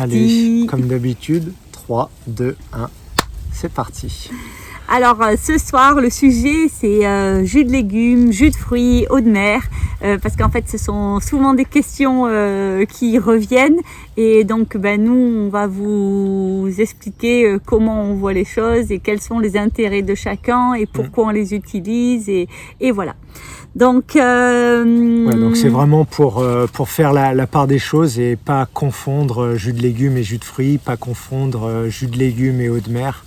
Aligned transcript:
Allez, 0.00 0.64
comme 0.68 0.82
d'habitude, 0.82 1.52
3, 1.72 2.08
2, 2.28 2.56
1, 2.72 2.88
c'est 3.50 3.72
parti. 3.72 4.30
Alors 4.86 5.20
euh, 5.20 5.34
ce 5.36 5.58
soir, 5.58 6.00
le 6.00 6.08
sujet 6.08 6.68
c'est 6.72 7.04
euh, 7.04 7.44
jus 7.44 7.64
de 7.64 7.72
légumes, 7.72 8.30
jus 8.30 8.50
de 8.50 8.54
fruits, 8.54 9.06
eau 9.10 9.18
de 9.18 9.28
mer, 9.28 9.60
euh, 10.04 10.16
parce 10.16 10.36
qu'en 10.36 10.50
fait 10.50 10.68
ce 10.68 10.78
sont 10.78 11.18
souvent 11.18 11.52
des 11.52 11.64
questions 11.64 12.26
qui 12.88 13.18
reviennent 13.18 13.80
et 14.16 14.44
donc 14.44 14.76
ben, 14.76 15.02
nous 15.02 15.46
on 15.46 15.48
va 15.48 15.66
vous 15.66 16.72
expliquer 16.78 17.56
comment 17.66 18.04
on 18.04 18.14
voit 18.14 18.32
les 18.32 18.44
choses 18.44 18.92
et 18.92 19.00
quels 19.00 19.20
sont 19.20 19.40
les 19.40 19.56
intérêts 19.56 20.02
de 20.02 20.14
chacun 20.14 20.74
et 20.74 20.86
pourquoi 20.86 21.26
on 21.26 21.30
les 21.30 21.54
utilise 21.54 22.28
et, 22.28 22.48
et 22.78 22.92
voilà. 22.92 23.16
Donc, 23.74 24.16
euh, 24.16 25.32
donc 25.32 25.56
c'est 25.56 25.68
vraiment 25.68 26.04
pour, 26.04 26.38
euh, 26.38 26.66
pour 26.66 26.88
faire 26.88 27.12
la, 27.12 27.46
part 27.46 27.66
des 27.66 27.78
choses 27.78 28.18
et 28.18 28.36
pas 28.36 28.66
confondre 28.66 29.44
euh, 29.44 29.54
jus 29.56 29.72
de 29.72 29.80
légumes 29.80 30.16
et 30.16 30.22
jus 30.22 30.38
de 30.38 30.44
fruits, 30.44 30.78
pas 30.78 30.96
confondre 30.96 31.86
jus 31.88 32.06
de 32.06 32.16
légumes 32.16 32.60
et 32.60 32.68
eau 32.68 32.80
de 32.80 32.90
mer 32.90 33.24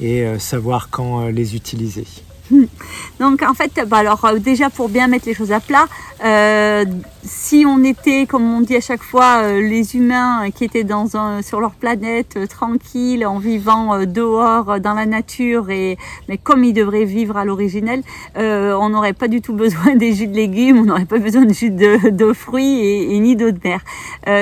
et 0.00 0.24
savoir 0.38 0.88
quand 0.90 1.26
les 1.26 1.54
utiliser. 1.54 2.06
Donc 3.20 3.42
en 3.42 3.54
fait, 3.54 3.80
bah, 3.86 3.98
alors 3.98 4.24
euh, 4.24 4.38
déjà 4.38 4.70
pour 4.70 4.88
bien 4.88 5.08
mettre 5.08 5.26
les 5.26 5.34
choses 5.34 5.52
à 5.52 5.60
plat, 5.60 5.86
euh, 6.24 6.84
si 7.24 7.64
on 7.66 7.82
était, 7.84 8.26
comme 8.26 8.52
on 8.52 8.60
dit 8.60 8.76
à 8.76 8.80
chaque 8.80 9.02
fois, 9.02 9.42
euh, 9.42 9.60
les 9.60 9.96
humains 9.96 10.50
qui 10.50 10.64
étaient 10.64 10.84
dans 10.84 11.16
un, 11.16 11.42
sur 11.42 11.60
leur 11.60 11.72
planète 11.72 12.38
tranquille, 12.48 13.26
en 13.26 13.38
vivant 13.38 14.04
dehors 14.06 14.80
dans 14.80 14.94
la 14.94 15.06
nature, 15.06 15.70
et 15.70 15.98
mais 16.28 16.36
comme 16.36 16.64
ils 16.64 16.72
devraient 16.72 17.04
vivre 17.04 17.36
à 17.36 17.44
l'originel, 17.44 18.02
on 18.36 18.88
n'aurait 18.88 19.12
pas 19.12 19.28
du 19.28 19.40
tout 19.40 19.52
besoin 19.52 19.94
des 19.96 20.12
jus 20.12 20.26
de 20.26 20.34
légumes, 20.34 20.78
on 20.78 20.84
n'aurait 20.84 21.04
pas 21.04 21.18
besoin 21.18 21.44
de 21.44 21.52
jus 21.52 21.70
de, 21.70 22.32
fruits 22.32 22.80
et, 22.80 23.18
ni 23.18 23.36
d'eau 23.36 23.50
de 23.50 23.60
mer. 23.62 23.80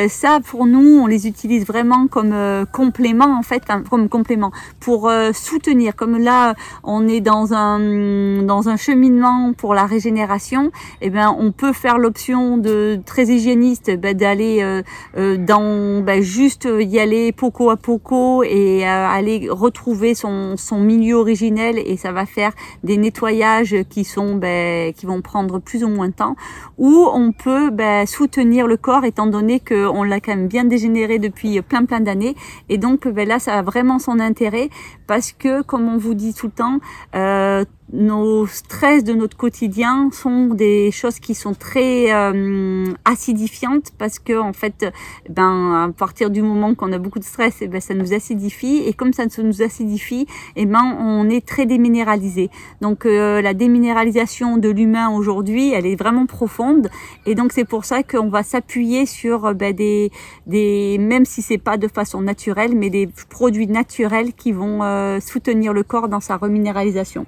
ça, 0.09 0.41
pour 0.41 0.67
nous, 0.67 1.01
on 1.03 1.07
les 1.07 1.27
utilise 1.27 1.67
vraiment 1.67 2.07
comme 2.07 2.35
complément 2.73 3.39
en 3.39 3.43
fait, 3.43 3.63
comme 3.91 4.09
complément 4.09 4.53
pour 4.81 5.11
soutenir. 5.33 5.97
Comme 5.97 6.19
là, 6.19 6.55
on 6.85 7.09
est 7.09 7.21
dans 7.21 7.53
un 7.53 8.00
dans 8.43 8.69
un 8.69 8.77
cheminement 8.77 9.53
pour 9.53 9.75
la 9.75 9.87
régénération, 9.87 10.71
eh 11.01 11.11
ben, 11.11 11.35
on 11.39 11.53
peut 11.53 11.73
faire 11.73 11.99
l'option 11.99 12.57
de 12.59 13.01
très 13.05 13.27
hygiéniste 13.27 13.97
ben, 13.99 14.17
d'aller 14.17 14.59
euh, 14.63 14.83
euh, 15.17 15.37
dans 15.37 16.03
ben, 16.03 16.23
juste 16.23 16.69
y 16.81 16.99
aller 16.99 17.33
poco 17.33 17.71
à 17.71 17.77
poco 17.77 18.43
et 18.43 18.87
euh, 18.87 19.07
aller 19.09 19.49
retrouver 19.51 20.15
son, 20.15 20.57
son 20.57 20.81
milieu 20.81 21.17
originel 21.17 21.79
et 21.79 21.97
ça 21.97 22.13
va 22.13 22.27
faire 22.27 22.53
des 22.85 22.97
nettoyages 22.97 23.77
qui 23.89 24.05
sont 24.05 24.35
ben, 24.35 24.93
qui 24.93 25.07
vont 25.07 25.23
prendre 25.23 25.59
plus 25.59 25.85
ou 25.85 25.89
moins 25.89 26.09
de 26.09 26.15
temps. 26.15 26.37
Ou 26.79 27.07
on 27.13 27.33
peut 27.33 27.71
ben, 27.71 28.07
soutenir 28.07 28.67
le 28.67 28.77
corps 28.77 29.05
étant 29.05 29.27
donné 29.27 29.61
qu'on 29.61 30.03
l'a 30.03 30.21
quand 30.21 30.35
même 30.35 30.49
bien 30.49 30.65
dégénéré 30.65 31.19
depuis 31.19 31.61
plein 31.63 31.85
plein 31.85 32.01
d'années 32.01 32.35
et 32.69 32.79
donc 32.79 33.07
ben, 33.09 33.27
là 33.29 33.39
ça 33.39 33.59
a 33.59 33.63
vraiment 33.63 33.99
son 33.99 34.21
intérêt 34.21 34.71
parce 35.07 35.33
que 35.33 35.63
comme 35.63 35.89
on 35.89 35.99
vous 35.99 36.15
dit 36.15 36.35
tout 36.35 36.47
le 36.47 36.53
temps 36.53 36.79
euh, 37.15 37.65
nos 37.93 38.47
stress 38.47 39.03
de 39.03 39.13
notre 39.13 39.37
quotidien 39.37 40.11
sont 40.13 40.47
des 40.47 40.91
choses 40.93 41.19
qui 41.19 41.35
sont 41.35 41.55
très 41.55 42.13
euh, 42.13 42.87
acidifiantes 43.05 43.91
parce 43.99 44.19
que 44.19 44.39
en 44.39 44.53
fait 44.53 44.87
ben 45.29 45.89
à 45.89 45.93
partir 45.93 46.31
du 46.31 46.43
moment 46.43 46.75
qu'on 46.75 46.93
a 46.93 46.99
beaucoup 46.99 47.19
de 47.19 47.25
stress 47.25 47.63
et 47.63 47.65
eh 47.65 47.69
ben 47.69 47.81
ça 47.81 47.95
nous 47.95 48.13
acidifie 48.13 48.83
et 48.87 48.93
comme 48.93 49.13
ça 49.13 49.25
nous 49.43 49.63
acidifie 49.63 50.27
et 50.57 50.63
eh 50.63 50.67
ben 50.67 50.97
on 51.01 51.29
est 51.29 51.45
très 51.45 51.67
déminéralisé. 51.67 52.51
Donc 52.81 53.07
euh, 53.07 53.43
la 53.43 53.55
déminéralisation 53.55 54.57
de 54.57 54.69
l'humain 54.69 55.11
aujourd'hui 55.11 55.73
elle 55.73 55.87
est 55.87 55.97
vraiment 55.97 56.27
profonde 56.27 56.89
et 57.27 57.35
donc 57.35 57.53
c'est 57.53 57.65
pour 57.65 57.85
ça 57.85 58.03
qu'on 58.05 58.29
va 58.29 58.45
s'appuyer 58.45 59.07
sur 59.07 59.53
ben, 59.55 59.75
des 59.75 60.13
des 60.47 60.99
même 60.99 61.25
si 61.25 61.43
c'est 61.43 61.59
pas 61.59 61.77
de 61.77 61.89
façon 61.89 62.21
naturelle 62.21 62.77
mais 62.77 62.91
des 62.91 63.09
produits 63.31 63.67
naturels 63.67 64.33
qui 64.33 64.53
vont 64.53 64.83
euh, 64.83 65.19
soutenir 65.19 65.73
le 65.73 65.83
corps 65.83 66.09
dans 66.09 66.21
sa 66.21 66.37
reminéralisation 66.37 67.27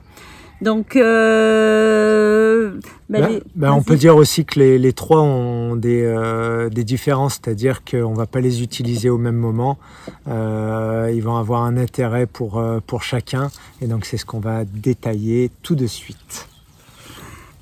donc, 0.62 0.96
euh, 0.96 2.70
bah, 3.10 3.20
bah, 3.20 3.28
bah, 3.56 3.74
on 3.74 3.82
peut 3.82 3.96
dire 3.96 4.16
aussi 4.16 4.44
que 4.44 4.60
les, 4.60 4.78
les 4.78 4.92
trois 4.92 5.20
ont 5.20 5.74
des, 5.74 6.02
euh, 6.02 6.68
des 6.68 6.84
différences, 6.84 7.40
c'est-à-dire 7.42 7.82
qu'on 7.84 8.12
ne 8.12 8.16
va 8.16 8.26
pas 8.26 8.40
les 8.40 8.62
utiliser 8.62 9.10
au 9.10 9.18
même 9.18 9.36
moment. 9.36 9.76
Euh, 10.28 11.12
ils 11.12 11.22
vont 11.22 11.36
avoir 11.36 11.62
un 11.64 11.76
intérêt 11.76 12.26
pour, 12.26 12.62
pour 12.86 13.02
chacun, 13.02 13.50
et 13.80 13.86
donc 13.86 14.04
c'est 14.04 14.16
ce 14.16 14.24
qu'on 14.24 14.40
va 14.40 14.64
détailler 14.64 15.50
tout 15.62 15.74
de 15.74 15.86
suite. 15.86 16.48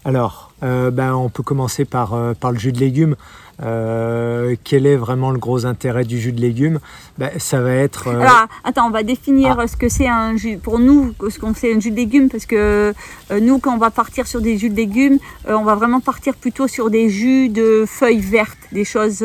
Alors, 0.04 0.52
on 0.62 1.30
peut 1.32 1.42
commencer 1.42 1.86
par, 1.86 2.34
par 2.38 2.52
le 2.52 2.58
jus 2.58 2.72
de 2.72 2.80
légumes. 2.80 3.16
Euh, 3.62 4.56
quel 4.64 4.86
est 4.86 4.96
vraiment 4.96 5.30
le 5.30 5.38
gros 5.38 5.66
intérêt 5.66 6.04
du 6.04 6.18
jus 6.18 6.32
de 6.32 6.40
légumes 6.40 6.78
ben, 7.18 7.30
Ça 7.38 7.60
va 7.60 7.72
être. 7.72 8.08
Alors, 8.08 8.46
attends, 8.64 8.86
on 8.86 8.90
va 8.90 9.02
définir 9.02 9.58
ah. 9.58 9.66
ce 9.66 9.76
que 9.76 9.88
c'est 9.88 10.08
un 10.08 10.36
jus. 10.36 10.56
Pour 10.56 10.78
nous, 10.78 11.12
ce 11.28 11.38
qu'on 11.38 11.54
sait 11.54 11.74
un 11.74 11.80
jus 11.80 11.90
de 11.90 11.96
légumes, 11.96 12.28
parce 12.28 12.46
que 12.46 12.94
nous, 13.40 13.58
quand 13.58 13.74
on 13.74 13.78
va 13.78 13.90
partir 13.90 14.26
sur 14.26 14.40
des 14.40 14.56
jus 14.56 14.70
de 14.70 14.76
légumes, 14.76 15.18
on 15.46 15.62
va 15.62 15.74
vraiment 15.74 16.00
partir 16.00 16.34
plutôt 16.34 16.68
sur 16.68 16.90
des 16.90 17.08
jus 17.08 17.48
de 17.48 17.84
feuilles 17.86 18.20
vertes, 18.20 18.58
des 18.72 18.84
choses 18.84 19.22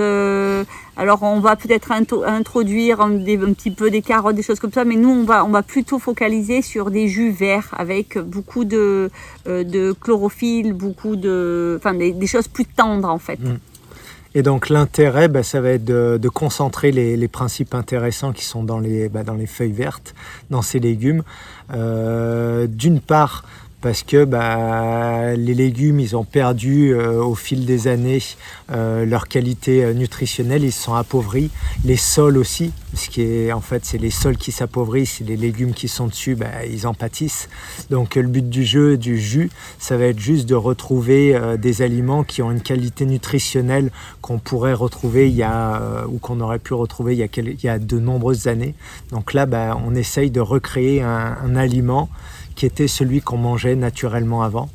alors 0.98 1.24
on 1.24 1.40
va 1.40 1.56
peut-être 1.56 1.92
introduire 1.92 3.02
un, 3.02 3.18
petit 3.18 3.72
peu 3.72 3.90
des 3.90 4.02
carottes, 4.02 4.36
des 4.36 4.44
choses 4.44 4.60
comme 4.60 4.72
ça, 4.72 4.86
mais 4.86 4.96
nous 4.96 5.10
on 5.10 5.24
va, 5.24 5.44
on 5.44 5.50
va 5.50 5.62
plutôt 5.62 6.00
focaliser 6.00 6.62
sur 6.62 6.90
des 6.90 7.08
jus 7.08 7.32
verts 7.32 7.74
avec 7.78 8.18
beaucoup 8.18 8.64
de, 8.64 9.10
euh, 9.48 9.94
chlorophylle, 10.00 10.74
beaucoup 10.74 11.16
de, 11.16 11.78
enfin 11.78 11.94
des, 11.94 12.28
choses 12.28 12.48
plus 12.48 12.66
tendres 12.66 13.10
en 13.10 13.20
fait. 13.20 13.40
Mm. 13.40 13.58
Et 14.38 14.44
donc 14.44 14.68
l'intérêt, 14.68 15.30
bah, 15.30 15.44
ça 15.44 15.62
va 15.62 15.70
être 15.70 15.86
de, 15.86 16.30
concentrer 16.30 16.92
les, 16.92 17.28
principes 17.30 17.74
intéressants 17.74 18.34
qui 18.34 18.44
sont 18.44 18.64
dans 18.64 18.80
les, 18.80 19.08
bah, 19.08 19.24
dans 19.24 19.34
les 19.34 19.48
feuilles 19.48 19.72
vertes, 19.72 20.14
dans 20.50 20.62
ces 20.62 20.80
légumes. 20.80 21.24
Euh, 21.74 22.68
d'une 22.68 23.00
part, 23.00 23.46
parce 23.86 24.02
que 24.02 24.26
bah, 24.26 25.36
les 25.36 25.54
légumes, 25.54 26.00
ils 26.00 26.18
ont 26.18 26.24
perdu 26.24 26.96
euh, 26.96 27.22
au 27.22 27.36
fil 27.36 27.68
des 27.68 27.88
années 27.88 28.18
euh, 28.72 29.06
leur 29.06 29.28
qualité 29.28 29.86
euh, 29.86 29.94
nutritionnelle, 29.94 30.64
ils 30.64 30.72
se 30.72 30.82
sont 30.82 30.96
appauvris. 30.96 31.52
Les 31.84 31.96
sols 31.96 32.38
aussi, 32.38 32.72
ce 32.96 33.10
qui 33.10 33.22
est 33.22 33.52
en 33.52 33.62
fait, 33.62 33.86
c'est 33.86 34.00
les 34.00 34.10
sols 34.10 34.38
qui 34.38 34.52
s'appauvrissent, 34.52 35.20
les 35.20 35.38
légumes 35.38 35.76
qui 35.76 35.88
sont 35.88 36.08
dessus, 36.08 36.34
bah, 36.34 36.66
ils 36.68 36.88
en 36.88 36.96
pâtissent. 36.96 37.48
Donc 37.92 38.16
le 38.16 38.24
but 38.24 38.50
du 38.50 38.66
jeu, 38.66 38.98
du 38.98 39.20
jus, 39.20 39.52
ça 39.78 39.98
va 39.98 40.06
être 40.06 40.20
juste 40.20 40.50
de 40.50 40.56
retrouver 40.56 41.40
des 41.60 41.84
aliments 41.84 42.24
qui 42.24 42.42
ont 42.42 42.50
une 42.50 42.62
qualité 42.62 43.06
nutritionnelle 43.06 43.92
qu'on 44.22 44.40
pourrait 44.40 44.74
retrouver 44.74 45.30
il 45.30 45.36
y 45.36 45.44
a, 45.44 46.08
ou 46.08 46.18
qu'on 46.18 46.40
aurait 46.40 46.58
pu 46.58 46.74
retrouver 46.74 47.14
il 47.16 47.60
y 47.64 47.70
a, 47.70 47.78
de 47.78 48.00
nombreuses 48.00 48.48
années. 48.48 48.74
Donc 49.12 49.36
là, 49.36 49.46
bah, 49.46 49.78
on 49.86 49.94
essaye 49.94 50.32
de 50.32 50.42
recréer 50.42 51.04
un 51.04 51.56
aliment 51.56 52.10
qui 52.56 52.66
était 52.66 52.88
celui 52.88 53.22
qu'on 53.22 53.38
mangeait 53.38 53.76
naturellement 53.76 54.44
avant. 54.44 54.70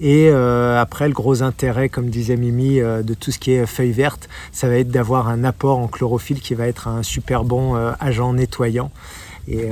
Et 0.00 0.28
euh, 0.28 0.80
après, 0.80 1.08
le 1.08 1.14
gros 1.14 1.42
intérêt, 1.42 1.88
comme 1.88 2.10
disait 2.10 2.36
Mimi, 2.36 2.80
euh, 2.80 3.02
de 3.02 3.14
tout 3.14 3.30
ce 3.30 3.38
qui 3.38 3.52
est 3.52 3.66
feuilles 3.66 3.92
vertes, 3.92 4.28
ça 4.52 4.68
va 4.68 4.76
être 4.76 4.90
d'avoir 4.90 5.28
un 5.28 5.42
apport 5.42 5.78
en 5.78 5.88
chlorophylle 5.88 6.40
qui 6.40 6.54
va 6.54 6.66
être 6.66 6.88
un 6.88 7.02
super 7.02 7.44
bon 7.44 7.76
euh, 7.76 7.92
agent 7.98 8.32
nettoyant. 8.34 8.90
Et, 9.48 9.68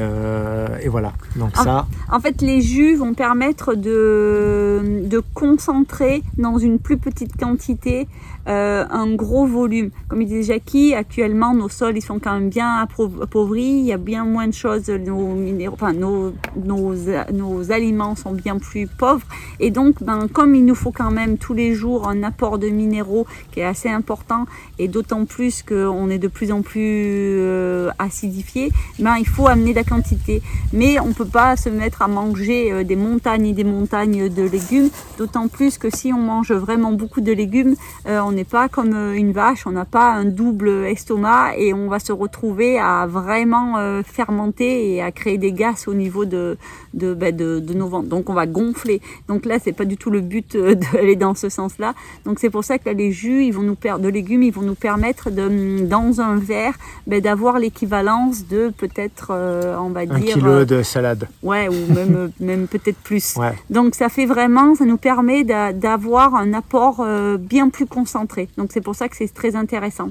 et, 0.83 0.89
voilà. 0.89 1.15
Donc 1.35 1.57
ça. 1.57 1.89
En 2.09 2.21
fait, 2.21 2.43
les 2.43 2.63
jus 2.63 2.95
vont 2.95 3.13
permettre 3.13 3.75
de, 3.75 5.03
de 5.05 5.21
concentrer 5.35 6.23
dans 6.39 6.59
une 6.59 6.79
plus 6.79 6.97
petite 6.97 7.37
quantité 7.37 8.07
euh, 8.47 8.85
un 8.91 9.15
gros 9.15 9.47
volume. 9.47 9.91
Comme 10.09 10.21
il 10.21 10.29
disait 10.29 10.55
Jackie, 10.55 10.95
actuellement 10.95 11.55
nos 11.55 11.71
sols 11.71 11.97
ils 11.97 12.03
sont 12.03 12.19
quand 12.19 12.35
même 12.35 12.51
bien 12.51 12.77
appauvris, 12.77 13.63
il 13.63 13.87
y 13.87 13.93
a 13.93 13.97
bien 13.97 14.25
moins 14.25 14.47
de 14.47 14.53
choses, 14.53 14.89
nos 14.89 15.35
minéraux, 15.35 15.75
enfin 15.75 15.95
nos, 15.95 16.35
nos, 16.63 17.73
aliments 17.73 18.15
sont 18.15 18.33
bien 18.33 18.59
plus 18.59 18.87
pauvres 18.87 19.27
et 19.61 19.71
donc 19.71 20.03
ben, 20.03 20.29
comme 20.29 20.55
il 20.55 20.67
nous 20.67 20.75
faut 20.75 20.93
quand 20.93 21.11
même 21.11 21.39
tous 21.39 21.55
les 21.55 21.73
jours 21.73 22.07
un 22.09 22.23
apport 22.23 22.59
de 22.59 22.69
minéraux 22.69 23.27
qui 23.51 23.61
est 23.61 23.65
assez 23.65 23.89
important 23.89 24.45
et 24.79 24.89
d'autant 24.89 25.25
plus 25.25 25.63
qu'on 25.63 26.11
est 26.11 26.19
de 26.19 26.29
plus 26.29 26.53
en 26.53 26.61
plus 26.61 27.39
euh, 27.41 27.91
acidifié, 27.99 28.71
ben, 28.99 29.17
il 29.19 29.27
faut 29.27 29.47
amener 29.47 29.71
de 29.71 29.77
la 29.77 29.85
quantité. 29.85 30.43
Mais 30.73 30.99
on 31.01 31.13
peut 31.13 31.25
pas 31.25 31.57
se 31.57 31.69
mettre 31.69 32.03
à 32.03 32.09
manger 32.09 32.73
euh, 32.73 32.85
des 32.85 32.97
montagnes 32.97 33.47
et 33.47 33.53
des 33.53 33.65
montagnes 33.65 34.29
de 34.29 34.43
légumes, 34.43 34.91
d'autant 35.17 35.49
plus 35.49 35.79
que 35.79 35.89
si 35.95 36.13
on 36.13 36.19
mange 36.19 36.53
vraiment 36.53 36.93
beaucoup 36.93 37.21
de 37.21 37.33
légumes, 37.33 37.75
on 38.07 38.34
n'est 38.35 38.45
pas 38.45 38.69
comme 38.69 38.95
euh, 38.95 39.15
une 39.15 39.33
vache, 39.33 39.67
on 39.67 39.71
n'a 39.71 39.85
pas 39.85 40.13
un 40.13 40.25
double 40.25 40.69
estomac 40.87 41.57
et 41.57 41.73
on 41.73 41.89
va 41.89 41.99
se 41.99 42.13
retrouver 42.13 42.79
à 42.79 43.07
vraiment 43.07 43.79
euh, 43.79 44.03
fermenter 44.05 44.95
et 44.95 45.03
à 45.03 45.11
créer 45.13 45.39
des 45.39 45.53
gaz 45.53 45.89
au 45.89 45.95
niveau 45.95 46.25
de, 46.25 46.59
de, 46.93 47.15
ben, 47.15 47.35
de, 47.35 47.61
nos 47.75 47.89
ventres. 47.89 48.09
Donc 48.09 48.29
on 48.29 48.35
va 48.35 48.47
gonfler. 48.47 49.01
Donc 49.29 49.47
là, 49.47 49.59
c'est 49.63 49.73
pas 49.73 49.85
du 49.85 49.97
tout 49.97 50.11
le 50.11 50.21
but 50.21 50.55
euh, 50.55 50.75
d'aller 50.93 51.17
dans 51.17 51.35
ce 51.35 51.49
sens-là. 51.49 51.95
Donc 52.25 52.39
c'est 52.41 52.51
pour 52.51 52.65
ça 52.65 52.79
que 52.79 52.91
les 52.91 53.13
jus, 53.13 53.45
ils 53.45 53.53
vont 53.53 53.63
nous 53.63 53.77
de 53.99 54.09
légumes, 54.09 54.43
ils 54.43 54.53
vont 54.53 54.63
nous 54.63 54.75
permettre 54.75 55.31
de, 55.31 55.85
dans 55.85 56.21
un 56.21 56.37
verre, 56.37 56.75
ben, 57.07 57.21
d'avoir 57.21 57.59
l'équivalence 57.59 58.47
de 58.47 58.73
peut-être, 58.77 59.33
on 59.79 59.91
va 59.91 60.07
dire... 60.07 60.15
Un 60.15 60.21
kilo 60.21 60.65
de 60.65 60.83
salade. 60.83 61.29
Ouais, 61.43 61.69
ou 61.69 61.93
même, 61.93 62.31
même 62.41 62.67
peut-être 62.67 62.99
plus. 62.99 63.37
Donc 63.71 63.95
ça 63.95 64.09
fait 64.09 64.27
vraiment, 64.27 64.75
ça 64.75 64.85
nous 64.85 64.97
permet 64.97 65.45
d'avoir 65.45 66.35
un 66.35 66.53
apport 66.55 67.05
bien 67.39 67.69
plus 67.69 67.87
concentré 67.87 68.24
donc 68.57 68.71
c'est 68.73 68.81
pour 68.81 68.95
ça 68.95 69.09
que 69.09 69.17
c'est 69.17 69.33
très 69.33 69.57
intéressant. 69.57 70.11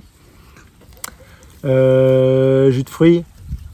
jus 1.63 2.83
de 2.83 2.89
fruits? 2.89 3.23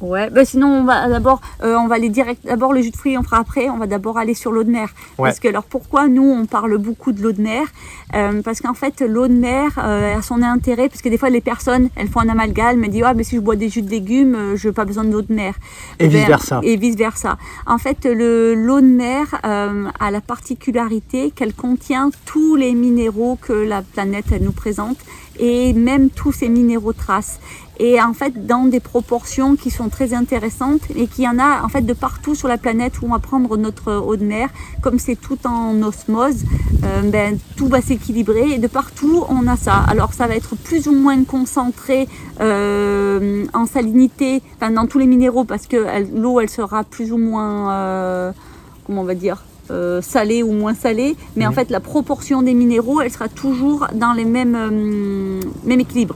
Ouais, 0.01 0.29
bah 0.29 0.45
sinon 0.45 0.67
on 0.67 0.83
va 0.85 1.09
d'abord, 1.09 1.41
euh, 1.61 1.75
on 1.75 1.87
va 1.87 1.95
aller 1.95 2.09
direct. 2.09 2.45
D'abord 2.45 2.73
le 2.73 2.81
jus 2.81 2.91
de 2.91 2.95
fruits, 2.95 3.17
on 3.17 3.23
fera 3.23 3.37
après. 3.37 3.69
On 3.69 3.77
va 3.77 3.87
d'abord 3.87 4.17
aller 4.17 4.33
sur 4.33 4.51
l'eau 4.51 4.63
de 4.63 4.71
mer. 4.71 4.89
Parce 5.17 5.39
que 5.39 5.47
alors 5.47 5.63
pourquoi 5.63 6.07
nous 6.07 6.23
on 6.23 6.45
parle 6.45 6.77
beaucoup 6.77 7.11
de 7.11 7.21
l'eau 7.21 7.33
de 7.33 7.41
mer? 7.41 7.67
Euh, 8.15 8.41
Parce 8.41 8.61
qu'en 8.61 8.73
fait 8.73 9.01
l'eau 9.01 9.27
de 9.27 9.33
mer 9.33 9.77
euh, 9.77 10.17
a 10.17 10.21
son 10.21 10.41
intérêt 10.41 10.89
parce 10.89 11.01
que 11.01 11.09
des 11.09 11.17
fois 11.17 11.29
les 11.29 11.41
personnes 11.41 11.89
elles 11.95 12.07
font 12.07 12.21
un 12.21 12.29
amalgame, 12.29 12.83
elles 12.83 12.91
disent 12.91 13.03
ah 13.05 13.13
mais 13.13 13.23
si 13.23 13.35
je 13.35 13.41
bois 13.41 13.55
des 13.55 13.69
jus 13.69 13.81
de 13.81 13.89
légumes, 13.89 14.55
je 14.55 14.67
n'ai 14.67 14.73
pas 14.73 14.85
besoin 14.85 15.03
d'eau 15.03 15.21
de 15.21 15.33
mer. 15.33 15.53
Et, 15.99 16.07
vice 16.07 16.25
versa. 16.25 16.61
Et 16.63 16.77
vice 16.77 16.95
versa. 16.95 17.37
En 17.67 17.77
fait 17.77 18.05
le 18.05 18.55
l'eau 18.55 18.79
de 18.79 18.87
mer 18.87 19.39
a 19.43 20.11
la 20.11 20.21
particularité 20.21 21.31
qu'elle 21.31 21.53
contient 21.53 22.09
tous 22.25 22.55
les 22.55 22.73
minéraux 22.73 23.37
que 23.41 23.53
la 23.53 23.81
planète 23.81 24.25
elle 24.31 24.43
nous 24.43 24.51
présente 24.51 24.97
et 25.39 25.73
même 25.73 26.09
tous 26.09 26.31
ces 26.31 26.49
minéraux 26.49 26.93
traces 26.93 27.39
et 27.79 28.01
en 28.01 28.13
fait 28.13 28.45
dans 28.45 28.65
des 28.65 28.81
proportions 28.81 29.55
qui 29.55 29.71
sont 29.71 29.89
très 29.89 30.13
intéressantes 30.13 30.81
et 30.95 31.07
qu'il 31.07 31.23
y 31.23 31.27
en 31.27 31.39
a 31.39 31.63
en 31.63 31.69
fait 31.69 31.81
de 31.81 31.93
partout 31.93 32.35
sur 32.35 32.47
la 32.47 32.57
planète 32.57 33.01
où 33.01 33.05
on 33.05 33.09
va 33.09 33.19
prendre 33.19 33.55
notre 33.57 33.93
eau 33.93 34.15
de 34.17 34.25
mer, 34.25 34.49
comme 34.81 34.99
c'est 34.99 35.15
tout 35.15 35.39
en 35.47 35.81
osmose, 35.81 36.43
euh, 36.83 37.01
ben, 37.03 37.39
tout 37.55 37.67
va 37.67 37.81
s'équilibrer 37.81 38.51
et 38.51 38.57
de 38.57 38.67
partout 38.67 39.23
on 39.29 39.47
a 39.47 39.55
ça. 39.55 39.77
Alors 39.87 40.13
ça 40.13 40.27
va 40.27 40.35
être 40.35 40.55
plus 40.55 40.87
ou 40.87 40.93
moins 40.93 41.23
concentré 41.23 42.07
euh, 42.41 43.45
en 43.53 43.65
salinité, 43.65 44.41
enfin 44.57 44.71
dans 44.71 44.85
tous 44.85 44.99
les 44.99 45.07
minéraux 45.07 45.45
parce 45.45 45.65
que 45.65 45.77
l'eau 46.19 46.41
elle 46.41 46.49
sera 46.49 46.83
plus 46.83 47.13
ou 47.13 47.17
moins, 47.17 47.71
euh, 47.71 48.31
comment 48.85 49.01
on 49.01 49.05
va 49.05 49.15
dire, 49.15 49.43
euh, 49.71 50.01
salée 50.01 50.43
ou 50.43 50.51
moins 50.51 50.73
salée, 50.73 51.15
mais 51.35 51.45
en 51.47 51.51
fait 51.51 51.69
la 51.69 51.79
proportion 51.79 52.41
des 52.41 52.53
minéraux, 52.53 53.01
elle 53.01 53.11
sera 53.11 53.29
toujours 53.29 53.87
dans 53.93 54.13
les 54.13 54.25
mêmes, 54.25 54.55
euh, 54.55 55.39
équilibres. 55.69 56.15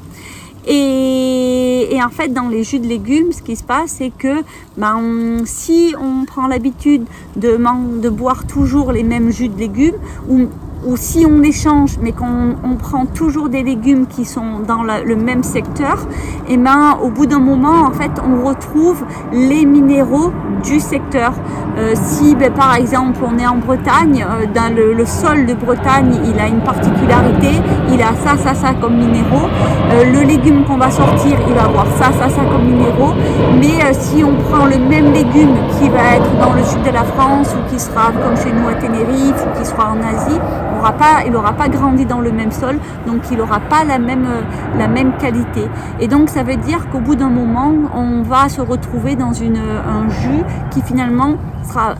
Et, 0.65 2.00
en 2.01 2.09
fait, 2.09 2.29
dans 2.29 2.47
les 2.47 2.63
jus 2.63 2.79
de 2.79 2.88
légumes, 2.88 3.33
ce 3.33 3.41
qui 3.41 3.57
se 3.57 3.63
passe, 3.63 3.95
c'est 3.97 4.11
que 4.17 4.44
ben, 4.77 5.41
si 5.45 5.94
on 6.00 6.23
prend 6.23 6.47
l'habitude 6.47 7.03
de, 7.35 7.57
de 8.01 8.09
boire 8.09 8.47
toujours 8.47 8.94
les 8.94 9.03
mêmes 9.03 9.29
jus 9.29 9.50
de 9.50 9.59
légumes, 9.59 9.97
ou 10.29 10.47
ou 10.85 10.97
si 10.97 11.25
on 11.30 11.41
échange 11.44 11.97
mais 12.01 12.12
qu'on 12.12 12.75
prend 12.77 13.06
toujours 13.06 13.50
des 13.50 13.63
légumes 13.63 14.07
qui 14.07 14.25
sont 14.25 14.59
dans 14.68 14.83
le 14.83 15.15
même 15.15 15.44
secteur, 15.44 16.07
et 16.47 16.53
eh 16.53 16.57
ben 16.57 16.97
au 17.01 17.09
bout 17.09 17.25
d'un 17.25 17.39
moment 17.39 17.83
en 17.88 17.91
fait 17.91 18.12
on 18.24 18.45
retrouve 18.45 19.03
les 19.31 19.65
minéraux 19.65 20.31
du 20.63 20.80
secteur. 20.80 21.33
Euh, 21.77 21.94
si 21.95 22.35
ben, 22.35 22.51
par 22.51 22.75
exemple 22.75 23.19
on 23.25 23.38
est 23.39 23.47
en 23.47 23.57
Bretagne, 23.57 24.25
euh, 24.30 24.45
dans 24.53 24.74
le, 24.75 25.06
sol 25.06 25.45
de 25.45 25.53
Bretagne 25.53 26.15
il 26.25 26.39
a 26.39 26.47
une 26.47 26.62
particularité, 26.62 27.50
il 27.91 28.01
a 28.01 28.13
ça, 28.24 28.38
ça, 28.38 28.53
ça 28.53 28.74
comme 28.79 28.97
minéraux. 28.97 29.47
Euh, 29.91 30.03
le 30.06 30.21
légume 30.27 30.65
qu'on 30.65 30.77
va 30.77 30.91
sortir 30.91 31.38
il 31.47 31.53
va 31.53 31.65
avoir 31.65 31.88
ça, 31.97 32.12
ça, 32.19 32.29
ça 32.29 32.41
comme 32.51 32.65
minéraux. 32.65 33.13
Mais 33.59 33.94
si 33.94 34.24
on 34.24 34.36
prend 34.51 34.65
le 34.65 34.77
même 34.77 35.13
légume 35.13 35.56
qui 35.79 35.89
va 35.89 36.15
être 36.18 36.38
dans 36.39 36.53
le 36.53 36.63
sud 36.63 36.83
de 36.83 36.91
la 36.91 37.03
France 37.03 37.56
ou 37.56 37.71
qui 37.71 37.79
sera 37.79 38.12
comme 38.12 38.38
chez 38.38 38.53
nous 38.53 38.68
à 38.68 38.75
Tenerife 38.75 39.45
ou 39.45 39.59
qui 39.59 39.65
sera 39.65 39.91
en 39.91 39.97
Asie, 39.97 40.39
pas, 40.91 41.24
il 41.25 41.31
n'aura 41.31 41.53
pas 41.53 41.69
grandi 41.69 42.06
dans 42.06 42.19
le 42.19 42.31
même 42.31 42.51
sol, 42.51 42.77
donc 43.07 43.21
il 43.31 43.38
n'aura 43.38 43.59
pas 43.62 43.83
la 43.83 43.97
même, 44.00 44.27
la 44.77 44.88
même 44.88 45.13
qualité. 45.18 45.68
Et 46.00 46.07
donc 46.07 46.30
ça 46.30 46.44
veut 46.44 46.57
dire 46.57 46.89
qu'au 46.89 47.00
bout 47.00 47.15
d'un 47.15 47.30
moment, 47.30 47.71
on 47.95 48.21
va 48.24 48.50
se 48.50 48.62
retrouver 48.62 49.15
dans 49.15 49.33
une, 49.33 49.57
un 49.57 50.09
jus 50.09 50.44
qui 50.71 50.81
finalement 50.81 51.35
sera 51.63 51.95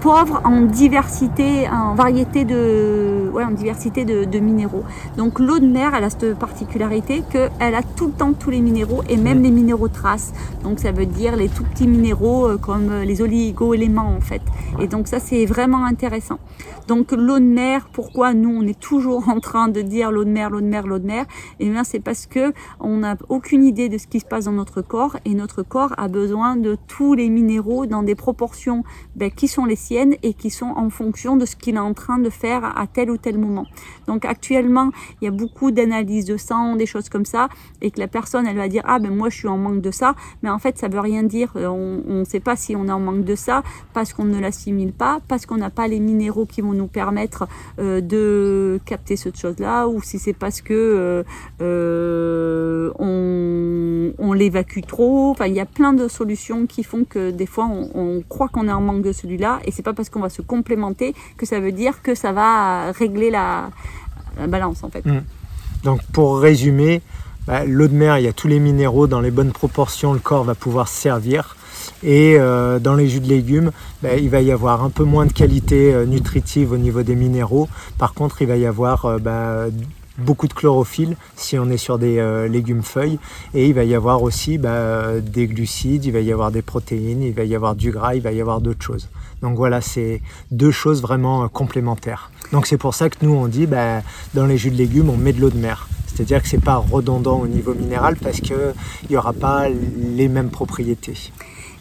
pauvre 0.00 0.40
en 0.44 0.62
diversité, 0.62 1.68
en 1.68 1.94
variété 1.94 2.44
de, 2.44 3.30
ouais, 3.32 3.44
en 3.44 3.50
diversité 3.50 4.04
de, 4.04 4.38
minéraux. 4.38 4.84
Donc 5.16 5.40
l'eau 5.40 5.58
de 5.58 5.66
mer, 5.66 5.94
elle 5.94 6.04
a 6.04 6.10
cette 6.10 6.38
particularité 6.38 7.22
qu'elle 7.30 7.74
a 7.74 7.82
tout 7.82 8.06
le 8.06 8.12
temps 8.12 8.32
tous 8.32 8.50
les 8.50 8.60
minéraux 8.60 9.02
et 9.08 9.16
même 9.16 9.42
les 9.42 9.50
minéraux 9.50 9.88
traces. 9.88 10.32
Donc 10.62 10.78
ça 10.78 10.92
veut 10.92 11.06
dire 11.06 11.36
les 11.36 11.48
tout 11.48 11.64
petits 11.64 11.88
minéraux 11.88 12.46
euh, 12.46 12.56
comme 12.56 13.02
les 13.02 13.20
oligo-éléments 13.20 14.14
en 14.16 14.20
fait. 14.20 14.42
Et 14.80 14.86
donc 14.86 15.08
ça 15.08 15.18
c'est 15.18 15.44
vraiment 15.46 15.84
intéressant. 15.84 16.38
Donc 16.86 17.12
l'eau 17.12 17.38
de 17.38 17.44
mer, 17.44 17.88
pourquoi 17.92 18.32
nous 18.32 18.50
on 18.50 18.66
est 18.66 18.78
toujours 18.78 19.28
en 19.28 19.40
train 19.40 19.68
de 19.68 19.82
dire 19.82 20.10
l'eau 20.10 20.24
de 20.24 20.30
mer, 20.30 20.50
l'eau 20.50 20.60
de 20.60 20.66
mer, 20.66 20.86
l'eau 20.86 20.98
de 20.98 21.06
mer? 21.06 21.24
Et 21.58 21.66
eh 21.66 21.70
bien 21.70 21.84
c'est 21.84 22.00
parce 22.00 22.26
que 22.26 22.52
on 22.80 22.98
n'a 22.98 23.16
aucune 23.28 23.64
idée 23.64 23.88
de 23.88 23.98
ce 23.98 24.06
qui 24.06 24.20
se 24.20 24.24
passe 24.24 24.44
dans 24.44 24.52
notre 24.52 24.80
corps 24.80 25.16
et 25.24 25.34
notre 25.34 25.62
corps 25.62 25.92
a 25.98 26.08
besoin 26.08 26.56
de 26.56 26.76
tous 26.86 27.14
les 27.14 27.28
minéraux 27.28 27.86
dans 27.86 28.02
des 28.02 28.14
proportions 28.14 28.84
ben, 29.16 29.30
qui 29.30 29.48
sont 29.48 29.64
les 29.64 29.76
et 29.90 30.34
qui 30.34 30.50
sont 30.50 30.72
en 30.76 30.90
fonction 30.90 31.36
de 31.36 31.46
ce 31.46 31.56
qu'il 31.56 31.76
est 31.76 31.80
en 31.80 31.94
train 31.94 32.18
de 32.18 32.30
faire 32.30 32.64
à 32.78 32.86
tel 32.86 33.10
ou 33.10 33.16
tel 33.16 33.38
moment. 33.38 33.66
Donc 34.06 34.24
actuellement, 34.24 34.90
il 35.20 35.26
y 35.26 35.28
a 35.28 35.30
beaucoup 35.30 35.70
d'analyses 35.70 36.24
de 36.24 36.36
sang, 36.36 36.76
des 36.76 36.86
choses 36.86 37.08
comme 37.08 37.24
ça, 37.24 37.48
et 37.80 37.90
que 37.90 38.00
la 38.00 38.08
personne, 38.08 38.46
elle 38.46 38.56
va 38.56 38.68
dire 38.68 38.82
ah 38.86 38.98
ben 38.98 39.14
moi 39.14 39.28
je 39.30 39.38
suis 39.38 39.48
en 39.48 39.58
manque 39.58 39.80
de 39.80 39.90
ça, 39.90 40.14
mais 40.42 40.50
en 40.50 40.58
fait 40.58 40.78
ça 40.78 40.88
veut 40.88 41.00
rien 41.00 41.22
dire. 41.22 41.52
Euh, 41.56 41.68
on 41.68 42.20
ne 42.20 42.24
sait 42.24 42.40
pas 42.40 42.56
si 42.56 42.76
on 42.76 42.86
est 42.86 42.92
en 42.92 43.00
manque 43.00 43.24
de 43.24 43.34
ça 43.34 43.62
parce 43.94 44.12
qu'on 44.12 44.24
ne 44.24 44.38
l'assimile 44.38 44.92
pas, 44.92 45.20
parce 45.28 45.46
qu'on 45.46 45.56
n'a 45.56 45.70
pas 45.70 45.88
les 45.88 46.00
minéraux 46.00 46.46
qui 46.46 46.60
vont 46.60 46.72
nous 46.72 46.86
permettre 46.86 47.48
euh, 47.78 48.00
de 48.00 48.80
capter 48.84 49.16
cette 49.16 49.38
chose-là, 49.38 49.86
ou 49.88 50.02
si 50.02 50.18
c'est 50.18 50.32
parce 50.32 50.60
que 50.60 51.24
euh, 51.60 52.92
on, 52.98 54.32
l'évacue 54.32 54.82
trop. 54.86 55.30
Enfin, 55.30 55.46
il 55.46 55.54
y 55.54 55.60
a 55.60 55.66
plein 55.66 55.92
de 55.92 56.06
solutions 56.06 56.66
qui 56.66 56.84
font 56.84 57.04
que 57.04 57.30
des 57.30 57.46
fois 57.46 57.66
on, 57.66 58.22
croit 58.28 58.48
qu'on 58.48 58.68
est 58.68 58.72
en 58.72 58.80
manque 58.80 59.02
de 59.02 59.12
celui-là, 59.12 59.60
c'est 59.78 59.84
pas 59.84 59.92
parce 59.92 60.10
qu'on 60.10 60.18
va 60.18 60.28
se 60.28 60.42
complémenter 60.42 61.14
que 61.36 61.46
ça 61.46 61.60
veut 61.60 61.70
dire 61.70 62.02
que 62.02 62.16
ça 62.16 62.32
va 62.32 62.90
régler 62.90 63.30
la, 63.30 63.70
balance 64.48 64.82
en 64.82 64.90
fait. 64.90 65.06
Mm. 65.06 65.22
Donc 65.84 66.00
pour 66.12 66.40
résumer, 66.40 67.00
bah, 67.46 67.64
l'eau 67.64 67.86
de 67.86 67.94
mer, 67.94 68.18
il 68.18 68.24
y 68.24 68.26
a 68.26 68.32
tous 68.32 68.48
les 68.48 68.58
minéraux 68.58 69.06
dans 69.06 69.20
les 69.20 69.30
bonnes 69.30 69.52
proportions, 69.52 70.12
le 70.12 70.18
corps 70.18 70.42
va 70.42 70.56
pouvoir 70.56 70.88
servir. 70.88 71.54
Et 72.02 72.34
euh, 72.38 72.80
dans 72.80 72.96
les 72.96 73.08
jus 73.08 73.20
de 73.20 73.28
légumes, 73.28 73.70
bah, 74.02 74.16
il 74.16 74.30
va 74.30 74.40
y 74.40 74.50
avoir 74.50 74.82
un 74.82 74.90
peu 74.90 75.04
moins 75.04 75.26
de 75.26 75.32
qualité 75.32 75.94
euh, 75.94 76.06
nutritive 76.06 76.72
au 76.72 76.76
niveau 76.76 77.04
des 77.04 77.14
minéraux. 77.14 77.68
Par 77.98 78.14
contre, 78.14 78.42
il 78.42 78.48
va 78.48 78.56
y 78.56 78.66
avoir 78.66 79.04
euh, 79.04 79.18
bah, 79.18 79.66
beaucoup 80.18 80.48
de 80.48 80.54
chlorophylle 80.54 81.14
si 81.36 81.56
on 81.56 81.70
est 81.70 81.76
sur 81.76 82.00
des 82.00 82.20
légumes 82.50 82.82
feuilles 82.82 83.20
et 83.54 83.68
il 83.68 83.74
va 83.74 83.84
y 83.84 83.94
avoir 83.94 84.24
aussi 84.24 84.58
des 84.58 85.46
glucides, 85.46 86.04
il 86.06 86.10
va 86.10 86.18
y 86.18 86.32
avoir 86.32 86.50
des 86.50 86.62
protéines, 86.62 87.22
il 87.22 87.32
va 87.32 87.44
y 87.44 87.54
avoir 87.54 87.76
du 87.76 87.92
gras, 87.92 88.16
il 88.16 88.22
va 88.22 88.32
y 88.32 88.40
avoir 88.40 88.60
d'autres 88.60 88.82
choses. 88.82 89.08
Donc 89.42 89.56
voilà, 89.56 89.80
c'est 89.80 90.20
deux 90.50 90.70
choses 90.70 91.02
vraiment 91.02 91.44
euh, 91.44 91.48
complémentaires. 91.48 92.30
Donc 92.52 92.66
c'est 92.66 92.78
pour 92.78 92.94
ça 92.94 93.08
que 93.08 93.16
nous 93.22 93.34
on 93.34 93.46
dit 93.46 93.66
bah, 93.66 94.02
dans 94.34 94.46
les 94.46 94.58
jus 94.58 94.70
de 94.70 94.76
légumes 94.76 95.10
on 95.10 95.16
met 95.16 95.32
de 95.32 95.40
l'eau 95.40 95.50
de 95.50 95.58
mer. 95.58 95.88
C'est-à-dire 96.06 96.42
que 96.42 96.48
c'est 96.48 96.62
pas 96.62 96.76
redondant 96.76 97.38
au 97.38 97.46
niveau 97.46 97.74
minéral 97.74 98.16
parce 98.16 98.40
qu'il 98.40 98.56
n'y 99.08 99.16
aura 99.16 99.32
pas 99.32 99.68
les 99.68 100.28
mêmes 100.28 100.50
propriétés. 100.50 101.30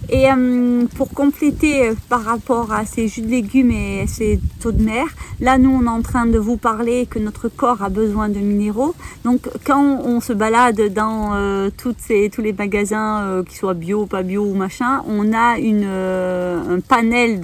Et 0.09 0.31
euh, 0.31 0.85
pour 0.95 1.09
compléter 1.09 1.89
euh, 1.89 1.93
par 2.07 2.23
rapport 2.23 2.71
à 2.71 2.85
ces 2.85 3.07
jus 3.09 3.21
de 3.21 3.27
légumes 3.27 3.71
et 3.71 4.07
ces 4.07 4.39
taux 4.61 4.71
de 4.71 4.81
mer, 4.81 5.05
là 5.41 5.57
nous 5.57 5.69
on 5.69 5.83
est 5.85 5.89
en 5.89 6.01
train 6.01 6.25
de 6.25 6.37
vous 6.37 6.55
parler 6.55 7.05
que 7.07 7.19
notre 7.19 7.49
corps 7.49 7.81
a 7.83 7.89
besoin 7.89 8.29
de 8.29 8.39
minéraux. 8.39 8.95
Donc 9.25 9.49
quand 9.65 10.01
on 10.05 10.21
se 10.21 10.31
balade 10.31 10.93
dans 10.93 11.31
euh, 11.33 11.69
toutes 11.75 11.99
ces, 11.99 12.29
tous 12.33 12.41
les 12.41 12.53
magasins, 12.53 13.43
qui 13.47 13.55
soient 13.57 13.73
bio, 13.73 14.05
pas 14.05 14.23
bio 14.23 14.43
ou 14.43 14.53
machin, 14.53 15.03
on 15.07 15.33
a 15.33 15.57
une, 15.57 15.83
un 15.83 16.79
panel 16.79 17.41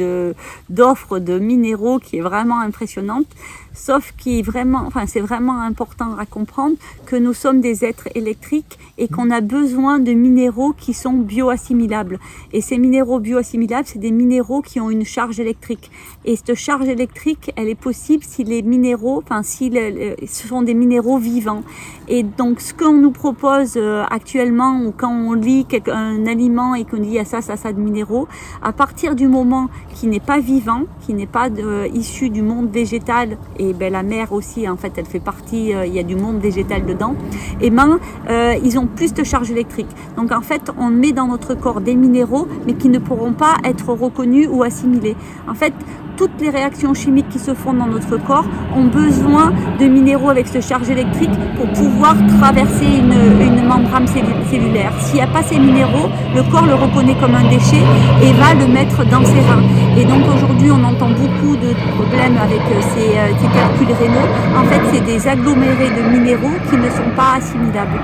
d'offres 0.70 1.20
de, 1.20 1.34
de 1.34 1.39
minéraux 1.39 2.00
qui 2.00 2.18
est 2.18 2.22
vraiment 2.22 2.60
impressionnante. 2.62 3.28
Sauf 3.74 4.13
qui 4.18 4.42
vraiment, 4.44 4.84
enfin 4.86 5.06
c'est 5.08 5.20
vraiment 5.20 5.62
important 5.62 6.15
à 6.18 6.25
comprendre 6.25 6.75
que 7.06 7.15
nous 7.15 7.34
sommes 7.34 7.60
des 7.60 7.84
êtres 7.84 8.08
électriques 8.13 8.77
et 8.98 9.08
qu'on 9.08 9.32
a 9.32 9.42
besoin 9.42 10.00
de 10.00 10.13
minéraux 10.13 10.74
qui 10.74 10.94
sont 10.94 11.13
bioassimilables. 11.13 12.20
Et 12.51 12.62
ces 12.62 12.77
minéraux 12.77 13.20
bioassimilables, 13.20 13.88
c'est 13.88 14.00
des 14.00 14.12
minéraux 14.12 14.62
qui 14.62 14.80
ont 14.80 14.92
une 14.92 15.06
charge 15.06 15.39
électrique. 15.39 15.89
Et 16.24 16.36
cette 16.36 16.53
charge 16.56 16.88
électrique, 16.88 17.51
elle 17.56 17.68
est 17.68 17.75
possible 17.75 18.24
si 18.24 18.44
les 18.44 18.62
minéraux, 18.62 19.24
enfin 19.25 19.42
si 19.42 19.72
ce 19.72 20.48
sont 20.48 20.62
des 20.62 20.75
minéraux 20.75 21.18
vivants. 21.18 21.63
Et 22.08 22.24
donc 22.24 22.62
ce 22.62 22.74
qu'on 22.74 22.94
nous 22.94 23.12
propose 23.12 23.74
euh, 23.77 24.03
actuellement, 24.10 24.82
ou 24.84 24.92
quand 24.92 25.12
on 25.12 25.34
lit 25.34 25.65
un 25.88 26.25
aliment 26.27 26.75
et 26.75 26.84
qu'on 26.84 26.98
dit 26.98 27.18
à 27.18 27.25
ça, 27.25 27.42
ça, 27.42 27.58
ça 27.58 27.74
de 27.74 27.80
minéraux, 27.80 28.27
à 28.62 28.74
partir 28.74 29.15
du 29.15 29.27
moment 29.27 29.70
qui 29.96 30.08
n'est 30.08 30.20
pas 30.20 30.39
vivant, 30.39 30.84
qui 31.06 31.13
n'est 31.13 31.27
pas 31.27 31.50
euh, 31.50 31.88
issu 31.94 32.30
du 32.30 32.42
monde 32.42 32.70
végétal 32.70 33.38
ben, 33.72 33.93
la 33.93 34.03
mer 34.03 34.34
aussi, 34.34 34.67
en 34.67 34.75
fait, 34.75 34.91
elle 34.98 35.05
fait 35.05 35.22
partie, 35.22 35.74
euh, 35.74 35.86
il 35.86 35.93
y 35.93 36.00
a 36.00 36.03
du 36.03 36.15
monde 36.15 36.39
végétal 36.39 36.86
dedans, 36.86 37.15
et 37.62 37.70
ben, 37.70 38.00
euh, 38.29 38.55
ils 38.63 38.77
ont 38.77 38.88
plus 38.88 39.13
de 39.13 39.24
charge 39.24 39.51
électrique. 39.51 39.89
Donc 40.17 40.34
en 40.34 40.41
fait, 40.41 40.72
on 40.77 40.89
met 40.89 41.13
dans 41.13 41.27
notre 41.27 41.53
corps 41.53 41.79
des 41.79 41.96
minéraux, 41.96 42.48
mais 42.65 42.74
qui 42.74 42.89
ne 42.89 43.00
pourront 43.00 43.34
pas 43.34 43.55
être 43.63 43.93
reconnus 43.93 44.50
ou 44.51 44.63
assimilés. 44.63 45.15
En 45.48 45.53
fait, 45.53 45.74
toutes 46.17 46.39
les 46.39 46.50
réactions 46.50 46.93
chimiques 46.93 47.29
qui 47.29 47.39
se 47.39 47.53
font 47.53 47.74
dans 47.74 47.88
notre 47.88 48.17
corps 48.17 48.46
ont 48.75 48.86
besoin 48.86 49.51
de 49.79 49.86
minéraux 49.86 50.29
avec 50.29 50.48
cette 50.48 50.67
charge 50.67 50.89
électrique 50.89 51.32
pour 51.55 51.72
pouvoir 51.72 52.15
traverser 52.39 52.86
une, 52.86 53.67
membrane 53.67 54.08
cellulaire. 54.08 54.91
S'il 55.00 55.15
n'y 55.15 55.22
a 55.22 55.27
pas 55.27 55.41
ces 55.41 55.58
minéraux, 55.58 56.10
le 56.36 56.43
corps 56.51 56.65
le 56.65 56.75
reconnaît 56.75 57.15
comme 57.15 57.34
un 57.34 57.50
déchet 57.50 57.82
et 58.22 58.34
va 58.34 58.53
le 58.53 58.67
mettre 58.72 59.05
dans 59.05 59.24
ses 59.24 59.39
reins. 59.39 59.63
Et 59.98 60.05
donc 60.05 60.22
aujourd'hui, 60.36 60.70
on 60.72 60.84
entend 60.84 61.10
beaucoup 61.10 61.55
de 61.55 61.74
problèmes 61.96 62.38
avec 62.38 62.60
euh, 62.60 62.82
ces, 62.93 63.17
euh, 63.17 63.32
ces 63.39 63.48
calculs 63.48 63.96
rénaux. 63.96 64.27
En 64.58 64.63
fait, 64.65 64.82
c'est 64.91 65.05
des 65.05 65.27
agglomérés 65.27 65.89
de 65.89 66.01
minéraux 66.10 66.58
qui 66.70 66.77
ne 66.77 66.89
sont 66.89 67.12
pas 67.15 67.38
assimilables. 67.38 68.00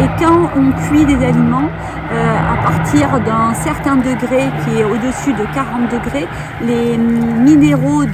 Et 0.00 0.22
quand 0.22 0.50
on 0.56 0.72
cuit 0.88 1.04
des 1.06 1.24
aliments, 1.24 1.70
euh, 2.12 2.36
à 2.36 2.56
partir 2.56 3.20
d'un 3.20 3.54
certain 3.54 3.96
degré 3.96 4.42
qui 4.64 4.80
est 4.80 4.84
au-dessus 4.84 5.32
de 5.32 5.46
40 5.54 5.92
degrés, 5.92 6.26
les 6.66 6.98
minéraux 7.40 8.04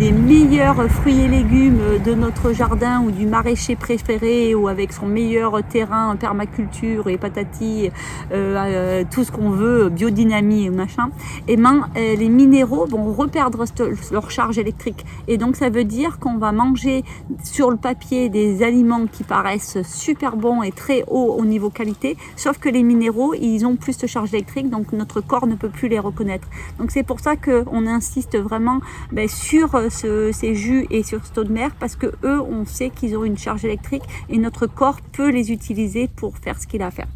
des 0.00 0.12
meilleurs 0.12 0.90
fruits 0.90 1.20
et 1.20 1.28
légumes 1.28 1.98
de 2.02 2.14
notre 2.14 2.54
jardin 2.54 3.02
ou 3.02 3.10
du 3.10 3.26
maraîcher 3.26 3.76
préféré 3.76 4.54
ou 4.54 4.66
avec 4.66 4.94
son 4.94 5.04
meilleur 5.04 5.62
terrain 5.62 6.16
permaculture 6.16 7.08
et 7.08 7.18
patati, 7.18 7.90
euh, 8.32 8.56
euh, 8.56 9.04
tout 9.10 9.24
ce 9.24 9.30
qu'on 9.30 9.50
veut, 9.50 9.90
biodynamie 9.90 10.64
et 10.64 10.70
machin, 10.70 11.10
et 11.46 11.52
eh 11.52 11.56
ben, 11.58 11.86
les 11.94 12.30
minéraux 12.30 12.86
vont 12.86 13.12
reperdre 13.12 13.66
leur 14.10 14.30
charge 14.30 14.56
électrique. 14.56 15.04
Et 15.28 15.36
donc 15.36 15.54
ça 15.54 15.68
veut 15.68 15.84
dire 15.84 16.18
qu'on 16.18 16.38
va 16.38 16.50
manger 16.50 17.04
sur 17.44 17.70
le 17.70 17.76
papier 17.76 18.30
des 18.30 18.62
aliments 18.62 19.04
qui 19.06 19.22
paraissent 19.22 19.82
super 19.82 20.36
bons 20.36 20.62
et 20.62 20.72
très 20.72 21.04
hauts 21.08 21.36
au 21.38 21.44
niveau 21.44 21.68
qualité, 21.68 22.16
sauf 22.36 22.56
que 22.56 22.70
les 22.70 22.82
minéraux 22.82 23.34
ils 23.34 23.66
ont 23.66 23.76
plus 23.76 23.98
de 23.98 24.06
charge 24.06 24.32
électrique, 24.32 24.70
donc 24.70 24.94
notre 24.94 25.20
corps 25.20 25.46
ne 25.46 25.56
peut 25.56 25.68
plus 25.68 25.88
les 25.88 25.98
reconnaître. 25.98 26.48
Donc 26.78 26.90
c'est 26.90 27.02
pour 27.02 27.20
ça 27.20 27.36
qu'on 27.36 27.86
insiste 27.86 28.38
vraiment 28.38 28.80
ben, 29.12 29.28
sur 29.28 29.89
euh, 30.04 30.30
ces 30.32 30.54
jus 30.54 30.86
et 30.90 31.02
sur 31.02 31.20
eau 31.36 31.44
de 31.44 31.52
mer, 31.52 31.70
parce 31.78 31.96
que 31.96 32.06
eux, 32.24 32.40
on 32.40 32.64
sait 32.64 32.90
qu'ils 32.90 33.16
ont 33.16 33.24
une 33.24 33.38
charge 33.38 33.64
électrique 33.64 34.02
et 34.28 34.38
notre 34.38 34.66
corps 34.66 35.00
peut 35.12 35.30
les 35.30 35.52
utiliser 35.52 36.08
pour 36.08 36.36
faire 36.38 36.60
ce 36.60 36.66
qu'il 36.66 36.82
a 36.82 36.86
à 36.86 36.90
faire. 36.90 37.08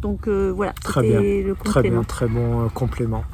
Donc 0.00 0.26
euh, 0.26 0.52
voilà, 0.54 0.72
très 0.72 1.02
bien, 1.02 1.20
le 1.20 1.54
très 1.62 1.82
bien, 1.82 2.02
très 2.02 2.26
bon 2.26 2.64
euh, 2.64 2.68
complément. 2.68 3.24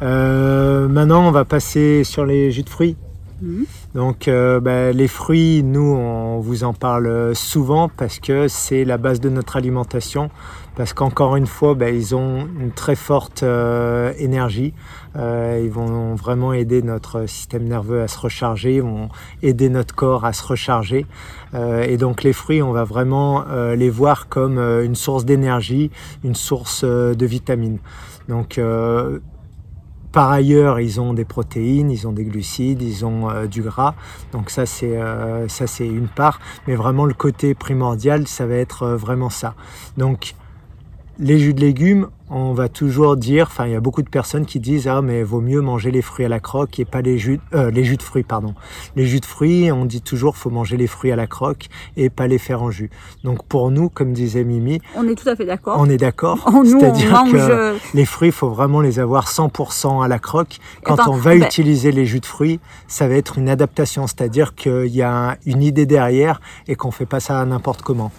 maintenant, 0.00 1.28
on 1.28 1.30
va 1.30 1.44
passer 1.44 2.04
sur 2.04 2.24
les 2.24 2.50
jus 2.50 2.62
de 2.62 2.70
fruits. 2.70 2.96
Mhm. 3.42 3.64
Donc 3.94 4.26
ben, 4.26 4.96
les 4.96 5.08
fruits, 5.08 5.62
nous, 5.62 5.94
on 5.94 6.40
vous 6.40 6.64
en 6.64 6.74
parle 6.74 7.34
souvent 7.34 7.88
parce 7.88 8.18
que 8.18 8.48
c'est 8.48 8.84
la 8.84 8.98
base 8.98 9.20
de 9.20 9.30
notre 9.30 9.56
alimentation 9.56 10.30
parce 10.76 10.92
qu'encore 10.92 11.36
une 11.36 11.46
fois, 11.46 11.74
ben, 11.74 11.94
ils 11.94 12.14
ont 12.14 12.46
une 12.58 12.70
très 12.70 12.94
forte 12.94 13.42
euh, 13.42 14.12
énergie. 14.18 14.72
Euh, 15.16 15.60
ils 15.62 15.70
vont 15.70 16.14
vraiment 16.14 16.52
aider 16.52 16.82
notre 16.82 17.26
système 17.26 17.64
nerveux 17.64 18.02
à 18.02 18.08
se 18.08 18.18
recharger, 18.18 18.76
ils 18.76 18.82
vont 18.82 19.08
aider 19.42 19.68
notre 19.68 19.94
corps 19.94 20.24
à 20.24 20.32
se 20.32 20.46
recharger. 20.46 21.06
Euh, 21.54 21.82
et 21.82 21.96
donc 21.96 22.22
les 22.22 22.32
fruits, 22.32 22.62
on 22.62 22.72
va 22.72 22.84
vraiment 22.84 23.44
les 23.74 23.90
voir 23.90 24.28
comme 24.28 24.58
une 24.58 24.94
source 24.94 25.24
d'énergie, 25.24 25.90
une 26.22 26.34
source 26.34 26.84
de 26.84 27.26
vitamines. 27.26 27.78
Donc 28.28 28.60
par 30.12 30.30
ailleurs, 30.30 30.80
ils 30.80 31.00
ont 31.00 31.14
des 31.14 31.24
protéines, 31.24 31.90
ils 31.90 32.06
ont 32.06 32.12
des 32.12 32.24
glucides, 32.24 32.82
ils 32.82 33.04
ont 33.04 33.28
du 33.46 33.62
gras. 33.62 33.94
Donc 34.32 34.50
ça 34.50 34.66
c'est 34.66 34.98
ça 35.48 35.66
c'est 35.66 35.86
une 35.86 36.08
part, 36.08 36.38
mais 36.68 36.76
vraiment 36.76 37.06
le 37.06 37.14
côté 37.14 37.54
primordial, 37.54 38.28
ça 38.28 38.46
va 38.46 38.54
être 38.54 38.86
vraiment 38.86 39.30
ça. 39.30 39.54
Donc 39.96 40.34
les 41.20 41.38
jus 41.38 41.54
de 41.54 41.60
légumes, 41.60 42.08
on 42.30 42.52
va 42.54 42.68
toujours 42.68 43.16
dire, 43.16 43.48
enfin 43.50 43.66
il 43.66 43.72
y 43.72 43.74
a 43.74 43.80
beaucoup 43.80 44.02
de 44.02 44.08
personnes 44.08 44.46
qui 44.46 44.60
disent 44.60 44.86
ah 44.88 45.02
mais 45.02 45.22
vaut 45.22 45.40
mieux 45.40 45.60
manger 45.60 45.90
les 45.90 46.00
fruits 46.00 46.24
à 46.24 46.28
la 46.28 46.40
croque 46.40 46.78
et 46.78 46.84
pas 46.84 47.02
les 47.02 47.18
jus, 47.18 47.40
euh, 47.54 47.70
les 47.70 47.84
jus 47.84 47.96
de 47.96 48.02
fruits 48.02 48.22
pardon. 48.22 48.54
Les 48.96 49.06
jus 49.06 49.20
de 49.20 49.26
fruits, 49.26 49.70
on 49.70 49.84
dit 49.84 50.00
toujours 50.00 50.36
faut 50.36 50.48
manger 50.48 50.76
les 50.76 50.86
fruits 50.86 51.12
à 51.12 51.16
la 51.16 51.26
croque 51.26 51.68
et 51.96 52.08
pas 52.08 52.26
les 52.26 52.38
faire 52.38 52.62
en 52.62 52.70
jus. 52.70 52.90
Donc 53.24 53.44
pour 53.44 53.70
nous, 53.70 53.88
comme 53.88 54.12
disait 54.12 54.44
Mimi, 54.44 54.80
on 54.96 55.06
est 55.08 55.14
tout 55.14 55.28
à 55.28 55.36
fait 55.36 55.44
d'accord. 55.44 55.76
On 55.78 55.90
est 55.90 55.98
d'accord. 55.98 56.48
C'est-à-dire 56.64 57.24
que 57.30 57.76
les 57.94 58.04
fruits, 58.04 58.30
faut 58.30 58.50
vraiment 58.50 58.80
les 58.80 58.98
avoir 58.98 59.28
100% 59.28 60.02
à 60.04 60.08
la 60.08 60.18
croque. 60.18 60.58
Quand 60.84 61.08
on 61.08 61.16
va 61.16 61.32
ben 61.32 61.42
utiliser 61.42 61.90
les 61.90 62.06
jus 62.06 62.20
de 62.20 62.26
fruits, 62.26 62.60
ça 62.86 63.08
va 63.08 63.14
être 63.14 63.38
une 63.38 63.48
adaptation, 63.48 64.06
c'est-à-dire 64.06 64.54
qu'il 64.54 64.94
y 64.94 65.02
a 65.02 65.36
une 65.46 65.62
idée 65.62 65.86
derrière 65.86 66.40
et 66.68 66.76
qu'on 66.76 66.92
fait 66.92 67.06
pas 67.06 67.20
ça 67.20 67.44
n'importe 67.44 67.82
comment. 67.82 68.12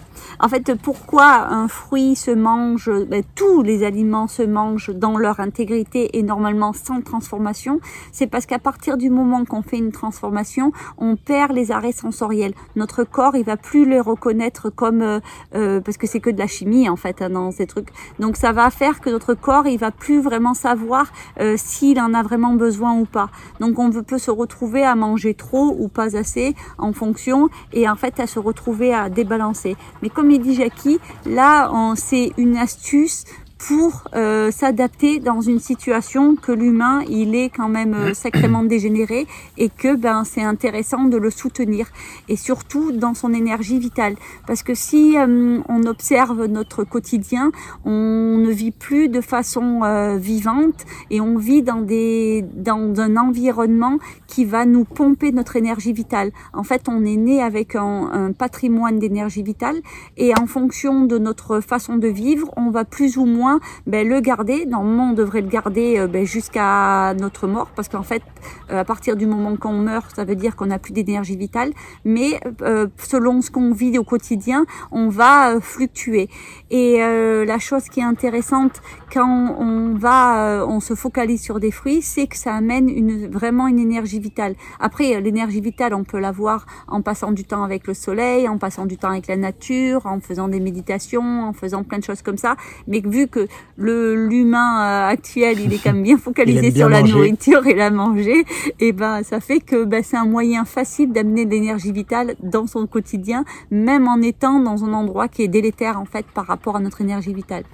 En 0.44 0.48
fait, 0.48 0.74
pourquoi 0.74 1.46
un 1.52 1.68
fruit 1.68 2.16
se 2.16 2.32
mange, 2.32 2.90
ben, 3.08 3.22
tous 3.36 3.62
les 3.62 3.84
aliments 3.84 4.26
se 4.26 4.42
mangent 4.42 4.90
dans 4.90 5.16
leur 5.16 5.38
intégrité 5.38 6.18
et 6.18 6.24
normalement 6.24 6.72
sans 6.72 7.00
transformation, 7.00 7.78
c'est 8.10 8.26
parce 8.26 8.46
qu'à 8.46 8.58
partir 8.58 8.96
du 8.96 9.08
moment 9.08 9.44
qu'on 9.44 9.62
fait 9.62 9.78
une 9.78 9.92
transformation, 9.92 10.72
on 10.98 11.14
perd 11.14 11.52
les 11.52 11.70
arrêts 11.70 11.92
sensoriels. 11.92 12.54
Notre 12.74 13.04
corps, 13.04 13.36
il 13.36 13.44
va 13.44 13.56
plus 13.56 13.88
les 13.88 14.00
reconnaître 14.00 14.68
comme 14.68 15.02
euh, 15.02 15.20
euh, 15.54 15.80
parce 15.80 15.96
que 15.96 16.08
c'est 16.08 16.18
que 16.18 16.30
de 16.30 16.38
la 16.38 16.48
chimie 16.48 16.88
en 16.88 16.96
fait 16.96 17.22
hein, 17.22 17.30
dans 17.30 17.52
ces 17.52 17.68
trucs. 17.68 17.90
Donc 18.18 18.36
ça 18.36 18.50
va 18.50 18.68
faire 18.70 19.00
que 19.00 19.10
notre 19.10 19.34
corps, 19.34 19.68
il 19.68 19.78
va 19.78 19.92
plus 19.92 20.20
vraiment 20.20 20.54
savoir 20.54 21.12
euh, 21.38 21.54
s'il 21.56 22.00
en 22.00 22.14
a 22.14 22.22
vraiment 22.24 22.54
besoin 22.54 22.98
ou 22.98 23.04
pas. 23.04 23.30
Donc 23.60 23.78
on 23.78 23.92
peut 23.92 24.18
se 24.18 24.32
retrouver 24.32 24.82
à 24.82 24.96
manger 24.96 25.34
trop 25.34 25.76
ou 25.78 25.86
pas 25.86 26.16
assez 26.16 26.56
en 26.78 26.92
fonction 26.92 27.48
et 27.72 27.88
en 27.88 27.94
fait 27.94 28.18
à 28.18 28.26
se 28.26 28.40
retrouver 28.40 28.92
à 28.92 29.08
débalancer. 29.08 29.76
Mais 30.02 30.08
comme 30.08 30.31
dit 30.38 30.54
Jackie, 30.54 30.98
là, 31.26 31.70
c'est 31.96 32.32
une 32.36 32.56
astuce 32.56 33.24
pour 33.68 34.04
euh, 34.14 34.50
s'adapter 34.50 35.20
dans 35.20 35.40
une 35.40 35.60
situation 35.60 36.34
que 36.34 36.50
l'humain 36.50 37.02
il 37.08 37.36
est 37.36 37.48
quand 37.48 37.68
même 37.68 37.94
euh, 37.94 38.14
sacrément 38.14 38.64
dégénéré 38.64 39.26
et 39.56 39.68
que 39.68 39.94
ben 39.94 40.24
c'est 40.24 40.42
intéressant 40.42 41.04
de 41.04 41.16
le 41.16 41.30
soutenir 41.30 41.86
et 42.28 42.36
surtout 42.36 42.90
dans 42.90 43.14
son 43.14 43.32
énergie 43.32 43.78
vitale. 43.78 44.16
Parce 44.48 44.64
que 44.64 44.74
si 44.74 45.16
euh, 45.16 45.60
on 45.68 45.84
observe 45.84 46.46
notre 46.46 46.82
quotidien 46.82 47.52
on 47.84 48.36
ne 48.38 48.50
vit 48.50 48.72
plus 48.72 49.08
de 49.08 49.20
façon 49.20 49.82
vivante 50.18 50.84
et 51.10 51.20
on 51.20 51.36
vit 51.36 51.62
dans 51.62 51.80
des 51.80 52.44
dans 52.56 53.00
un 53.00 53.16
environnement 53.16 53.98
qui 54.26 54.44
va 54.44 54.66
nous 54.66 54.84
pomper 54.84 55.30
notre 55.30 55.56
énergie 55.56 55.92
vitale. 55.92 56.32
En 56.52 56.64
fait 56.64 56.88
on 56.88 57.04
est 57.04 57.16
né 57.16 57.40
avec 57.40 57.76
un, 57.76 58.10
un 58.12 58.32
patrimoine 58.32 58.98
d'énergie 58.98 59.42
vitale 59.42 59.76
et 60.16 60.32
en 60.36 60.46
fonction 60.46 61.04
de 61.04 61.18
notre 61.18 61.60
façon 61.60 61.96
de 61.96 62.08
vivre 62.08 62.50
on 62.56 62.70
va 62.70 62.84
plus 62.84 63.16
ou 63.16 63.24
moins 63.24 63.51
ben, 63.86 64.08
le 64.08 64.20
garder. 64.20 64.66
Normalement, 64.66 65.10
on 65.10 65.12
devrait 65.12 65.40
le 65.40 65.48
garder 65.48 65.98
euh, 65.98 66.06
ben, 66.06 66.24
jusqu'à 66.24 67.14
notre 67.14 67.46
mort, 67.46 67.68
parce 67.74 67.88
qu'en 67.88 68.02
fait, 68.02 68.22
euh, 68.70 68.80
à 68.80 68.84
partir 68.84 69.16
du 69.16 69.26
moment 69.26 69.56
qu'on 69.56 69.72
meurt, 69.72 70.14
ça 70.14 70.24
veut 70.24 70.36
dire 70.36 70.56
qu'on 70.56 70.66
n'a 70.66 70.78
plus 70.78 70.92
d'énergie 70.92 71.36
vitale. 71.36 71.72
Mais 72.04 72.40
euh, 72.62 72.86
selon 72.98 73.42
ce 73.42 73.50
qu'on 73.50 73.72
vit 73.72 73.98
au 73.98 74.04
quotidien, 74.04 74.64
on 74.90 75.08
va 75.08 75.60
fluctuer. 75.60 76.28
Et 76.70 76.98
la 76.98 77.58
chose 77.58 77.84
qui 77.84 78.00
est 78.00 78.04
intéressante 78.04 78.80
quand 79.12 79.56
on 79.58 79.94
va, 79.94 80.64
on 80.66 80.80
se 80.80 80.94
focalise 80.94 81.42
sur 81.42 81.60
des 81.60 81.70
fruits, 81.70 82.00
c'est 82.00 82.26
que 82.26 82.36
ça 82.36 82.54
amène 82.54 82.88
une, 82.88 83.28
vraiment 83.28 83.68
une 83.68 83.78
énergie 83.78 84.18
vitale. 84.18 84.54
Après, 84.80 85.20
l'énergie 85.20 85.60
vitale, 85.60 85.92
on 85.92 86.04
peut 86.04 86.18
l'avoir 86.18 86.64
en 86.88 87.02
passant 87.02 87.32
du 87.32 87.44
temps 87.44 87.62
avec 87.62 87.86
le 87.86 87.92
soleil, 87.92 88.48
en 88.48 88.56
passant 88.56 88.86
du 88.86 88.96
temps 88.96 89.10
avec 89.10 89.26
la 89.26 89.36
nature, 89.36 90.06
en 90.06 90.20
faisant 90.20 90.48
des 90.48 90.60
méditations, 90.60 91.44
en 91.44 91.52
faisant 91.52 91.82
plein 91.82 91.98
de 91.98 92.04
choses 92.04 92.22
comme 92.22 92.38
ça. 92.38 92.56
Mais 92.88 93.02
vu 93.04 93.28
que 93.28 93.46
le 93.76 94.26
l'humain 94.26 94.80
euh, 94.80 95.08
actuel, 95.08 95.60
il 95.60 95.72
est 95.74 95.82
quand 95.82 95.92
même 95.92 96.02
bien 96.02 96.16
focalisé 96.28 96.70
sur 96.70 96.88
la 96.88 97.02
nourriture 97.02 97.66
et 97.66 97.74
la 97.74 97.90
manger, 97.90 98.44
et 98.80 98.92
ben 98.92 99.22
ça 99.22 99.40
fait 99.40 99.60
que 99.60 99.84
ben, 99.84 100.02
c'est 100.02 100.16
un 100.16 100.24
moyen 100.24 100.64
facile 100.64 101.12
d'amener 101.12 101.44
de 101.44 101.50
l'énergie 101.50 101.92
vitale 101.92 102.34
dans 102.42 102.66
son 102.66 102.86
quotidien, 102.86 103.44
même 103.70 104.08
en 104.08 104.22
étant 104.22 104.60
dans 104.60 104.84
un 104.84 104.92
endroit 104.94 105.28
qui 105.28 105.42
est 105.42 105.48
délétère 105.48 106.00
en 106.00 106.06
fait 106.06 106.24
par 106.26 106.46
rapport 106.46 106.76
à 106.76 106.80
notre 106.80 107.00
énergie 107.02 107.34
vitale. 107.34 107.64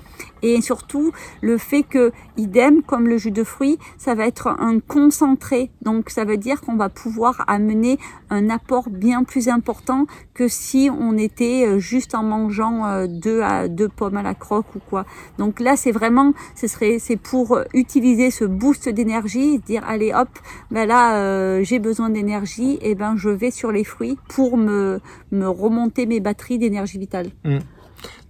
Et 0.43 0.61
surtout 0.61 1.13
le 1.41 1.59
fait 1.59 1.83
que 1.83 2.13
idem 2.37 2.83
comme 2.83 3.09
le 3.09 3.19
jus 3.19 3.31
de 3.31 3.45
fruits, 3.45 3.79
ça 3.97 4.15
va 4.15 4.27
être 4.27 4.49
un 4.49 4.81
concentré, 4.81 5.71
donc 5.83 6.11
ça 6.11 6.25
veut 6.25 6.37
dire 6.37 6.61
qu'on 6.61 6.77
va 6.77 6.89
pouvoir 6.89 7.45
amener 7.47 7.99
un 8.31 8.51
apport 8.51 8.91
bien 8.91 9.25
plus 9.25 9.49
important 9.49 10.07
que 10.35 10.49
si 10.49 10.91
on 10.91 11.17
était 11.17 11.67
euh, 11.67 11.79
juste 11.79 12.15
en 12.15 12.23
mangeant 12.23 12.87
euh, 12.87 13.07
deux 13.09 13.43
à 13.43 13.69
deux 13.69 13.89
pommes 13.89 14.17
à 14.17 14.23
la 14.23 14.35
croque 14.35 14.75
ou 14.77 14.79
quoi. 14.79 15.05
Donc 15.39 15.61
là 15.61 15.77
c'est 15.77 15.93
vraiment, 15.93 16.33
ce 16.55 16.67
serait, 16.67 16.99
c'est 16.99 17.17
pour 17.17 17.59
utiliser 17.75 18.31
ce 18.31 18.45
boost 18.45 18.89
d'énergie, 18.89 19.59
dire 19.59 19.83
allez 19.87 20.13
hop, 20.15 20.29
ben 20.71 20.87
là 20.87 21.17
euh, 21.17 21.63
j'ai 21.65 21.79
besoin 21.79 22.11
d'énergie, 22.11 22.79
et 22.83 22.95
ben 22.95 23.17
je 23.17 23.31
vais 23.31 23.51
sur 23.51 23.73
les 23.73 23.85
fruits 23.85 24.19
pour 24.29 24.57
me, 24.57 25.01
me 25.33 25.49
remonter 25.49 26.07
mes 26.07 26.21
batteries 26.21 26.59
d'énergie 26.59 26.99
vitale. 26.99 27.31
Mmh. 27.45 27.59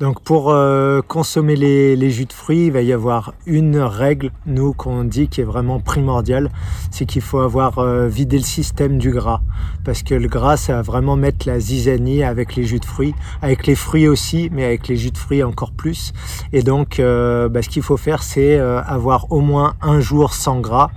Donc 0.01 0.21
pour 0.23 0.51
euh, 0.51 1.01
consommer 1.03 1.57
les, 1.57 2.11
jus 2.11 2.27
de 2.27 2.33
fruits, 2.33 2.67
il 2.67 2.73
va 2.73 2.83
y 2.83 2.93
avoir 2.93 3.35
une 3.47 3.79
règle, 3.79 4.31
nous, 4.47 4.73
qu'on 4.73 5.03
dit 5.03 5.29
qui 5.29 5.41
est 5.41 5.45
vraiment 5.45 5.81
primordiale, 5.81 6.51
c'est 6.93 7.05
qu'il 7.05 7.23
faut 7.23 7.41
avoir 7.41 7.81
euh, 7.81 8.07
vidé 8.07 8.37
le 8.37 8.45
système 8.45 8.99
du 8.99 9.11
gras. 9.11 9.41
Parce 9.85 10.05
que 10.05 10.15
le 10.15 10.29
gras, 10.29 10.57
ça 10.57 10.75
va 10.75 10.83
vraiment 10.83 11.17
mettre 11.17 11.49
la 11.49 11.59
zizanie 11.59 12.23
avec 12.23 12.55
les 12.55 12.65
jus 12.65 12.79
de 12.79 12.85
fruits, 12.85 13.15
avec 13.43 13.67
les 13.67 13.75
fruits 13.75 14.07
aussi, 14.07 14.51
mais 14.53 14.65
avec 14.65 14.87
les 14.87 14.97
jus 14.97 15.11
de 15.11 15.19
fruits 15.19 15.43
encore 15.43 15.73
plus. 15.73 16.13
Et 16.53 16.63
donc, 16.63 17.01
euh, 17.01 17.49
bah, 17.49 17.63
ce 17.63 17.69
qu'il 17.69 17.83
faut 17.83 17.97
faire, 17.97 18.23
c'est 18.23 18.57
avoir 18.59 19.33
au 19.33 19.41
moins 19.41 19.75
un 19.83 20.01
jour 20.01 20.33
sans 20.33 20.61
gras 20.61 20.91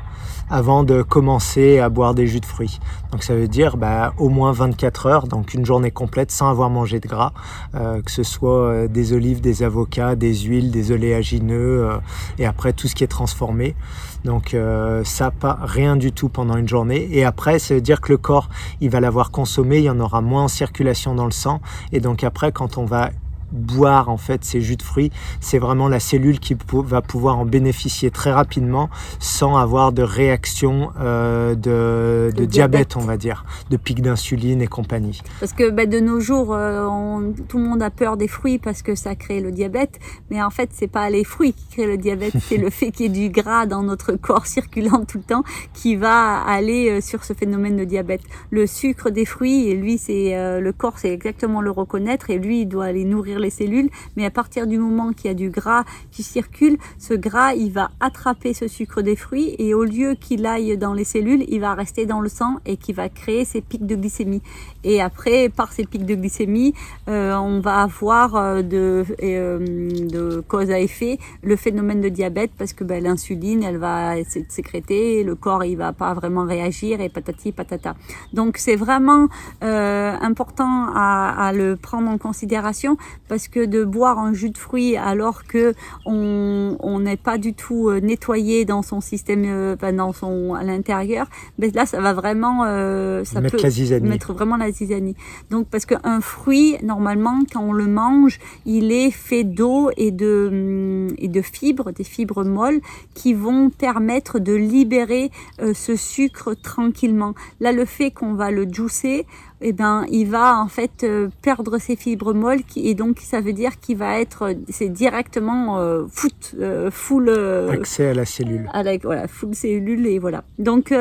avant 0.52 0.84
de 0.84 1.02
commencer 1.02 1.80
à 1.80 1.90
boire 1.90 2.14
des 2.14 2.28
jus 2.28 2.42
de 2.42 2.46
fruits. 2.46 2.80
Donc 3.12 3.24
ça 3.24 3.34
veut 3.34 3.48
dire 3.48 3.78
bah, 3.78 4.14
au 4.18 4.30
moins 4.30 4.52
24 4.52 5.06
heures, 5.06 5.28
donc 5.28 5.54
une 5.54 5.66
journée 5.66 5.92
complète 5.92 6.30
sans 6.30 6.50
avoir 6.50 6.70
mangé 6.70 7.00
de 7.00 7.08
gras, 7.08 7.32
euh, 7.74 8.02
que 8.02 8.12
ce 8.12 8.24
soit 8.24 8.68
euh, 8.68 8.88
des 8.88 9.14
olives, 9.14 9.40
des 9.40 9.64
avocats, 9.64 10.16
des 10.16 10.36
huiles, 10.36 10.70
des 10.70 10.92
oléagineux 10.92 11.86
euh, 11.86 11.98
et 12.38 12.46
après 12.46 12.74
tout 12.74 12.88
ce 12.88 12.96
qui 12.96 13.04
est 13.06 13.08
transformé. 13.08 13.76
Donc 14.24 14.56
ça 15.04 15.32
pas 15.32 15.58
rien 15.64 15.96
du 15.96 16.12
tout 16.12 16.30
pendant 16.30 16.56
une 16.56 16.70
journée 16.70 17.10
et 17.12 17.26
après 17.26 17.58
ça 17.58 17.74
veut 17.74 17.82
dire 17.82 18.02
que 18.02 18.12
le 18.12 18.20
corps 18.20 18.50
il 18.80 18.92
va 18.92 19.00
l'avoir 19.00 19.32
consommé, 19.32 19.80
il 19.80 19.86
y 19.86 19.90
en 19.90 20.00
aura 20.00 20.22
moins 20.22 20.44
en 20.44 20.48
circulation 20.48 21.16
dans 21.16 21.26
le 21.26 21.32
sang 21.32 21.60
et 21.92 22.02
donc 22.02 22.24
après 22.24 22.52
quand 22.52 22.78
on 22.78 22.86
va 22.86 23.10
boire 23.52 24.10
en 24.10 24.18
fait 24.18 24.44
ces 24.44 24.62
jus 24.62 24.78
de 24.78 24.84
fruits, 24.84 25.12
c'est 25.40 25.60
vraiment 25.60 25.88
la 25.88 26.00
cellule 26.00 26.40
qui 26.40 26.56
va 26.74 27.02
pouvoir 27.02 27.40
en 27.40 27.46
bénéficier 27.46 28.12
très 28.12 28.32
rapidement 28.32 28.90
sans 29.20 29.58
avoir 29.58 29.92
de 29.92 30.04
réaction 30.04 30.92
euh, 31.00 31.56
de, 31.56 32.32
de, 32.36 32.46
diabète, 32.46 32.96
on 32.96 33.02
va 33.02 33.18
dire, 33.18 33.46
de 33.70 33.78
pic 33.78 34.02
d'insuline 34.02 34.62
et 34.62 34.68
compagnie. 34.68 35.22
Parce 35.40 35.54
que 35.54 35.70
bah, 35.70 35.86
de 35.86 36.00
nos 36.00 36.20
jours, 36.20 36.54
euh, 36.54 37.32
tout 37.48 37.58
le 37.58 37.64
monde 37.64 37.82
a 37.82 37.90
peur 37.90 38.18
des 38.18 38.28
fruits 38.28 38.60
parce 38.60 38.82
que 38.82 38.96
ça 38.96 39.16
crée 39.16 39.42
le 39.42 39.52
diabète, 39.52 40.00
mais 40.30 40.42
en 40.42 40.50
fait 40.50 40.70
c'est 40.74 40.88
pas 40.88 41.10
les 41.10 41.24
fruits 41.24 41.54
qui 41.54 41.66
créent 41.72 41.88
le 41.88 41.98
diabète, 41.98 42.34
c'est 42.48 42.58
le 42.58 42.70
fait 42.70 42.92
qu'il 42.92 43.08
y 43.08 43.10
ait 43.10 43.30
du 43.30 43.30
gras 43.30 43.66
dans 43.66 43.84
notre 43.84 44.14
corps 44.14 44.46
circulant 44.52 45.06
tout 45.06 45.18
le 45.18 45.24
temps 45.24 45.44
qui 45.74 45.96
va 45.96 46.42
aller 46.42 46.90
euh, 46.90 47.02
sur 47.02 47.24
ce 47.24 47.34
phénomène 47.34 47.78
de 47.78 47.84
diabète. 47.84 48.22
Le 48.50 48.68
sucre 48.68 49.10
des 49.10 49.26
fruits, 49.26 49.70
et 49.70 49.76
lui 49.76 49.98
c'est 49.98 50.32
le 50.60 50.72
corps, 50.72 50.98
c'est 50.98 51.12
exactement 51.12 51.62
le 51.62 51.72
reconnaître 51.72 52.30
et 52.30 52.38
lui 52.38 52.62
il 52.62 52.66
doit 52.66 52.86
aller 52.86 53.06
nourrir 53.06 53.40
les 53.42 53.50
cellules, 53.50 53.90
mais 54.16 54.26
à 54.26 54.32
partir 54.32 54.68
du 54.68 54.78
moment 54.78 55.12
qu'il 55.12 55.28
y 55.28 55.32
a 55.32 55.34
du 55.34 55.50
gras 55.50 55.84
qui 56.12 56.24
circule, 56.24 56.78
ce 56.98 57.14
gras, 57.14 57.54
il 57.54 57.72
va 57.72 57.92
attraper 58.00 58.54
ce 58.54 58.68
sucre 58.68 59.02
des 59.02 59.16
fruits 59.16 59.56
et 59.60 59.74
au 59.74 59.84
lieu 59.84 60.16
qu'il 60.16 60.46
aille 60.46 60.78
dans 60.78 60.94
les 60.94 61.04
cellules, 61.04 61.44
il 61.48 61.60
va 61.60 61.74
rester 61.74 62.06
dans 62.06 62.22
le 62.22 62.30
sang 62.30 62.58
et 62.66 62.78
qui 62.78 62.94
va 62.94 63.10
créer 63.10 63.46
ces 63.46 63.62
pics 63.62 63.86
de 63.86 63.96
glycémie. 63.96 64.42
Et 64.84 65.02
après, 65.02 65.50
par 65.50 65.74
ces 65.74 65.86
pics 65.86 66.06
de 66.06 66.16
glycémie, 66.16 66.74
euh, 67.08 67.36
on 67.36 67.60
va 67.60 67.82
avoir 67.82 68.36
euh, 68.36 68.62
de, 68.62 69.06
euh, 69.24 69.90
de 70.10 70.44
cause 70.48 70.72
à 70.72 70.80
effet 70.80 71.20
le 71.44 71.56
phénomène 71.56 72.02
de 72.02 72.10
diabète 72.10 72.52
parce 72.58 72.74
que 72.74 72.84
ben, 72.84 73.04
l'insuline, 73.04 73.64
elle 73.64 73.78
va 73.78 74.18
être 74.18 74.30
sécrétée, 74.50 75.24
le 75.24 75.36
corps, 75.36 75.64
il 75.64 75.76
va 75.76 75.94
pas 75.94 76.14
vraiment 76.14 76.46
réagir 76.46 77.02
et 77.02 77.10
patati 77.10 77.52
patata. 77.52 77.96
Donc 78.34 78.58
c'est 78.58 78.76
vraiment 78.76 79.28
important 79.62 80.88
à, 80.94 81.48
à 81.48 81.54
le 81.54 81.76
prendre 81.76 82.10
en 82.10 82.18
considération 82.18 82.98
parce 83.32 83.48
que 83.48 83.64
de 83.64 83.86
boire 83.86 84.20
un 84.20 84.34
jus 84.34 84.50
de 84.50 84.58
fruits 84.58 84.98
alors 84.98 85.46
que 85.46 85.74
on 86.06 87.00
n'est 87.00 87.16
pas 87.16 87.38
du 87.38 87.54
tout 87.54 87.88
euh, 87.88 88.02
nettoyé 88.02 88.66
dans 88.66 88.82
son 88.82 89.00
système, 89.00 89.46
euh, 89.46 89.92
dans 89.94 90.12
son 90.12 90.54
à 90.54 90.64
l'intérieur, 90.66 91.28
ben 91.58 91.72
là 91.74 91.86
ça 91.86 92.02
va 92.02 92.12
vraiment, 92.12 92.66
euh, 92.66 93.24
ça 93.24 93.40
mettre 93.40 93.56
peut 93.56 94.00
mettre 94.02 94.34
vraiment 94.34 94.58
la 94.58 94.70
zizanie. 94.70 95.16
Donc 95.50 95.68
parce 95.68 95.86
qu'un 95.86 96.20
fruit 96.20 96.76
normalement 96.84 97.40
quand 97.54 97.62
on 97.62 97.72
le 97.72 97.88
mange, 97.88 98.38
il 98.66 98.92
est 98.92 99.12
fait 99.12 99.46
d'eau 99.46 99.92
et 99.96 100.12
de 100.12 101.08
et 101.18 101.30
de 101.30 101.42
fibres, 101.42 101.94
des 101.94 102.04
fibres 102.04 102.44
molles 102.44 102.82
qui 103.14 103.34
vont 103.34 103.70
permettre 103.70 104.40
de 104.40 104.52
libérer 104.54 105.32
ce 105.74 105.96
sucre 105.96 106.54
tranquillement. 106.54 107.34
Là 107.62 107.72
le 107.72 107.86
fait 107.86 108.12
qu'on 108.12 108.34
va 108.34 108.52
le 108.52 108.68
juicer, 108.70 109.26
eh 109.62 109.74
ben, 109.74 110.06
il 110.10 110.26
va 110.26 110.60
en 110.60 110.68
fait 110.68 111.04
euh, 111.04 111.30
perdre 111.42 111.78
ses 111.78 111.96
fibres 111.96 112.34
molles 112.34 112.62
et 112.76 112.96
donc 112.96 113.20
ça 113.20 113.42
veut 113.42 113.54
dire 113.54 113.80
qu'il 113.80 113.98
va 113.98 114.20
être, 114.20 114.56
c'est 114.70 114.90
directement 114.90 115.80
euh, 115.80 116.06
foot, 116.10 116.56
euh, 116.60 116.90
full 116.92 117.30
accès 117.72 118.08
à 118.08 118.14
la 118.14 118.26
cellule. 118.26 118.70
À 118.74 118.84
la, 118.84 118.98
voilà, 118.98 119.28
full 119.28 119.54
cellule 119.54 120.08
et 120.08 120.20
voilà. 120.20 120.44
Donc, 120.58 120.94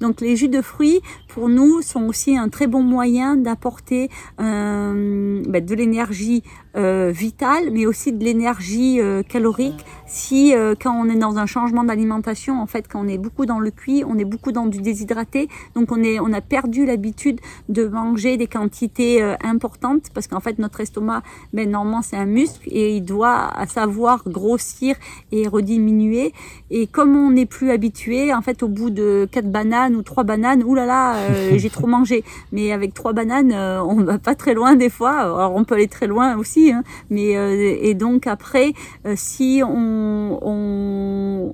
donc 0.00 0.20
les 0.20 0.36
jus 0.36 0.48
de 0.48 0.62
fruits 0.62 1.00
pour 1.36 1.50
nous 1.50 1.82
sont 1.82 2.04
aussi 2.06 2.38
un 2.38 2.48
très 2.48 2.66
bon 2.66 2.82
moyen 2.82 3.36
d'apporter 3.36 4.08
ben, 4.38 5.44
de 5.44 5.74
l'énergie 5.74 6.42
vitale, 6.74 7.70
mais 7.72 7.84
aussi 7.84 8.12
de 8.12 8.24
l'énergie 8.24 9.00
calorique. 9.28 9.84
Si 10.06 10.54
quand 10.80 10.92
on 10.92 11.10
est 11.10 11.18
dans 11.18 11.36
un 11.36 11.44
changement 11.44 11.84
d'alimentation, 11.84 12.62
en 12.62 12.66
fait, 12.66 12.86
quand 12.88 13.04
on 13.04 13.08
est 13.08 13.18
beaucoup 13.18 13.44
dans 13.44 13.58
le 13.58 13.70
cuit, 13.70 14.02
on 14.06 14.18
est 14.18 14.24
beaucoup 14.24 14.50
dans 14.50 14.64
du 14.64 14.80
déshydraté, 14.80 15.48
donc 15.74 15.92
on 15.92 16.02
est, 16.02 16.20
on 16.20 16.32
a 16.32 16.40
perdu 16.40 16.86
l'habitude 16.86 17.40
de 17.68 17.86
manger 17.86 18.38
des 18.38 18.46
quantités 18.46 19.22
euh, 19.22 19.34
importantes 19.44 20.04
parce 20.14 20.28
qu'en 20.28 20.40
fait 20.40 20.58
notre 20.58 20.80
estomac, 20.80 21.22
ben, 21.52 21.70
normalement 21.70 22.00
c'est 22.00 22.16
un 22.16 22.24
muscle 22.24 22.66
et 22.66 22.96
il 22.96 23.02
doit 23.02 23.52
savoir 23.68 24.22
grossir 24.26 24.96
et 25.32 25.48
rediminuer. 25.48 26.32
Et 26.70 26.86
comme 26.86 27.14
on 27.14 27.30
n'est 27.30 27.46
plus 27.46 27.70
habitué, 27.70 28.32
en 28.32 28.40
fait 28.40 28.62
au 28.62 28.68
bout 28.68 28.88
de 28.88 29.28
quatre 29.30 29.50
bananes 29.52 29.96
ou 29.96 30.02
trois 30.02 30.24
bananes, 30.24 30.62
oulala, 30.62 31.14
euh, 31.30 31.58
j'ai 31.58 31.70
trop 31.70 31.86
mangé. 31.86 32.24
Mais 32.52 32.72
avec 32.72 32.94
trois 32.94 33.12
bananes, 33.12 33.52
euh, 33.52 33.82
on 33.82 34.02
va 34.02 34.18
pas 34.18 34.34
très 34.34 34.54
loin 34.54 34.74
des 34.74 34.90
fois. 34.90 35.12
Alors 35.20 35.54
on 35.54 35.64
peut 35.64 35.74
aller 35.74 35.88
très 35.88 36.06
loin 36.06 36.36
aussi, 36.36 36.72
hein. 36.72 36.82
mais 37.10 37.32
et 37.32 37.94
donc 37.94 38.26
après, 38.26 38.72
si 39.14 39.62
on, 39.64 41.52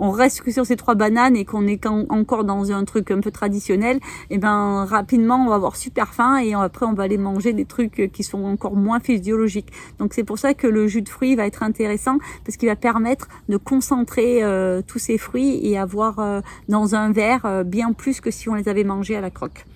reste 0.00 0.40
que 0.40 0.50
sur 0.50 0.64
ces 0.64 0.76
trois 0.76 0.94
bananes 0.94 1.36
et 1.36 1.44
qu'on 1.44 1.66
est 1.66 1.86
encore 1.86 2.44
dans 2.44 2.72
un 2.72 2.84
truc 2.84 3.10
un 3.10 3.20
peu 3.20 3.30
traditionnel, 3.30 3.96
et 4.30 4.36
eh 4.36 4.38
ben 4.38 4.86
rapidement 4.86 5.36
on 5.36 5.48
va 5.48 5.56
avoir 5.56 5.76
super 5.76 6.14
faim 6.14 6.38
et 6.38 6.54
après 6.54 6.86
on 6.86 6.94
va 6.94 7.02
aller 7.02 7.18
manger 7.18 7.52
des 7.52 7.66
trucs 7.66 8.10
qui 8.12 8.22
sont 8.22 8.44
encore 8.44 8.76
moins 8.76 8.98
physiologiques. 9.00 9.70
Donc 9.98 10.14
c'est 10.14 10.24
pour 10.24 10.38
ça 10.38 10.54
que 10.54 10.66
le 10.66 10.86
jus 10.86 11.02
de 11.02 11.08
fruits 11.08 11.36
va 11.36 11.46
être 11.46 11.62
intéressant 11.62 12.18
parce 12.44 12.56
qu'il 12.56 12.68
va 12.68 12.76
permettre 12.76 13.28
de 13.48 13.56
concentrer 13.56 14.42
euh, 14.42 14.82
tous 14.86 14.98
ces 14.98 15.18
fruits 15.18 15.60
et 15.62 15.78
avoir 15.78 16.18
euh, 16.18 16.40
dans 16.68 16.94
un 16.94 17.12
verre 17.12 17.44
euh, 17.44 17.64
bien 17.64 17.92
plus 17.92 18.20
que 18.20 18.30
si 18.30 18.48
on 18.48 18.54
les 18.54 18.68
avait 18.68 18.84
mangés 18.84 18.95
à 19.16 19.20
la 19.20 19.30
croque. 19.30 19.66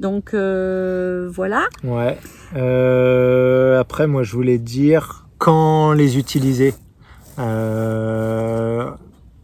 Donc 0.00 0.34
voilà. 0.34 1.68
Ouais. 1.84 2.18
après 3.78 4.06
moi 4.06 4.22
je 4.22 4.32
voulais 4.32 4.58
dire 4.58 5.26
quand 5.38 5.92
les 5.92 6.18
utiliser. 6.18 6.74
je 7.38 8.94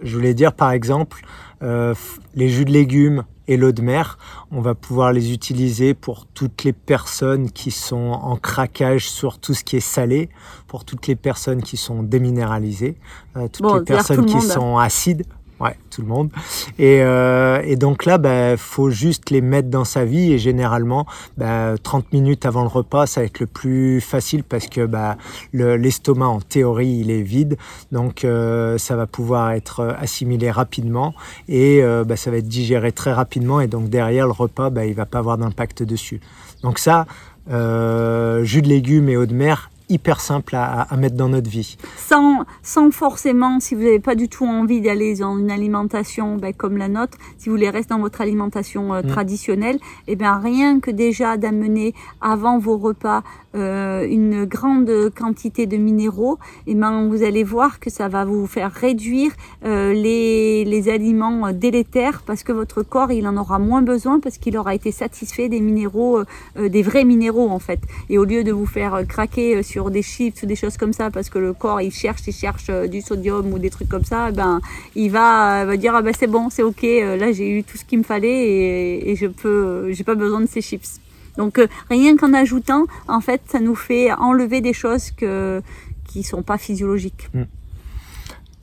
voulais 0.03 0.35
dire 0.35 0.53
par 0.53 0.71
exemple 0.71 1.23
les 1.61 2.49
jus 2.49 2.65
de 2.65 2.73
légumes 2.73 3.25
et 3.49 3.57
l'eau 3.57 3.73
de 3.73 3.83
mer, 3.83 4.19
on 4.51 4.61
va 4.61 4.75
pouvoir 4.75 5.13
les 5.13 5.33
utiliser 5.33 5.95
pour 5.95 6.27
toutes 6.27 6.65
les 6.65 6.73
personnes 6.73 7.51
qui 7.51 7.71
sont 7.71 7.97
en 7.97 8.37
craquage 8.37 9.09
sur 9.09 9.39
tout 9.39 9.55
ce 9.55 9.65
qui 9.65 9.77
est 9.77 9.81
salé, 9.81 10.29
pour 10.67 10.85
toutes 10.85 11.07
les 11.07 11.17
personnes 11.17 11.63
qui 11.63 11.77
sont 11.77 12.03
déminéralisées, 12.03 12.97
euh, 13.37 13.49
toutes 13.49 13.73
les 13.73 13.85
personnes 13.85 14.27
qui 14.27 14.41
sont 14.41 14.79
acides. 14.79 15.25
Ouais, 15.59 15.75
tout 15.91 16.03
le 16.03 16.09
monde. 16.09 16.31
Et, 16.79 17.01
euh, 17.01 17.77
donc 17.77 18.05
là, 18.05 18.19
bah, 18.19 18.59
faut 18.59 18.91
juste 18.91 19.31
les 19.31 19.41
mettre 19.41 19.71
dans 19.71 19.85
sa 19.85 20.05
vie 20.05 20.33
et 20.33 20.39
généralement, 20.39 21.07
bah, 21.39 21.75
30 21.83 22.13
minutes 22.13 22.45
avant 22.45 22.63
le 22.63 22.69
repas, 22.69 23.07
ça 23.07 23.21
va 23.23 23.27
être 23.27 23.41
le 23.41 23.47
plus 23.47 24.03
facile 24.03 24.45
parce 24.45 24.67
que 24.67 24.85
bah, 24.85 25.17
l'estomac, 25.55 26.27
en 26.27 26.41
théorie, 26.41 26.99
il 27.01 27.11
est 27.11 27.23
vide. 27.23 27.57
Donc 27.91 28.25
euh, 28.25 28.77
ça 28.77 28.97
va 28.97 29.07
pouvoir 29.07 29.53
être 29.53 29.97
assimilé 29.99 30.51
rapidement 30.51 31.15
et 31.49 31.83
euh, 31.83 32.05
bah, 32.05 32.17
ça 32.17 32.31
va 32.31 32.37
être 32.37 32.49
digéré 32.49 32.93
très 32.93 33.13
rapidement 33.13 33.61
et 33.61 33.67
donc 33.67 33.89
derrière 33.89 34.27
le 34.27 34.33
repas, 34.33 34.69
bah, 34.69 34.85
il 34.85 34.95
va 34.95 35.07
pas 35.07 35.19
avoir 35.19 35.39
d'impact 35.39 35.83
dessus. 35.83 36.21
Donc 36.63 36.79
ça, 36.79 37.07
euh, 37.51 38.45
jus 38.45 38.61
de 38.61 38.69
légumes 38.69 39.09
et 39.09 39.17
eau 39.17 39.25
de 39.25 39.35
mer, 39.35 39.71
hyper 39.89 40.21
simple 40.21 40.57
à, 40.57 40.89
mettre 40.97 41.17
dans 41.17 41.29
notre 41.29 41.49
vie. 41.49 41.77
Sans, 41.97 42.45
sans 42.63 42.91
forcément, 42.91 43.61
si 43.61 43.75
vous 43.75 43.83
n'avez 43.83 44.01
pas 44.01 44.15
du 44.15 44.29
tout 44.29 44.47
envie 44.47 44.81
d'aller 44.81 45.17
dans 45.17 45.39
une 45.39 45.51
alimentation 45.51 46.37
ben, 46.37 46.53
comme 46.53 46.77
la 46.77 46.89
nôtre, 46.89 47.19
si 47.39 47.49
vous 47.49 47.57
voulez 47.57 47.71
rester 47.71 47.95
dans 47.95 48.01
votre 48.01 48.21
alimentation 48.21 48.95
euh, 48.95 49.03
mm. 49.03 49.07
traditionnelle, 49.07 49.77
et 50.07 50.13
eh 50.13 50.17
bien 50.17 50.39
rien 50.39 50.81
que 50.81 50.91
déjà 50.91 51.37
d'amener 51.37 51.95
avant 52.21 52.59
vos 52.59 52.77
repas 52.77 53.23
euh, 53.57 54.07
une 54.09 54.45
grande 54.45 55.11
quantité 55.15 55.67
de 55.67 55.77
minéraux, 55.77 56.39
et 56.67 56.73
eh 56.73 56.75
ben 56.75 57.09
vous 57.09 57.23
allez 57.23 57.45
voir 57.45 57.81
que 57.81 57.91
ça 57.91 58.09
va 58.09 58.25
vous 58.25 58.47
faire 58.47 58.73
réduire 58.73 59.33
euh, 59.65 59.93
les, 59.93 60.65
les 60.65 60.89
aliments 60.89 61.53
délétères 61.53 62.23
parce 62.27 62.43
que 62.43 62.53
votre 62.53 62.83
corps 62.83 63.13
il 63.13 63.27
en 63.27 63.37
aura 63.37 63.59
moins 63.59 63.83
besoin 63.83 64.21
parce 64.21 64.39
qu'il 64.39 64.57
aura 64.57 64.75
été 64.75 64.93
satisfait 64.93 65.49
des 65.49 65.61
minéraux, 65.61 66.21
des 66.59 66.83
vrais 66.83 67.05
minéraux 67.05 67.49
en 67.49 67.59
fait. 67.59 67.81
Et 68.09 68.19
au 68.19 68.25
lieu 68.25 68.45
de 68.45 68.53
vous 68.53 68.67
faire 68.67 69.03
craquer 69.09 69.63
sur 69.63 69.91
des 69.91 70.03
chips 70.03 70.43
ou 70.43 70.47
des 70.47 70.57
choses 70.57 70.77
comme 70.77 70.93
ça 70.93 71.11
parce 71.11 71.31
que 71.31 71.39
le 71.39 71.53
corps 71.53 71.81
il 71.81 71.93
cherche, 71.93 72.23
il 72.27 72.33
cherche 72.33 72.67
euh, 72.71 72.87
du 72.87 73.01
sodium 73.01 73.53
ou 73.53 73.59
des 73.59 73.71
trucs 73.71 73.89
comme 73.89 74.05
ça, 74.05 74.31
ben 74.33 74.61
il 74.95 75.11
va, 75.11 75.65
va 75.65 75.77
dire 75.77 75.95
ah 75.95 76.03
ben 76.03 76.15
c'est 76.19 76.27
bon, 76.27 76.51
c'est 76.51 76.63
ok, 76.63 76.85
euh, 76.85 77.17
là 77.17 77.33
j'ai 77.33 77.49
eu 77.49 77.65
tout 77.65 77.77
ce 77.77 77.85
qu'il 77.85 77.99
me 77.99 78.05
fallait 78.05 78.49
et, 78.49 79.11
et 79.11 79.17
je 79.17 79.27
peux, 79.27 79.93
j'ai 79.93 80.05
pas 80.05 80.15
besoin 80.15 80.41
de 80.41 80.47
ces 80.47 80.61
chips. 80.61 81.01
Donc 81.37 81.59
euh, 81.59 81.67
rien 81.91 82.17
qu'en 82.17 82.33
ajoutant, 82.33 82.85
en 83.09 83.21
fait, 83.21 83.43
ça 83.47 83.61
nous 83.61 83.77
fait 83.77 84.13
enlever 84.13 84.61
des 84.61 84.73
choses 84.73 85.11
qui 85.11 86.23
sont 86.23 86.43
pas 86.43 86.59
physiologiques. 86.59 87.29
Mm. 87.35 87.43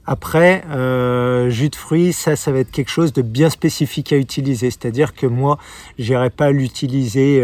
Après, 0.05 0.65
euh, 0.69 1.49
jus 1.49 1.69
de 1.69 1.75
fruits, 1.77 2.11
ça, 2.11 2.35
ça 2.35 2.51
va 2.51 2.59
être 2.59 2.71
quelque 2.71 2.91
chose 2.91 3.13
de 3.13 3.21
bien 3.21 3.49
spécifique 3.49 4.11
à 4.11 4.17
utiliser. 4.17 4.69
C'est-à-dire 4.69 5.15
que 5.15 5.25
moi, 5.25 5.57
j'irai 5.97 6.29
pas 6.29 6.51
l'utiliser 6.51 7.39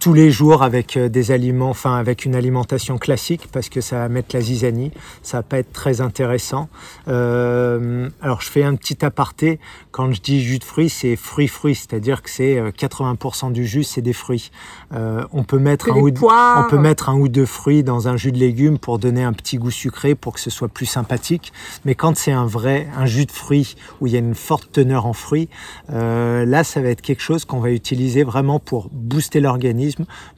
tous 0.00 0.14
les 0.14 0.30
jours 0.30 0.62
avec 0.62 0.96
euh, 0.96 1.08
des 1.08 1.30
aliments, 1.30 1.70
enfin 1.70 1.94
avec 1.96 2.24
une 2.24 2.34
alimentation 2.34 2.98
classique 2.98 3.48
parce 3.52 3.68
que 3.68 3.80
ça 3.80 3.98
va 3.98 4.08
mettre 4.08 4.34
la 4.34 4.40
zizanie, 4.40 4.90
ça 5.22 5.38
va 5.38 5.42
pas 5.42 5.58
être 5.58 5.72
très 5.72 6.00
intéressant. 6.00 6.68
Euh, 7.06 8.08
alors 8.22 8.40
je 8.40 8.50
fais 8.50 8.64
un 8.64 8.74
petit 8.74 9.04
aparté, 9.04 9.60
quand 9.90 10.12
je 10.12 10.20
dis 10.20 10.40
jus 10.40 10.58
de 10.58 10.64
fruits, 10.64 10.88
c'est 10.88 11.16
fruits-fruits, 11.16 11.74
c'est-à-dire 11.74 12.22
que 12.22 12.30
c'est 12.30 12.60
80% 12.60 13.48
euh, 13.48 13.50
du 13.50 13.66
jus, 13.66 13.82
c'est 13.82 14.02
des 14.02 14.12
fruits. 14.12 14.50
Euh, 14.94 15.24
on, 15.32 15.42
peut 15.42 15.58
mettre 15.58 15.90
un 15.90 15.96
ou, 15.96 16.08
on 16.08 16.68
peut 16.68 16.78
mettre 16.78 17.08
un 17.08 17.16
ou 17.16 17.28
deux 17.28 17.44
fruits 17.44 17.82
dans 17.82 18.06
un 18.06 18.16
jus 18.16 18.30
de 18.30 18.38
légumes 18.38 18.78
pour 18.78 18.98
donner 18.98 19.24
un 19.24 19.32
petit 19.32 19.58
goût 19.58 19.70
sucré, 19.70 20.14
pour 20.14 20.34
que 20.34 20.40
ce 20.40 20.48
soit 20.48 20.68
plus 20.68 20.86
sympathique. 20.86 21.52
Mais 21.84 21.94
quand 21.94 22.16
c'est 22.16 22.32
un 22.32 22.46
vrai, 22.46 22.88
un 22.96 23.06
jus 23.06 23.26
de 23.26 23.32
fruits 23.32 23.74
où 24.00 24.06
il 24.06 24.12
y 24.12 24.16
a 24.16 24.20
une 24.20 24.34
forte 24.34 24.70
teneur 24.72 25.06
en 25.06 25.12
fruits, 25.12 25.48
euh, 25.92 26.44
là 26.44 26.62
ça 26.62 26.80
va 26.80 26.88
être 26.88 27.02
quelque 27.02 27.22
chose 27.22 27.44
qu'on 27.44 27.60
va 27.60 27.70
utiliser 27.70 28.22
vraiment 28.22 28.60
pour 28.60 28.88
booster 28.92 29.40
l'organisme, 29.40 29.89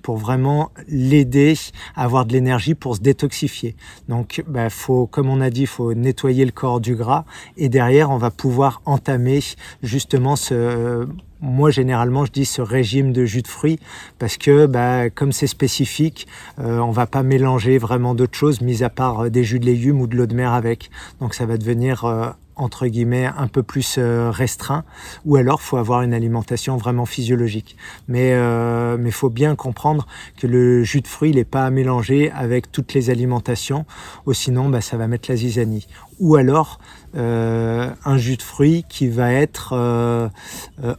pour 0.03 0.17
vraiment 0.17 0.71
l'aider 0.89 1.55
à 1.95 2.05
avoir 2.05 2.27
de 2.27 2.33
l'énergie 2.33 2.75
pour 2.75 2.97
se 2.97 3.01
détoxifier. 3.01 3.77
Donc, 4.09 4.43
bah, 4.47 4.71
faut, 4.71 5.07
comme 5.07 5.29
on 5.29 5.41
a 5.41 5.51
dit, 5.51 5.63
il 5.63 5.67
faut 5.67 5.95
nettoyer 5.95 6.45
le 6.45 6.53
corps 6.53 6.81
du 6.81 6.95
gras 6.95 7.25
et 7.57 7.69
derrière 7.69 8.11
on 8.11 8.19
va 8.19 8.31
pouvoir 8.31 8.83
entamer 8.85 9.41
justement 9.83 10.37
ce 10.37 11.07
moi 11.43 11.71
généralement 11.71 12.25
je 12.25 12.33
dis 12.33 12.45
ce 12.45 12.63
régime 12.63 13.13
de 13.13 13.25
jus 13.25 13.43
de 13.43 13.49
fruits 13.49 13.81
parce 14.19 14.37
que 14.37 14.67
bah, 14.67 15.11
comme 15.11 15.33
c'est 15.33 15.49
spécifique, 15.49 16.27
euh, 16.61 16.79
on 16.79 16.93
va 16.93 17.07
pas 17.07 17.23
mélanger 17.23 17.79
vraiment 17.79 18.15
d'autres 18.15 18.39
choses 18.39 18.61
mis 18.61 18.83
à 18.83 18.89
part 18.89 19.25
euh, 19.25 19.29
des 19.31 19.45
jus 19.45 19.59
de 19.59 19.67
légumes 19.67 20.01
ou 20.01 20.07
de 20.07 20.17
l'eau 20.17 20.27
de 20.27 20.35
mer 20.35 20.53
avec. 20.53 20.91
Donc 21.21 21.35
ça 21.35 21.45
va 21.45 21.59
devenir 21.59 22.05
euh, 22.05 22.31
entre 22.57 22.87
guillemets 22.87 23.27
un 23.27 23.49
peu 23.49 23.63
plus 23.63 23.97
euh, 23.99 24.31
restreint 24.31 24.85
ou 25.25 25.37
alors 25.37 25.63
faut 25.63 25.77
avoir 25.77 26.03
une 26.03 26.15
alimentation 26.15 26.77
vraiment 26.77 27.07
physiologique. 27.07 27.77
Mais 28.09 28.33
euh, 28.33 28.97
faut 29.13 29.31
bien 29.31 29.55
comprendre 29.55 30.07
que 30.39 30.47
le 30.47 30.83
jus 30.83 31.03
de 31.03 31.07
fruits 31.07 31.31
il 31.31 31.39
est 31.39 31.45
pas 31.45 31.65
à 31.65 31.71
mélanger 31.71 32.33
avec 32.33 32.73
toutes 32.73 32.95
les 32.95 33.11
alimentations 33.11 33.85
ou 34.27 34.33
sinon 34.33 34.69
bah, 34.69 34.81
ça 34.81 34.97
va 34.97 35.07
mettre 35.07 35.31
la 35.31 35.37
zizanie. 35.37 35.87
Ou 36.19 36.37
alors 36.37 36.81
euh, 37.15 37.91
un 38.05 38.17
jus 38.17 38.37
de 38.37 38.43
fruits 38.43 38.85
qui 38.89 39.09
va 39.09 39.33
être 39.33 39.75
euh, 39.75 40.29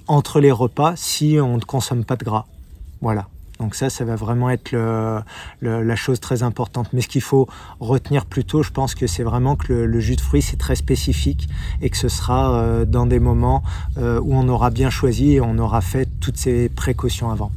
entre 0.07 0.39
les 0.39 0.51
repas 0.51 0.93
si 0.95 1.37
on 1.41 1.57
ne 1.57 1.63
consomme 1.63 2.05
pas 2.05 2.15
de 2.15 2.23
gras. 2.23 2.45
Voilà 3.01 3.27
donc 3.63 3.75
ça, 3.75 3.89
ça 3.89 4.03
va 4.03 4.17
vraiment 4.17 4.49
être 4.49 4.75
la 5.61 5.95
chose 5.95 6.19
très 6.19 6.43
importante. 6.43 6.89
Mais 6.91 7.01
ce 7.01 7.07
qu'il 7.07 7.21
faut 7.21 7.47
retenir 7.79 8.25
plutôt, 8.25 8.61
je 8.61 8.71
pense 8.71 8.93
que 8.93 9.07
c'est 9.07 9.23
vraiment 9.23 9.55
que 9.55 9.71
le, 9.71 9.99
jus 9.99 10.17
de 10.17 10.21
fruits, 10.21 10.41
c'est 10.41 10.57
très 10.57 10.75
spécifique 10.75 11.47
et 11.81 11.89
que 11.89 11.97
ce 11.97 12.09
sera 12.09 12.53
euh, 12.53 12.85
dans 12.85 13.05
des 13.05 13.19
moments 13.19 13.63
euh, 13.97 14.19
où 14.21 14.35
on 14.35 14.49
aura 14.49 14.69
bien 14.69 14.89
choisi 14.89 15.33
et 15.33 15.41
on 15.41 15.57
aura 15.57 15.79
fait 15.79 16.09
toutes 16.19 16.37
ces 16.37 16.67
précautions 16.67 17.31
avant. 17.31 17.51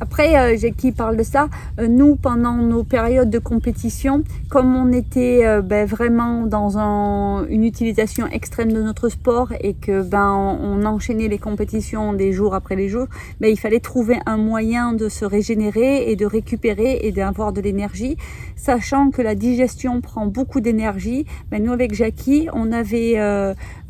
Après, 0.00 0.36
euh, 0.36 0.70
qui 0.76 0.92
parle 0.92 1.16
de 1.16 1.24
ça? 1.24 1.48
Euh, 1.80 1.88
nous, 1.88 2.14
pendant 2.14 2.54
nos 2.54 2.84
périodes 2.84 3.30
de 3.30 3.40
compétition, 3.40 4.22
comme 4.48 4.76
on 4.76 4.92
était 4.92 5.44
euh, 5.44 5.60
ben, 5.60 5.86
vraiment 5.86 6.46
dans 6.46 6.78
un, 6.78 7.44
une 7.48 7.64
utilisation 7.64 8.28
extrême 8.28 8.70
de 8.70 8.80
notre 8.80 9.08
sport 9.08 9.52
et 9.60 9.74
que 9.74 10.02
ben 10.02 10.32
on, 10.32 10.84
enchaînait 10.84 11.26
les 11.26 11.38
compétitions 11.38 12.12
des 12.12 12.32
jours 12.32 12.54
après 12.54 12.76
les 12.76 12.88
jours, 12.88 13.06
ben, 13.40 13.50
il 13.50 13.58
fallait 13.58 13.80
trouver 13.80 14.18
un 14.26 14.36
moyen 14.36 14.92
de 14.92 15.08
se 15.08 15.24
régénérer 15.24 16.10
et 16.10 16.16
de 16.16 16.26
récupérer 16.26 17.00
et 17.02 17.10
d'avoir 17.10 17.52
de 17.52 17.60
l'énergie, 17.60 18.16
sachant 18.56 19.10
que 19.10 19.20
la 19.20 19.34
digestion 19.34 20.00
prend 20.00 20.26
beaucoup 20.26 20.60
d'énergie. 20.60 21.26
Ben, 21.50 21.62
nous, 21.62 21.72
avec 21.72 21.92
Jackie, 21.92 22.48
on 22.52 22.70
avait 22.70 23.16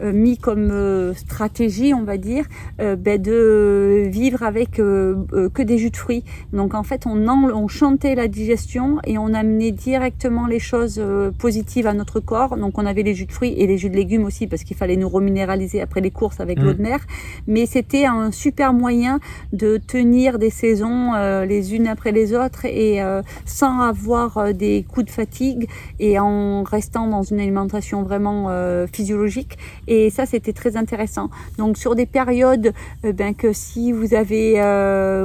mis 0.00 0.38
comme 0.38 1.12
stratégie, 1.14 1.92
on 1.92 2.04
va 2.04 2.16
dire, 2.16 2.46
ben, 2.78 3.20
de 3.20 4.08
vivre 4.08 4.42
avec 4.42 4.72
que 4.72 5.62
des 5.62 5.78
jus 5.78 5.90
fruits. 5.98 6.24
Donc 6.52 6.74
en 6.74 6.82
fait, 6.82 7.06
on, 7.06 7.28
on 7.28 7.68
chantait 7.68 8.14
la 8.14 8.28
digestion 8.28 8.98
et 9.04 9.18
on 9.18 9.34
amenait 9.34 9.72
directement 9.72 10.46
les 10.46 10.58
choses 10.58 10.98
euh, 10.98 11.30
positives 11.30 11.86
à 11.86 11.94
notre 11.94 12.20
corps. 12.20 12.56
Donc 12.56 12.78
on 12.78 12.86
avait 12.86 13.02
les 13.02 13.14
jus 13.14 13.26
de 13.26 13.32
fruits 13.32 13.54
et 13.56 13.66
les 13.66 13.78
jus 13.78 13.90
de 13.90 13.96
légumes 13.96 14.24
aussi 14.24 14.46
parce 14.46 14.64
qu'il 14.64 14.76
fallait 14.76 14.96
nous 14.96 15.08
reminéraliser 15.08 15.80
après 15.80 16.00
les 16.00 16.10
courses 16.10 16.40
avec 16.40 16.58
l'eau 16.58 16.72
de 16.72 16.82
mer. 16.82 17.00
Mais 17.46 17.66
c'était 17.66 18.06
un 18.06 18.30
super 18.30 18.72
moyen 18.72 19.20
de 19.52 19.78
tenir 19.78 20.38
des 20.38 20.50
saisons 20.50 21.14
euh, 21.14 21.44
les 21.44 21.74
unes 21.74 21.86
après 21.86 22.12
les 22.12 22.34
autres 22.34 22.64
et 22.64 23.02
euh, 23.02 23.22
sans 23.44 23.80
avoir 23.80 24.54
des 24.54 24.84
coups 24.88 25.06
de 25.06 25.10
fatigue 25.10 25.68
et 25.98 26.18
en 26.18 26.62
restant 26.62 27.06
dans 27.06 27.22
une 27.22 27.40
alimentation 27.40 28.02
vraiment 28.02 28.48
physiologique. 28.92 29.58
Et 29.86 30.10
ça, 30.10 30.26
c'était 30.26 30.52
très 30.52 30.76
intéressant. 30.76 31.30
Donc 31.58 31.76
sur 31.78 31.94
des 31.94 32.06
périodes, 32.06 32.72
ben 33.02 33.34
que 33.34 33.52
si 33.52 33.92
vous 33.92 34.14
avez, 34.14 34.54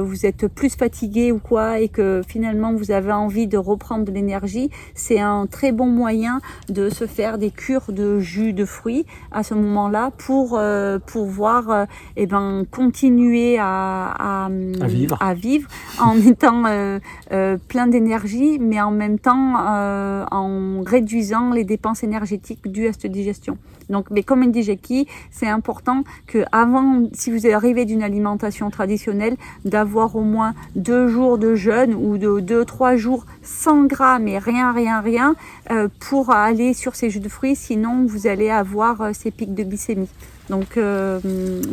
vous 0.04 0.26
êtes 0.26 0.46
plus 0.48 0.63
fatigué 0.72 1.32
ou 1.32 1.38
quoi 1.38 1.78
et 1.78 1.88
que 1.88 2.22
finalement 2.26 2.72
vous 2.72 2.90
avez 2.90 3.12
envie 3.12 3.46
de 3.46 3.58
reprendre 3.58 4.04
de 4.04 4.12
l'énergie, 4.12 4.70
c'est 4.94 5.20
un 5.20 5.46
très 5.46 5.72
bon 5.72 5.86
moyen 5.86 6.40
de 6.68 6.90
se 6.90 7.06
faire 7.06 7.38
des 7.38 7.50
cures 7.50 7.92
de 7.92 8.18
jus 8.18 8.52
de 8.52 8.64
fruits 8.64 9.06
à 9.30 9.42
ce 9.42 9.54
moment-là 9.54 10.10
pour 10.16 10.56
euh, 10.58 10.98
pouvoir 10.98 11.70
euh, 11.70 11.84
eh 12.16 12.26
ben, 12.26 12.64
continuer 12.70 13.58
à, 13.58 14.46
à, 14.46 14.48
vivre. 14.86 15.16
à 15.20 15.34
vivre 15.34 15.68
en 16.00 16.16
étant 16.26 16.64
euh, 16.66 16.98
euh, 17.32 17.56
plein 17.68 17.86
d'énergie 17.86 18.58
mais 18.58 18.80
en 18.80 18.90
même 18.90 19.18
temps 19.18 19.54
euh, 19.58 20.24
en 20.30 20.82
réduisant 20.82 21.52
les 21.52 21.64
dépenses 21.64 22.02
énergétiques 22.02 22.70
dues 22.70 22.88
à 22.88 22.92
cette 22.92 23.12
digestion. 23.12 23.58
Donc, 23.90 24.10
mais 24.10 24.22
comme 24.22 24.44
dit 24.50 24.62
Jackie, 24.62 25.06
c'est 25.30 25.48
important 25.48 26.04
que 26.26 26.44
avant, 26.52 27.04
si 27.12 27.30
vous 27.30 27.46
arrivez 27.46 27.84
d'une 27.84 28.02
alimentation 28.02 28.70
traditionnelle, 28.70 29.36
d'avoir 29.64 30.16
au 30.16 30.22
moins 30.22 30.53
deux 30.74 31.08
jours 31.08 31.38
de 31.38 31.54
jeûne 31.54 31.94
ou 31.94 32.18
de 32.18 32.40
deux, 32.40 32.64
trois 32.64 32.96
jours 32.96 33.26
sans 33.42 33.84
gras, 33.84 34.18
mais 34.18 34.38
rien, 34.38 34.72
rien, 34.72 35.00
rien, 35.00 35.34
euh, 35.70 35.88
pour 36.00 36.30
aller 36.30 36.74
sur 36.74 36.94
ces 36.94 37.10
jus 37.10 37.20
de 37.20 37.28
fruits. 37.28 37.56
Sinon, 37.56 38.06
vous 38.06 38.26
allez 38.26 38.50
avoir 38.50 39.00
euh, 39.00 39.10
ces 39.12 39.30
pics 39.30 39.54
de 39.54 39.62
glycémie. 39.62 40.08
Donc, 40.50 40.76
euh, 40.76 41.20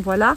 voilà. 0.04 0.36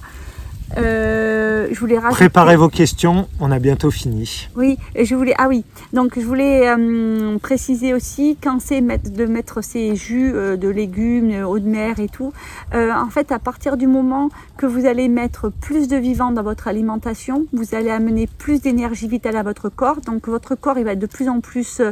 Euh, 0.79 1.69
je 1.71 1.79
voulais 1.79 1.99
Préparez 2.11 2.57
vos 2.57 2.69
questions, 2.69 3.29
on 3.39 3.51
a 3.51 3.59
bientôt 3.59 3.91
fini. 3.91 4.49
Oui, 4.57 4.79
je 5.01 5.15
voulais 5.15 5.35
ah 5.39 5.49
oui, 5.49 5.65
donc 5.93 6.19
je 6.19 6.25
voulais 6.25 6.69
euh, 6.69 7.39
préciser 7.39 7.95
aussi 7.95 8.37
quand 8.43 8.61
c'est 8.61 8.81
de 8.81 9.27
mettre 9.27 9.63
ces 9.63 9.95
jus 9.95 10.33
euh, 10.35 10.57
de 10.57 10.69
légumes, 10.69 11.45
eau 11.45 11.59
de 11.59 11.69
mer 11.69 12.01
et 12.01 12.09
tout. 12.09 12.33
en 12.73 13.11
fait, 13.11 13.31
à 13.31 13.39
partir 13.39 13.77
du 13.77 13.87
moment 13.87 14.31
que 14.57 14.67
vous 14.67 14.87
allez 14.87 15.09
mettre 15.09 15.51
plus 15.51 15.89
de 15.89 15.97
vivant 15.97 16.31
dans 16.31 16.43
votre 16.43 16.69
alimentation, 16.69 17.47
vous 17.53 17.75
allez 17.75 17.91
amener 17.91 18.27
plus 18.27 18.61
d'énergie 18.61 19.09
vitale 19.09 19.37
à 19.37 19.43
votre 19.43 19.69
corps. 19.69 20.01
Donc 20.01 20.29
votre 20.29 20.55
corps 20.55 20.79
il 20.79 20.85
va 20.85 20.93
être 20.93 20.99
de 20.99 21.07
plus 21.07 21.29
en 21.29 21.41
plus 21.41 21.83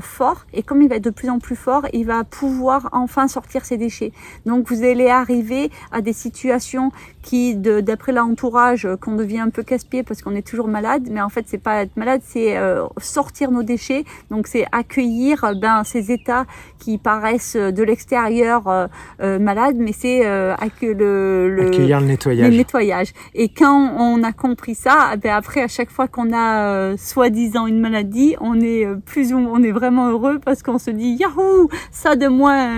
fort 0.00 0.46
et 0.52 0.62
comme 0.62 0.82
il 0.82 0.88
va 0.88 0.96
être 0.96 1.04
de 1.04 1.10
plus 1.10 1.30
en 1.30 1.38
plus 1.38 1.56
fort, 1.56 1.86
il 1.92 2.06
va 2.06 2.24
pouvoir 2.24 2.88
enfin 2.92 3.28
sortir 3.28 3.64
ses 3.64 3.76
déchets. 3.76 4.12
Donc 4.44 4.68
vous 4.68 4.82
allez 4.82 5.08
arriver 5.08 5.70
à 5.92 6.00
des 6.00 6.12
situations 6.12 6.90
qui, 7.28 7.54
d'après 7.54 8.12
l'entourage, 8.12 8.86
euh, 8.86 8.96
qu'on 8.96 9.14
devient 9.14 9.40
un 9.40 9.50
peu 9.50 9.62
casse-pied 9.62 10.02
parce 10.02 10.22
qu'on 10.22 10.34
est 10.34 10.46
toujours 10.46 10.66
malade, 10.66 11.08
mais 11.10 11.20
en 11.20 11.28
fait 11.28 11.44
c'est 11.46 11.62
pas 11.62 11.82
être 11.82 11.94
malade, 11.94 12.22
c'est 12.24 12.56
euh, 12.56 12.86
sortir 13.02 13.50
nos 13.50 13.62
déchets. 13.62 14.04
Donc 14.30 14.46
c'est 14.46 14.64
accueillir 14.72 15.44
euh, 15.44 15.52
ben 15.60 15.84
ces 15.84 16.10
états 16.10 16.46
qui 16.78 16.96
paraissent 16.96 17.54
de 17.54 17.82
l'extérieur 17.82 18.62
euh, 18.66 19.38
malades, 19.38 19.76
mais 19.78 19.92
c'est 19.92 20.20
le, 20.24 21.50
le, 21.50 21.66
accueillir 21.66 22.00
le 22.00 22.06
nettoyage. 22.06 22.50
le 22.50 22.56
nettoyage. 22.56 23.12
Et 23.34 23.50
quand 23.50 23.92
on 23.98 24.22
a 24.22 24.32
compris 24.32 24.74
ça, 24.74 25.14
ben 25.22 25.34
après 25.34 25.60
à 25.60 25.68
chaque 25.68 25.90
fois 25.90 26.08
qu'on 26.08 26.32
a 26.34 26.96
soi-disant 26.96 27.66
une 27.66 27.80
maladie, 27.80 28.36
on 28.40 28.58
est 28.58 28.86
plus 29.04 29.34
on 29.34 29.62
est 29.62 29.72
vraiment 29.72 30.08
heureux 30.08 30.38
parce 30.42 30.62
qu'on 30.62 30.78
se 30.78 30.90
dit 30.90 31.10
yahoo 31.20 31.68
ça 31.90 32.16
de 32.16 32.26
moi 32.26 32.68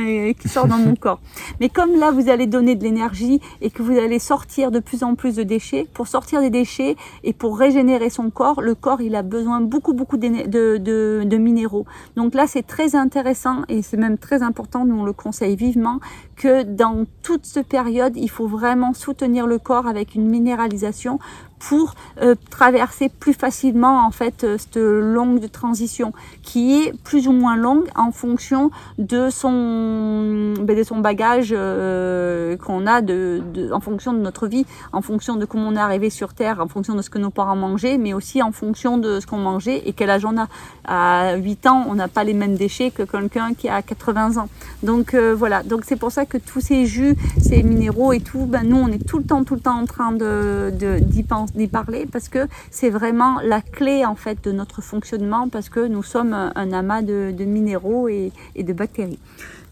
qui 0.41 0.49
sort 0.49 0.67
dans 0.67 0.79
mon 0.79 0.97
corps. 1.05 1.21
Mais 1.61 1.69
comme 1.69 1.97
là 2.01 2.11
vous 2.11 2.29
allez 2.29 2.49
donner 2.49 2.75
de 2.75 2.83
l'énergie 2.83 3.41
et 3.61 3.71
que 3.71 3.85
vous 3.85 3.97
allez 3.97 4.19
sortir 4.19 4.40
de 4.47 4.81
plus 4.81 5.03
en 5.03 5.15
plus 5.15 5.37
de 5.37 5.43
déchets. 5.43 5.87
Pour 5.93 6.09
sortir 6.09 6.41
des 6.41 6.51
déchets 6.51 6.97
et 7.25 7.33
pour 7.33 7.59
régénérer 7.59 8.11
son 8.11 8.31
corps, 8.31 8.61
le 8.61 8.75
corps 8.75 9.01
il 9.01 9.15
a 9.15 9.23
besoin 9.23 9.61
beaucoup 9.61 9.93
beaucoup 9.93 10.17
de, 10.17 10.47
de, 10.47 11.25
de 11.25 11.37
minéraux. 11.37 11.87
Donc 12.17 12.35
là 12.35 12.47
c'est 12.47 12.67
très 12.67 12.97
intéressant 12.97 13.63
et 13.69 13.83
c'est 13.83 13.97
même 13.97 14.19
très 14.19 14.43
important, 14.43 14.85
nous 14.85 14.97
on 14.97 15.05
le 15.05 15.13
conseille 15.13 15.57
vivement, 15.57 16.01
que 16.37 16.63
dans 16.63 17.05
toute 17.23 17.47
cette 17.47 17.69
période 17.69 18.17
il 18.17 18.31
faut 18.31 18.47
vraiment 18.47 18.93
soutenir 18.93 19.47
le 19.47 19.59
corps 19.59 19.87
avec 19.87 20.15
une 20.15 20.29
minéralisation 20.29 21.19
pour 21.61 21.95
euh, 22.21 22.35
traverser 22.51 23.09
plus 23.09 23.35
facilement 23.35 24.05
en 24.05 24.11
fait 24.11 24.45
euh, 24.45 24.57
cette 24.59 24.77
longue 24.77 25.49
transition 25.51 26.13
qui 26.43 26.81
est 26.81 26.93
plus 27.05 27.29
ou 27.29 27.33
moins 27.33 27.55
longue 27.55 27.87
en 27.95 28.11
fonction 28.13 28.71
de 28.99 29.29
son 29.31 30.55
ben, 30.59 30.77
de 30.77 30.83
son 30.83 30.99
bagage 30.99 31.55
euh, 31.57 32.57
qu'on 32.57 32.87
a 32.87 33.03
de, 33.03 33.43
en 33.73 33.81
fonction 33.81 34.13
de 34.15 34.19
notre 34.19 34.49
vie 34.49 34.65
en 34.93 35.03
fonction 35.03 35.37
de 35.37 35.45
comment 35.45 35.69
on 35.69 35.77
est 35.77 35.81
arrivé 35.81 36.09
sur 36.09 36.33
terre 36.33 36.61
en 36.61 36.67
fonction 36.67 36.95
de 36.95 37.03
ce 37.03 37.11
que 37.11 37.19
nos 37.19 37.31
parents 37.31 37.57
mangeaient 37.57 37.99
mais 37.99 38.15
aussi 38.15 38.43
en 38.43 38.53
fonction 38.53 38.97
de 38.97 39.21
ce 39.21 39.27
qu'on 39.27 39.39
mangeait 39.39 39.83
et 39.87 39.93
quel 39.93 40.11
âge 40.11 40.25
on 40.25 40.37
a. 40.39 40.49
À 40.85 41.37
8 41.37 41.67
ans 41.67 41.85
on 41.89 41.95
n'a 41.95 42.09
pas 42.09 42.25
les 42.25 42.33
mêmes 42.33 42.57
déchets 42.57 42.91
que 42.91 43.03
quelqu'un 43.03 43.53
qui 43.55 43.69
a 43.69 43.83
80 43.83 44.39
ans. 44.39 44.49
Donc 44.83 45.15
voilà. 45.15 45.63
Donc 45.63 45.83
c'est 45.85 45.97
pour 45.97 46.11
ça 46.11 46.25
que 46.25 46.39
tous 46.39 46.61
ces 46.61 46.87
jus 46.87 47.17
ces 47.39 47.63
minéraux 47.63 48.13
et 48.13 48.21
tout 48.21 48.47
ben 48.47 48.63
nous 48.65 48.79
on 48.79 48.89
est 48.89 49.07
tout 49.07 49.19
le 49.19 49.25
temps 49.25 49.45
tout 49.45 49.55
le 49.55 49.61
temps 49.61 49.79
en 49.79 49.85
train 49.85 50.13
de 50.13 50.73
d'y 51.01 51.23
penser 51.23 51.50
d'y 51.55 51.69
parler 51.69 52.07
parce 52.11 52.29
que 52.29 52.47
c'est 52.71 52.91
vraiment 52.91 53.41
la 53.41 53.61
clé 53.61 54.05
en 54.05 54.15
fait 54.15 54.43
de 54.45 54.53
notre 54.53 54.83
fonctionnement 54.83 55.49
parce 55.49 55.69
que 55.69 55.87
nous 55.87 56.03
sommes 56.03 56.33
un, 56.33 56.73
amas 56.73 57.03
de, 57.03 57.33
minéraux 57.45 58.09
et, 58.09 58.33
de 58.57 58.73
bactéries. 58.73 59.19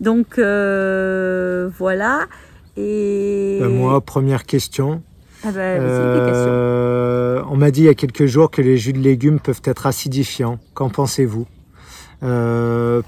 Donc 0.00 0.38
euh, 0.38 1.68
voilà. 1.78 2.26
Et... 2.76 3.58
Ben, 3.60 3.68
moi, 3.68 4.00
première 4.00 4.44
question. 4.44 5.02
Ah 5.44 5.52
ben, 5.52 5.80
euh, 5.80 7.42
on 7.48 7.56
m'a 7.56 7.70
dit 7.70 7.82
il 7.82 7.86
y 7.86 7.88
a 7.88 7.94
quelques 7.94 8.26
jours 8.26 8.50
que 8.50 8.60
les 8.60 8.76
jus 8.76 8.92
de 8.92 8.98
légumes 8.98 9.38
peuvent 9.38 9.62
être 9.64 9.86
acidifiants. 9.86 10.58
Qu'en 10.74 10.88
pensez-vous? 10.90 11.46
Euh, 12.22 13.02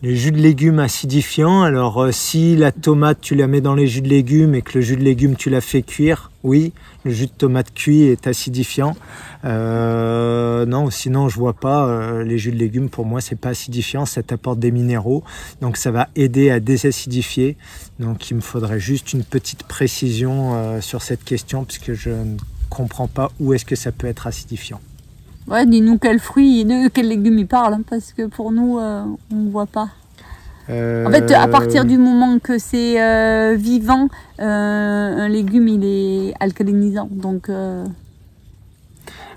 les 0.00 0.14
jus 0.14 0.30
de 0.30 0.38
légumes 0.38 0.78
acidifiants, 0.78 1.62
alors 1.62 2.04
euh, 2.04 2.12
si 2.12 2.54
la 2.54 2.70
tomate 2.70 3.20
tu 3.20 3.34
la 3.34 3.48
mets 3.48 3.60
dans 3.60 3.74
les 3.74 3.88
jus 3.88 4.00
de 4.00 4.08
légumes 4.08 4.54
et 4.54 4.62
que 4.62 4.78
le 4.78 4.80
jus 4.80 4.96
de 4.96 5.02
légumes 5.02 5.34
tu 5.34 5.50
la 5.50 5.60
fais 5.60 5.82
cuire, 5.82 6.30
oui, 6.44 6.72
le 7.04 7.10
jus 7.10 7.26
de 7.26 7.32
tomate 7.32 7.74
cuit 7.74 8.04
est 8.04 8.28
acidifiant. 8.28 8.96
Euh, 9.44 10.64
non, 10.66 10.90
sinon 10.90 11.28
je 11.28 11.36
vois 11.36 11.54
pas. 11.54 11.88
Euh, 11.88 12.22
les 12.22 12.38
jus 12.38 12.52
de 12.52 12.56
légumes 12.56 12.90
pour 12.90 13.06
moi 13.06 13.20
c'est 13.20 13.38
pas 13.40 13.48
acidifiant, 13.48 14.06
ça 14.06 14.22
t'apporte 14.22 14.60
des 14.60 14.70
minéraux, 14.70 15.24
donc 15.60 15.76
ça 15.76 15.90
va 15.90 16.08
aider 16.14 16.50
à 16.50 16.60
désacidifier. 16.60 17.56
Donc 17.98 18.30
il 18.30 18.36
me 18.36 18.40
faudrait 18.40 18.78
juste 18.78 19.12
une 19.12 19.24
petite 19.24 19.64
précision 19.64 20.80
sur 20.80 21.02
cette 21.02 21.24
question 21.24 21.64
puisque 21.64 21.94
je 21.94 22.10
ne 22.10 22.36
comprends 22.70 23.08
pas 23.08 23.32
où 23.40 23.52
est-ce 23.52 23.64
que 23.64 23.74
ça 23.74 23.90
peut 23.90 24.06
être 24.06 24.28
acidifiant. 24.28 24.80
Ouais, 25.50 25.64
dis-nous 25.64 25.98
quels 25.98 26.18
fruits, 26.18 26.66
de 26.66 26.88
quels 26.88 27.08
légumes 27.08 27.38
il 27.38 27.46
parle, 27.46 27.74
hein, 27.74 27.80
parce 27.88 28.12
que 28.12 28.26
pour 28.26 28.52
nous, 28.52 28.78
euh, 28.78 29.02
on 29.32 29.36
ne 29.36 29.50
voit 29.50 29.66
pas. 29.66 29.88
En 30.68 31.10
fait, 31.10 31.32
à 31.32 31.48
partir 31.48 31.86
du 31.86 31.96
moment 31.96 32.38
que 32.38 32.58
c'est 32.58 33.00
euh, 33.00 33.54
vivant, 33.54 34.08
euh, 34.38 34.44
un 34.44 35.28
légume, 35.28 35.66
il 35.66 35.82
est 35.82 36.34
alcalinisant. 36.40 37.08
Donc, 37.10 37.50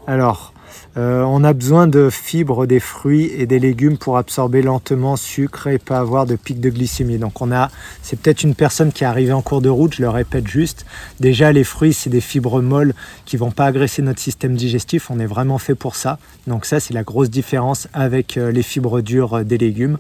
Alors, 0.06 0.54
euh, 0.98 1.24
on 1.24 1.44
a 1.46 1.54
besoin 1.54 1.88
de 1.88 2.10
fibres 2.10 2.66
des 2.66 2.82
fruits 2.82 3.32
et 3.38 3.46
des 3.46 3.60
légumes 3.60 3.98
pour 3.98 4.18
absorber 4.18 4.62
lentement 4.62 5.16
sucre 5.16 5.68
et 5.68 5.78
pas 5.78 6.00
avoir 6.00 6.26
de 6.26 6.36
pic 6.36 6.60
de 6.60 6.70
glycémie. 6.70 7.18
Donc 7.18 7.42
on 7.42 7.52
a, 7.52 7.70
c'est 8.02 8.20
peut-être 8.20 8.44
une 8.44 8.56
personne 8.56 8.92
qui 8.92 9.06
est 9.06 9.08
arrivée 9.08 9.32
en 9.32 9.42
cours 9.42 9.62
de 9.62 9.70
route, 9.70 9.96
je 9.96 10.02
le 10.02 10.10
répète 10.10 10.48
juste. 10.48 10.86
Déjà 11.22 11.52
les 11.54 11.64
fruits 11.64 11.94
c'est 11.94 12.10
des 12.10 12.20
fibres 12.20 12.62
molles 12.62 12.94
qui 13.26 13.38
vont 13.38 13.52
pas 13.52 13.68
agresser 13.68 14.02
notre 14.02 14.20
système 14.20 14.56
digestif. 14.56 15.10
On 15.10 15.20
est 15.20 15.26
vraiment 15.26 15.60
fait 15.60 15.76
pour 15.76 15.96
ça. 15.96 16.20
Donc 16.46 16.66
ça 16.66 16.82
c'est 16.82 16.94
la 16.94 17.04
grosse 17.04 17.30
différence 17.30 17.88
avec 17.94 18.38
euh, 18.38 18.52
les 18.52 18.64
fibres 18.64 19.00
dures 19.00 19.36
euh, 19.36 19.44
des 19.44 19.58
légumes. 19.58 19.98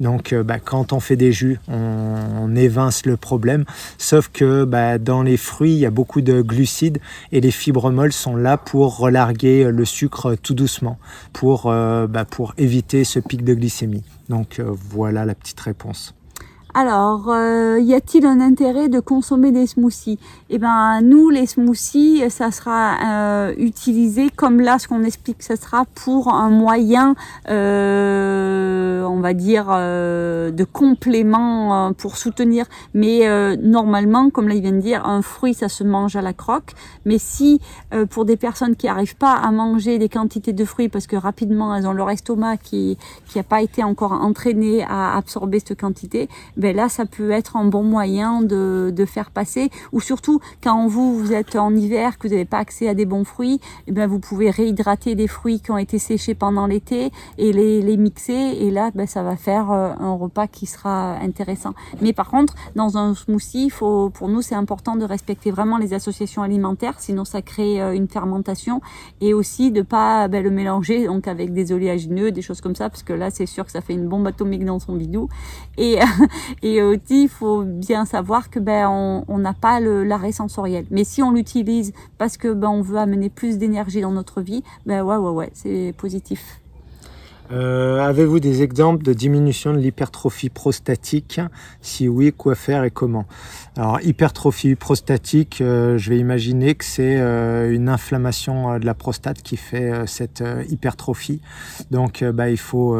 Donc 0.00 0.34
bah, 0.34 0.58
quand 0.58 0.92
on 0.92 0.98
fait 0.98 1.16
des 1.16 1.32
jus, 1.32 1.60
on, 1.68 2.54
évince 2.54 3.06
le 3.06 3.16
problème. 3.16 3.64
Sauf 3.96 4.28
que 4.30 4.64
bah, 4.64 4.98
dans 4.98 5.22
les 5.22 5.38
fruits 5.38 5.72
il 5.72 5.78
y 5.78 5.86
a 5.86 5.90
beaucoup 5.90 6.20
de 6.20 6.42
glucides 6.42 6.98
et 7.30 7.40
les 7.40 7.50
fibres 7.50 7.90
molles 7.90 8.12
sont 8.12 8.36
là 8.36 8.56
pour 8.56 8.98
relarguer 8.98 9.70
le 9.70 9.84
sucre 9.84 10.31
tout 10.36 10.54
doucement 10.54 10.98
pour, 11.32 11.66
euh, 11.66 12.06
bah, 12.06 12.24
pour 12.24 12.54
éviter 12.58 13.04
ce 13.04 13.18
pic 13.18 13.44
de 13.44 13.54
glycémie. 13.54 14.04
Donc 14.28 14.58
euh, 14.58 14.70
voilà 14.70 15.24
la 15.24 15.34
petite 15.34 15.60
réponse. 15.60 16.14
Alors, 16.74 17.28
euh, 17.28 17.78
y 17.80 17.92
a-t-il 17.92 18.24
un 18.24 18.40
intérêt 18.40 18.88
de 18.88 18.98
consommer 18.98 19.52
des 19.52 19.66
smoothies? 19.66 20.18
Eh 20.48 20.56
ben, 20.56 21.02
nous, 21.02 21.28
les 21.28 21.44
smoothies, 21.44 22.30
ça 22.30 22.50
sera 22.50 22.94
euh, 23.04 23.54
utilisé 23.58 24.30
comme 24.30 24.58
là, 24.58 24.78
ce 24.78 24.88
qu'on 24.88 25.02
explique, 25.02 25.42
ça 25.42 25.56
sera 25.56 25.84
pour 25.94 26.32
un 26.32 26.48
moyen, 26.48 27.14
euh, 27.50 29.02
on 29.04 29.20
va 29.20 29.34
dire, 29.34 29.66
de 29.66 30.64
complément 30.64 31.92
pour 31.92 32.16
soutenir. 32.16 32.64
Mais 32.94 33.28
normalement, 33.58 34.30
comme 34.30 34.48
là 34.48 34.54
il 34.54 34.62
vient 34.62 34.72
de 34.72 34.80
dire, 34.80 35.06
un 35.06 35.20
fruit, 35.20 35.52
ça 35.52 35.68
se 35.68 35.84
mange 35.84 36.16
à 36.16 36.22
la 36.22 36.32
croque. 36.32 36.72
Mais 37.04 37.18
si 37.18 37.60
pour 38.10 38.24
des 38.24 38.36
personnes 38.36 38.76
qui 38.76 38.86
n'arrivent 38.86 39.16
pas 39.16 39.32
à 39.32 39.50
manger 39.50 39.98
des 39.98 40.08
quantités 40.08 40.52
de 40.52 40.64
fruits 40.64 40.88
parce 40.88 41.06
que 41.06 41.16
rapidement 41.16 41.74
elles 41.74 41.86
ont 41.86 41.92
leur 41.92 42.10
estomac 42.10 42.56
qui 42.56 42.96
qui 43.26 43.38
n'a 43.38 43.44
pas 43.44 43.60
été 43.62 43.82
encore 43.84 44.12
entraîné 44.12 44.84
à 44.84 45.16
absorber 45.16 45.60
cette 45.60 45.78
quantité 45.78 46.28
ben 46.62 46.76
là, 46.76 46.88
ça 46.88 47.06
peut 47.06 47.32
être 47.32 47.56
un 47.56 47.64
bon 47.64 47.82
moyen 47.82 48.40
de, 48.40 48.92
de 48.94 49.04
faire 49.04 49.30
passer. 49.30 49.70
Ou 49.92 50.00
surtout, 50.00 50.40
quand 50.62 50.86
vous, 50.86 51.18
vous 51.18 51.32
êtes 51.32 51.56
en 51.56 51.74
hiver, 51.74 52.18
que 52.18 52.28
vous 52.28 52.34
n'avez 52.34 52.44
pas 52.44 52.58
accès 52.58 52.88
à 52.88 52.94
des 52.94 53.04
bons 53.04 53.24
fruits, 53.24 53.60
eh 53.88 53.92
ben, 53.92 54.06
vous 54.06 54.20
pouvez 54.20 54.48
réhydrater 54.48 55.14
des 55.14 55.26
fruits 55.26 55.60
qui 55.60 55.72
ont 55.72 55.76
été 55.76 55.98
séchés 55.98 56.34
pendant 56.34 56.66
l'été 56.66 57.10
et 57.36 57.52
les, 57.52 57.82
les 57.82 57.96
mixer. 57.96 58.32
Et 58.32 58.70
là, 58.70 58.90
ben, 58.94 59.06
ça 59.06 59.24
va 59.24 59.36
faire 59.36 59.72
euh, 59.72 59.92
un 59.98 60.14
repas 60.14 60.46
qui 60.46 60.66
sera 60.66 61.16
intéressant. 61.16 61.74
Mais 62.00 62.12
par 62.12 62.30
contre, 62.30 62.54
dans 62.76 62.96
un 62.96 63.14
smoothie, 63.14 63.68
faut, 63.68 64.10
pour 64.10 64.28
nous, 64.28 64.40
c'est 64.40 64.54
important 64.54 64.94
de 64.94 65.04
respecter 65.04 65.50
vraiment 65.50 65.78
les 65.78 65.94
associations 65.94 66.42
alimentaires, 66.42 66.94
sinon 67.00 67.24
ça 67.24 67.42
crée 67.42 67.82
euh, 67.82 67.92
une 67.92 68.06
fermentation. 68.06 68.80
Et 69.20 69.34
aussi 69.34 69.72
de 69.72 69.82
pas 69.82 70.28
ben, 70.28 70.44
le 70.44 70.50
mélanger 70.50 71.06
donc 71.06 71.26
avec 71.26 71.52
des 71.52 71.72
oléagineux, 71.72 72.30
des 72.30 72.42
choses 72.42 72.60
comme 72.60 72.76
ça, 72.76 72.88
parce 72.88 73.02
que 73.02 73.12
là, 73.12 73.30
c'est 73.30 73.46
sûr 73.46 73.64
que 73.64 73.72
ça 73.72 73.80
fait 73.80 73.94
une 73.94 74.06
bombe 74.06 74.28
atomique 74.28 74.64
dans 74.64 74.78
son 74.78 74.94
bidou. 74.94 75.28
Et, 75.76 75.98
Et 76.62 76.82
aussi, 76.82 77.24
il 77.24 77.28
faut 77.28 77.62
bien 77.62 78.04
savoir 78.04 78.50
que 78.50 78.58
ben 78.58 78.88
on 79.28 79.38
n'a 79.38 79.52
pas 79.52 79.80
l'arrêt 79.80 80.32
sensoriel. 80.32 80.86
Mais 80.90 81.04
si 81.04 81.22
on 81.22 81.32
l'utilise 81.32 81.92
parce 82.18 82.36
que 82.36 82.52
ben 82.52 82.68
on 82.68 82.82
veut 82.82 82.98
amener 82.98 83.30
plus 83.30 83.58
d'énergie 83.58 84.00
dans 84.00 84.12
notre 84.12 84.40
vie, 84.40 84.62
ben 84.86 85.02
ouais 85.02 85.16
ouais 85.16 85.30
ouais, 85.30 85.50
c'est 85.54 85.94
positif. 85.96 86.61
Euh, 87.52 88.00
avez-vous 88.00 88.40
des 88.40 88.62
exemples 88.62 89.02
de 89.02 89.12
diminution 89.12 89.74
de 89.74 89.78
l'hypertrophie 89.78 90.48
prostatique? 90.48 91.40
Si 91.82 92.08
oui, 92.08 92.32
quoi 92.32 92.54
faire 92.54 92.84
et 92.84 92.90
comment? 92.90 93.26
Alors, 93.76 94.00
hypertrophie 94.00 94.74
prostatique, 94.74 95.60
euh, 95.60 95.98
je 95.98 96.10
vais 96.10 96.18
imaginer 96.18 96.74
que 96.74 96.84
c'est 96.84 97.18
euh, 97.18 97.70
une 97.70 97.90
inflammation 97.90 98.78
de 98.78 98.86
la 98.86 98.94
prostate 98.94 99.42
qui 99.42 99.58
fait 99.58 100.06
cette 100.06 100.42
hypertrophie. 100.70 101.42
Donc, 101.90 102.24
bah, 102.24 102.48
il 102.48 102.58
faut 102.58 102.96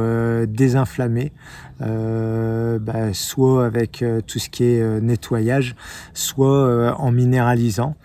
désinflammer, 0.47 1.33
bah, 1.81 3.13
soit 3.13 3.65
avec 3.65 4.05
tout 4.27 4.39
ce 4.39 4.51
qui 4.51 4.65
est 4.65 5.01
nettoyage, 5.01 5.75
soit 6.13 6.95
en 6.99 7.11
minéralisant, 7.11 7.97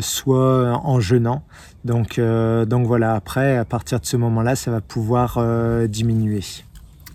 soit 0.00 0.80
en 0.84 1.00
jeûnant. 1.00 1.42
Donc, 1.84 2.18
euh, 2.18 2.64
donc 2.66 2.86
voilà, 2.86 3.14
après, 3.14 3.56
à 3.56 3.64
partir 3.64 4.00
de 4.00 4.06
ce 4.06 4.16
moment-là, 4.16 4.56
ça 4.56 4.70
va 4.70 4.80
pouvoir 4.80 5.36
euh, 5.38 5.86
diminuer. 5.86 6.42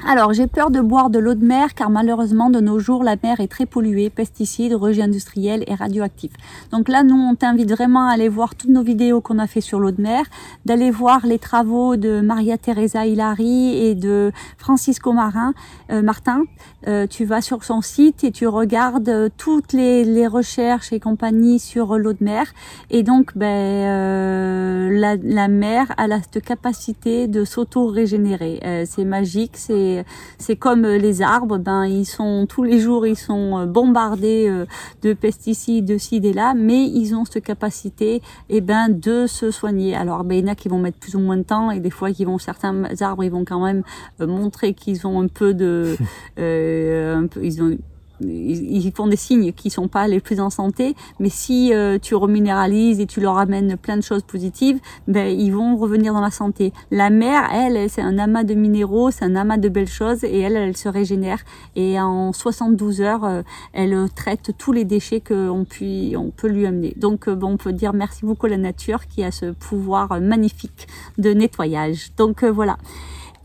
Alors, 0.08 0.34
j'ai 0.34 0.46
peur 0.46 0.70
de 0.70 0.82
boire 0.82 1.10
de 1.10 1.18
l'eau 1.18 1.34
de 1.34 1.44
mer 1.44 1.74
car 1.74 1.90
malheureusement, 1.90 2.52
de 2.52 2.60
nos 2.60 2.78
jours, 2.78 3.04
la 3.04 3.16
mer 3.24 3.40
est 3.40 3.48
très 3.48 3.66
polluée, 3.66 4.12
pesticides, 4.12 4.76
rejets 4.76 5.02
industriels 5.02 5.64
et 5.66 5.74
radioactifs. 5.74 6.34
Donc 6.72 6.90
là, 6.90 7.02
nous, 7.02 7.16
on 7.16 7.34
t'invite 7.34 7.72
vraiment 7.72 8.08
à 8.08 8.12
aller 8.14 8.30
voir 8.30 8.54
toutes 8.54 8.70
nos 8.70 8.84
vidéos 8.84 9.20
qu'on 9.20 9.40
a 9.40 9.48
fait 9.48 9.62
sur 9.62 9.80
l'eau 9.80 9.90
de 9.90 10.00
mer, 10.00 10.26
d'aller 10.64 10.92
voir 10.92 11.26
les 11.26 11.40
travaux 11.40 11.96
de 11.96 12.22
Maria 12.22 12.56
Teresa 12.60 13.08
Hilary 13.08 13.78
et 13.84 13.96
de 13.96 14.32
Francisco 14.60 15.12
Marin, 15.12 15.56
euh, 15.90 16.04
Martin. 16.04 16.44
Euh, 16.88 17.08
tu 17.08 17.26
vas 17.26 17.42
sur 17.42 17.64
son 17.64 17.82
site 17.82 18.24
et 18.24 18.32
tu 18.32 18.46
regardes 18.46 19.10
euh, 19.10 19.30
toutes 19.36 19.74
les, 19.74 20.28
recherches 20.28 20.94
et 20.94 21.00
compagnies 21.00 21.58
sur 21.58 21.98
l'eau 21.98 22.14
de 22.14 22.24
mer. 22.24 22.54
Et 22.92 23.02
donc, 23.02 23.36
ben, 23.36 24.92
la, 24.92 25.48
mer 25.48 25.92
a 25.98 26.08
la 26.08 26.20
capacité 26.20 27.28
de 27.28 27.44
s'auto-régénérer. 27.44 28.86
c'est 28.86 29.06
magique, 29.06 29.54
c'est 29.56 29.95
c'est 30.38 30.56
comme 30.56 30.86
euh, 30.86 30.98
les 30.98 31.22
arbres, 31.22 31.58
ben 31.58 31.86
ils 31.86 32.06
sont 32.06 32.46
tous 32.48 32.64
les 32.64 32.80
jours 32.80 33.06
ils 33.08 33.18
sont 33.18 33.60
euh, 33.60 33.66
bombardés 33.66 34.48
euh, 34.48 34.66
de 35.02 35.14
pesticides, 35.14 35.86
de 35.86 35.98
ci 35.98 36.18
et 36.18 36.34
là, 36.34 36.54
mais 36.56 36.84
ils 36.84 37.14
ont 37.16 37.26
cette 37.26 37.44
capacité 37.44 38.16
et 38.16 38.22
eh 38.50 38.62
ben 38.62 38.90
de 38.90 39.28
se 39.28 39.52
soigner. 39.52 39.96
Alors 39.96 40.24
ben, 40.24 40.36
il 40.36 40.46
y 40.46 40.50
en 40.50 40.52
a 40.52 40.56
qui 40.56 40.70
vont 40.70 40.80
mettre 40.80 41.00
plus 41.00 41.16
ou 41.16 41.20
moins 41.20 41.38
de 41.38 41.44
temps 41.44 41.72
et 41.72 41.80
des 41.80 41.90
fois 41.90 42.12
qui 42.12 42.26
vont 42.26 42.38
certains 42.38 42.84
arbres 43.02 43.24
ils 43.24 43.32
vont 43.32 43.46
quand 43.46 43.64
même 43.64 43.84
montrer 44.20 44.74
qu'ils 44.74 45.06
ont 45.06 45.22
un 45.22 45.28
peu 45.28 45.54
de 45.54 45.96
un 46.38 47.28
peu, 47.28 47.44
ils 47.44 47.62
ont 47.62 47.78
ils 48.22 48.92
font 48.96 49.08
des 49.08 49.16
signes 49.16 49.52
qui 49.54 49.70
sont 49.70 49.88
pas 49.88 50.08
les 50.08 50.20
plus 50.20 50.40
en 50.40 50.50
santé, 50.50 50.96
mais 51.20 51.30
si 51.30 51.74
euh, 51.74 51.98
tu 52.02 52.16
reminéralises 52.16 53.00
et 53.00 53.06
tu 53.06 53.20
leur 53.20 53.38
amènes 53.38 53.78
plein 53.78 53.98
de 53.98 54.02
choses 54.02 54.24
positives, 54.24 54.80
ben 55.08 55.28
ils 55.28 55.52
vont 55.52 55.76
revenir 55.76 56.14
dans 56.14 56.22
la 56.22 56.32
santé. 56.32 56.74
La 56.92 57.10
mer, 57.10 57.50
elle, 57.54 57.90
c'est 57.90 58.02
un 58.02 58.18
amas 58.18 58.44
de 58.44 58.54
minéraux, 58.54 59.12
c'est 59.12 59.26
un 59.26 59.36
amas 59.36 59.58
de 59.58 59.70
belles 59.70 59.88
choses 59.88 60.24
et 60.24 60.40
elle, 60.40 60.56
elle 60.56 60.78
se 60.78 60.90
régénère 60.90 61.40
et 61.76 62.00
en 62.00 62.34
72 62.34 63.02
heures, 63.02 63.26
euh, 63.26 63.42
elle 63.74 64.08
traite 64.16 64.52
tous 64.58 64.72
les 64.72 64.86
déchets 64.86 65.22
qu'on 65.22 65.66
on 65.66 66.32
peut 66.32 66.48
lui 66.48 66.66
amener. 66.66 66.94
Donc 66.98 67.28
euh, 67.28 67.36
bon, 67.36 67.54
on 67.54 67.58
peut 67.58 67.74
dire 67.74 67.94
merci 67.94 68.26
beaucoup 68.26 68.46
à 68.46 68.50
la 68.50 68.58
nature 68.58 69.08
qui 69.08 69.24
a 69.24 69.32
ce 69.32 69.52
pouvoir 69.52 70.20
magnifique 70.22 70.88
de 71.18 71.34
nettoyage. 71.34 72.12
Donc 72.18 72.44
voilà. 72.44 72.78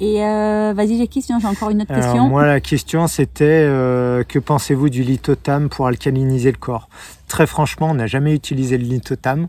Et 0.00 0.24
euh, 0.24 0.72
vas-y, 0.74 0.96
Jackie, 0.96 1.20
sinon 1.20 1.38
j'ai 1.40 1.46
encore 1.46 1.68
une 1.68 1.82
autre 1.82 1.94
question. 1.94 2.28
Moi, 2.28 2.46
la 2.46 2.60
question, 2.60 3.06
c'était 3.06 3.44
euh, 3.44 4.24
que 4.24 4.38
pensez-vous 4.38 4.88
du 4.88 5.02
lithotam 5.02 5.68
pour 5.68 5.86
alcaliniser 5.86 6.50
le 6.50 6.56
corps? 6.56 6.88
Très 7.30 7.46
franchement, 7.46 7.90
on 7.90 7.94
n'a 7.94 8.08
jamais 8.08 8.34
utilisé 8.34 8.76
le 8.76 8.82
lithotam. 8.82 9.46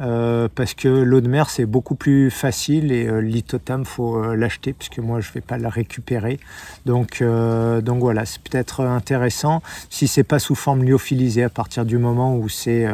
euh, 0.00 0.48
parce 0.52 0.74
que 0.74 0.88
l'eau 0.88 1.20
de 1.20 1.28
mer 1.28 1.48
c'est 1.48 1.64
beaucoup 1.64 1.94
plus 1.94 2.30
facile 2.30 2.90
et 2.90 3.06
euh, 3.06 3.22
il 3.22 3.44
faut 3.84 4.16
euh, 4.16 4.34
l'acheter 4.34 4.72
puisque 4.72 4.98
moi 4.98 5.20
je 5.20 5.30
vais 5.30 5.40
pas 5.40 5.56
la 5.56 5.68
récupérer. 5.68 6.40
Donc 6.86 7.22
donc 7.22 8.00
voilà, 8.00 8.24
c'est 8.24 8.42
peut-être 8.42 8.80
intéressant 8.84 9.62
si 9.90 10.08
c'est 10.08 10.24
pas 10.24 10.40
sous 10.40 10.56
forme 10.56 10.82
lyophilisée 10.82 11.44
à 11.44 11.50
partir 11.50 11.84
du 11.84 11.98
moment 11.98 12.36
où 12.36 12.48
c'est 12.48 12.88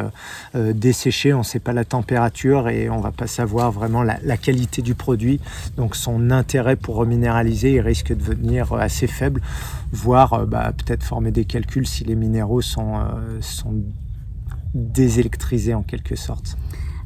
desséché, 0.54 1.32
on 1.32 1.42
sait 1.42 1.58
pas 1.58 1.72
la 1.72 1.86
température 1.86 2.68
et 2.68 2.90
on 2.90 3.00
va 3.00 3.12
pas 3.12 3.26
savoir 3.26 3.72
vraiment 3.72 4.02
la, 4.02 4.36
qualité 4.36 4.82
du 4.82 4.94
produit. 4.94 5.40
Donc 5.78 5.96
son 5.96 6.30
intérêt 6.30 6.76
pour 6.76 6.96
reminéraliser 6.96 7.72
il 7.72 7.80
risque 7.80 8.08
de 8.08 8.14
devenir 8.14 8.74
assez 8.74 9.06
faible, 9.06 9.40
voire 9.92 10.46
bah, 10.46 10.72
peut-être 10.76 11.04
former 11.04 11.30
des 11.30 11.46
calculs 11.46 11.86
si 11.86 12.04
les 12.04 12.16
minéraux 12.16 12.60
sont 12.60 13.00
désélectrisés 14.76 15.74
en 15.74 15.82
quelque 15.82 16.16
sorte. 16.16 16.56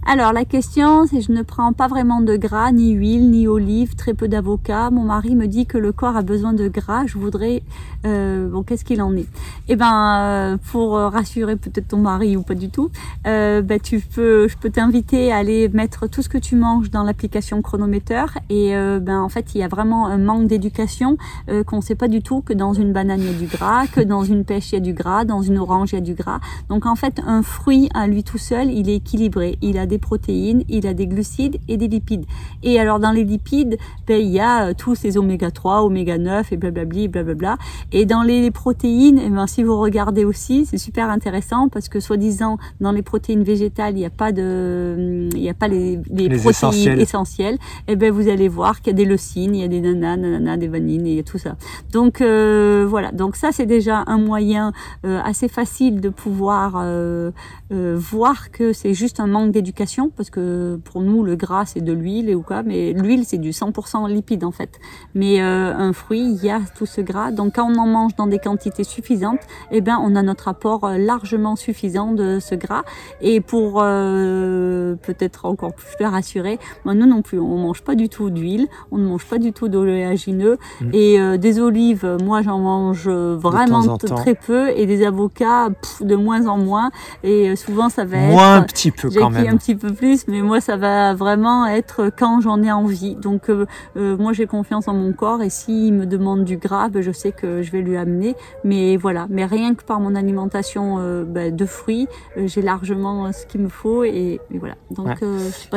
Alors 0.06 0.32
la 0.32 0.46
question, 0.46 1.06
c'est 1.06 1.20
je 1.20 1.30
ne 1.30 1.42
prends 1.42 1.72
pas 1.74 1.86
vraiment 1.86 2.22
de 2.22 2.34
gras, 2.36 2.72
ni 2.72 2.92
huile, 2.92 3.30
ni 3.30 3.46
olive, 3.46 3.94
très 3.94 4.14
peu 4.14 4.28
d'avocat. 4.28 4.90
Mon 4.90 5.04
mari 5.04 5.36
me 5.36 5.46
dit 5.46 5.66
que 5.66 5.76
le 5.76 5.92
corps 5.92 6.16
a 6.16 6.22
besoin 6.22 6.54
de 6.54 6.68
gras. 6.68 7.06
Je 7.06 7.18
voudrais, 7.18 7.62
euh, 8.06 8.48
bon, 8.48 8.62
qu'est-ce 8.62 8.84
qu'il 8.84 9.02
en 9.02 9.14
est? 9.14 9.28
Eh 9.68 9.76
ben, 9.76 10.16
euh, 10.16 10.56
pour 10.72 10.94
rassurer 10.94 11.56
peut-être 11.56 11.88
ton 11.88 11.98
mari 11.98 12.36
ou 12.36 12.42
pas 12.42 12.54
du 12.54 12.70
tout, 12.70 12.90
euh, 13.26 13.60
ben, 13.60 13.78
tu 13.78 14.00
peux, 14.00 14.48
je 14.48 14.56
peux 14.56 14.70
t'inviter 14.70 15.32
à 15.32 15.36
aller 15.36 15.68
mettre 15.68 16.08
tout 16.08 16.22
ce 16.22 16.30
que 16.30 16.38
tu 16.38 16.56
manges 16.56 16.90
dans 16.90 17.04
l'application 17.04 17.60
chronométeur. 17.60 18.30
Et 18.48 18.72
ben 19.00 19.20
en 19.20 19.28
fait, 19.28 19.54
il 19.54 19.60
y 19.60 19.62
a 19.62 19.68
vraiment 19.68 20.06
un 20.06 20.18
manque 20.18 20.46
d'éducation 20.46 21.18
qu'on 21.66 21.76
ne 21.76 21.82
sait 21.82 21.94
pas 21.94 22.08
du 22.08 22.22
tout 22.22 22.40
que 22.40 22.54
dans 22.54 22.72
une 22.72 22.92
banane 22.92 23.20
il 23.20 23.26
y 23.26 23.34
a 23.34 23.38
du 23.38 23.46
gras, 23.46 23.86
que 23.86 24.00
dans 24.00 24.24
une 24.24 24.44
pêche 24.44 24.72
il 24.72 24.76
y 24.76 24.78
a 24.78 24.80
du 24.80 24.94
gras, 24.94 25.24
dans 25.24 25.42
une 25.42 25.58
orange 25.58 25.92
il 25.92 25.96
y 25.96 25.98
a 25.98 26.00
du 26.00 26.14
gras. 26.14 26.40
Donc 26.68 26.86
en 26.86 26.96
fait, 26.96 27.20
un 27.26 27.42
fruit 27.42 27.90
à 27.94 28.06
lui 28.06 28.24
tout 28.24 28.38
seul, 28.38 28.70
il 28.70 28.88
est 28.88 28.96
équilibré. 28.96 29.58
Il 29.60 29.78
a 29.78 29.86
des 29.90 29.98
protéines, 29.98 30.64
il 30.68 30.86
a 30.86 30.94
des 30.94 31.06
glucides 31.06 31.58
et 31.68 31.76
des 31.76 31.88
lipides. 31.88 32.24
Et 32.62 32.80
alors 32.80 32.98
dans 32.98 33.10
les 33.10 33.24
lipides, 33.24 33.76
ben, 34.06 34.20
il 34.20 34.28
y 34.28 34.40
a 34.40 34.68
euh, 34.68 34.72
tous 34.76 34.94
ces 34.94 35.18
oméga 35.18 35.50
3, 35.50 35.82
oméga 35.82 36.16
9 36.16 36.52
et 36.52 36.56
blablabli, 36.56 37.08
blablabla. 37.08 37.58
Et 37.92 38.06
dans 38.06 38.22
les 38.22 38.50
protéines, 38.50 39.20
eh 39.22 39.28
ben, 39.28 39.46
si 39.46 39.62
vous 39.62 39.78
regardez 39.78 40.24
aussi, 40.24 40.64
c'est 40.64 40.78
super 40.78 41.10
intéressant 41.10 41.68
parce 41.68 41.88
que 41.88 42.00
soi-disant 42.00 42.56
dans 42.80 42.92
les 42.92 43.02
protéines 43.02 43.42
végétales, 43.42 43.94
il 43.94 43.98
n'y 43.98 44.06
a 44.06 44.10
pas 44.10 44.32
de, 44.32 45.28
il 45.34 45.40
n'y 45.40 45.50
a 45.50 45.54
pas 45.54 45.68
les, 45.68 45.98
les, 46.10 46.28
protéines 46.38 47.00
essentielles. 47.00 47.56
Et 47.88 47.92
eh 47.92 47.96
ben 47.96 48.12
vous 48.12 48.28
allez 48.28 48.48
voir 48.48 48.80
qu'il 48.80 48.92
y 48.92 48.94
a 48.94 48.96
des 48.96 49.04
leucines, 49.04 49.54
il 49.54 49.60
y 49.60 49.64
a 49.64 49.68
des 49.68 49.80
nanas, 49.80 50.16
nananas, 50.16 50.56
des 50.56 50.68
vanines, 50.68 51.06
il 51.06 51.14
y 51.14 51.18
a 51.18 51.22
tout 51.22 51.38
ça. 51.38 51.56
Donc 51.92 52.20
euh, 52.20 52.86
voilà. 52.88 53.10
Donc 53.12 53.36
ça 53.36 53.50
c'est 53.52 53.66
déjà 53.66 54.04
un 54.06 54.18
moyen 54.18 54.72
euh, 55.04 55.20
assez 55.24 55.48
facile 55.48 56.00
de 56.00 56.08
pouvoir 56.08 56.74
euh, 56.76 57.32
euh 57.72 57.96
voir 57.96 58.50
que 58.50 58.72
c'est 58.72 58.94
juste 58.94 59.20
un 59.20 59.26
manque 59.26 59.52
d'éducation 59.52 60.10
parce 60.14 60.30
que 60.30 60.80
pour 60.84 61.00
nous 61.02 61.22
le 61.22 61.36
gras 61.36 61.66
c'est 61.66 61.80
de 61.80 61.92
l'huile 61.92 62.28
et 62.28 62.34
ou 62.34 62.42
quoi, 62.42 62.62
mais 62.62 62.92
l'huile 62.92 63.24
c'est 63.24 63.38
du 63.38 63.50
100% 63.50 64.08
lipide 64.08 64.44
en 64.44 64.50
fait. 64.50 64.78
Mais 65.14 65.40
euh, 65.40 65.74
un 65.74 65.92
fruit 65.92 66.20
il 66.20 66.44
y 66.44 66.50
a 66.50 66.60
tout 66.76 66.86
ce 66.86 67.00
gras, 67.00 67.30
donc 67.30 67.56
quand 67.56 67.70
on 67.70 67.78
en 67.78 67.86
mange 67.86 68.16
dans 68.16 68.26
des 68.26 68.38
quantités 68.38 68.84
suffisantes, 68.84 69.40
eh 69.70 69.80
ben 69.80 69.98
on 70.02 70.16
a 70.16 70.22
notre 70.22 70.48
apport 70.48 70.84
euh, 70.84 70.98
largement 70.98 71.56
suffisant 71.56 72.12
de 72.12 72.38
ce 72.40 72.54
gras. 72.54 72.82
Et 73.20 73.40
pour 73.40 73.80
euh, 73.82 74.96
peut-être 74.96 75.44
encore 75.44 75.74
plus 75.74 75.94
le 76.00 76.06
rassurer, 76.06 76.58
moi 76.84 76.94
nous 76.94 77.06
non 77.06 77.22
plus, 77.22 77.38
on 77.38 77.58
mange 77.58 77.82
pas 77.82 77.94
du 77.94 78.08
tout 78.08 78.30
d'huile, 78.30 78.66
on 78.90 78.98
ne 78.98 79.06
mange 79.06 79.26
pas 79.26 79.38
du 79.38 79.52
tout 79.52 79.68
d'oléagineux 79.68 80.58
mmh. 80.80 80.90
et 80.92 81.38
des 81.38 81.60
olives, 81.60 82.16
moi 82.22 82.42
j'en 82.42 82.58
mange 82.58 83.08
vraiment 83.08 83.96
très 83.98 84.34
peu 84.34 84.70
et 84.70 84.86
des 84.86 85.04
avocats 85.04 85.68
de 86.00 86.16
moins 86.16 86.46
en 86.46 86.58
moins 86.58 86.90
et 87.22 87.56
souvent 87.60 87.88
ça 87.88 88.04
va 88.04 88.16
être 88.16 88.30
moins 88.30 88.56
un 88.56 88.62
petit 88.62 88.90
peu 88.90 89.10
quand 89.10 89.30
même 89.30 89.58
peu 89.80 89.92
plus, 89.92 90.26
mais 90.28 90.42
moi 90.42 90.60
ça 90.60 90.76
va 90.76 91.14
vraiment 91.14 91.66
être 91.66 92.10
quand 92.16 92.40
j'en 92.40 92.62
ai 92.62 92.72
envie. 92.72 93.14
Donc 93.16 93.48
euh, 93.48 93.66
euh, 93.96 94.16
moi 94.16 94.32
j'ai 94.32 94.46
confiance 94.46 94.88
en 94.88 94.94
mon 94.94 95.12
corps 95.12 95.42
et 95.42 95.50
s'il 95.50 95.94
me 95.94 96.06
demande 96.06 96.44
du 96.44 96.56
gras, 96.56 96.88
ben, 96.88 97.02
je 97.02 97.12
sais 97.12 97.32
que 97.32 97.62
je 97.62 97.70
vais 97.70 97.80
lui 97.80 97.96
amener. 97.96 98.34
Mais 98.64 98.96
voilà, 98.96 99.26
mais 99.30 99.44
rien 99.44 99.74
que 99.74 99.82
par 99.82 100.00
mon 100.00 100.14
alimentation 100.14 100.96
euh, 100.98 101.24
ben, 101.24 101.54
de 101.54 101.66
fruits, 101.66 102.08
j'ai 102.36 102.62
largement 102.62 103.32
ce 103.32 103.46
qu'il 103.46 103.60
me 103.60 103.68
faut 103.68 104.04
et, 104.04 104.40
voilà. 104.52 104.74
Donc 104.90 105.18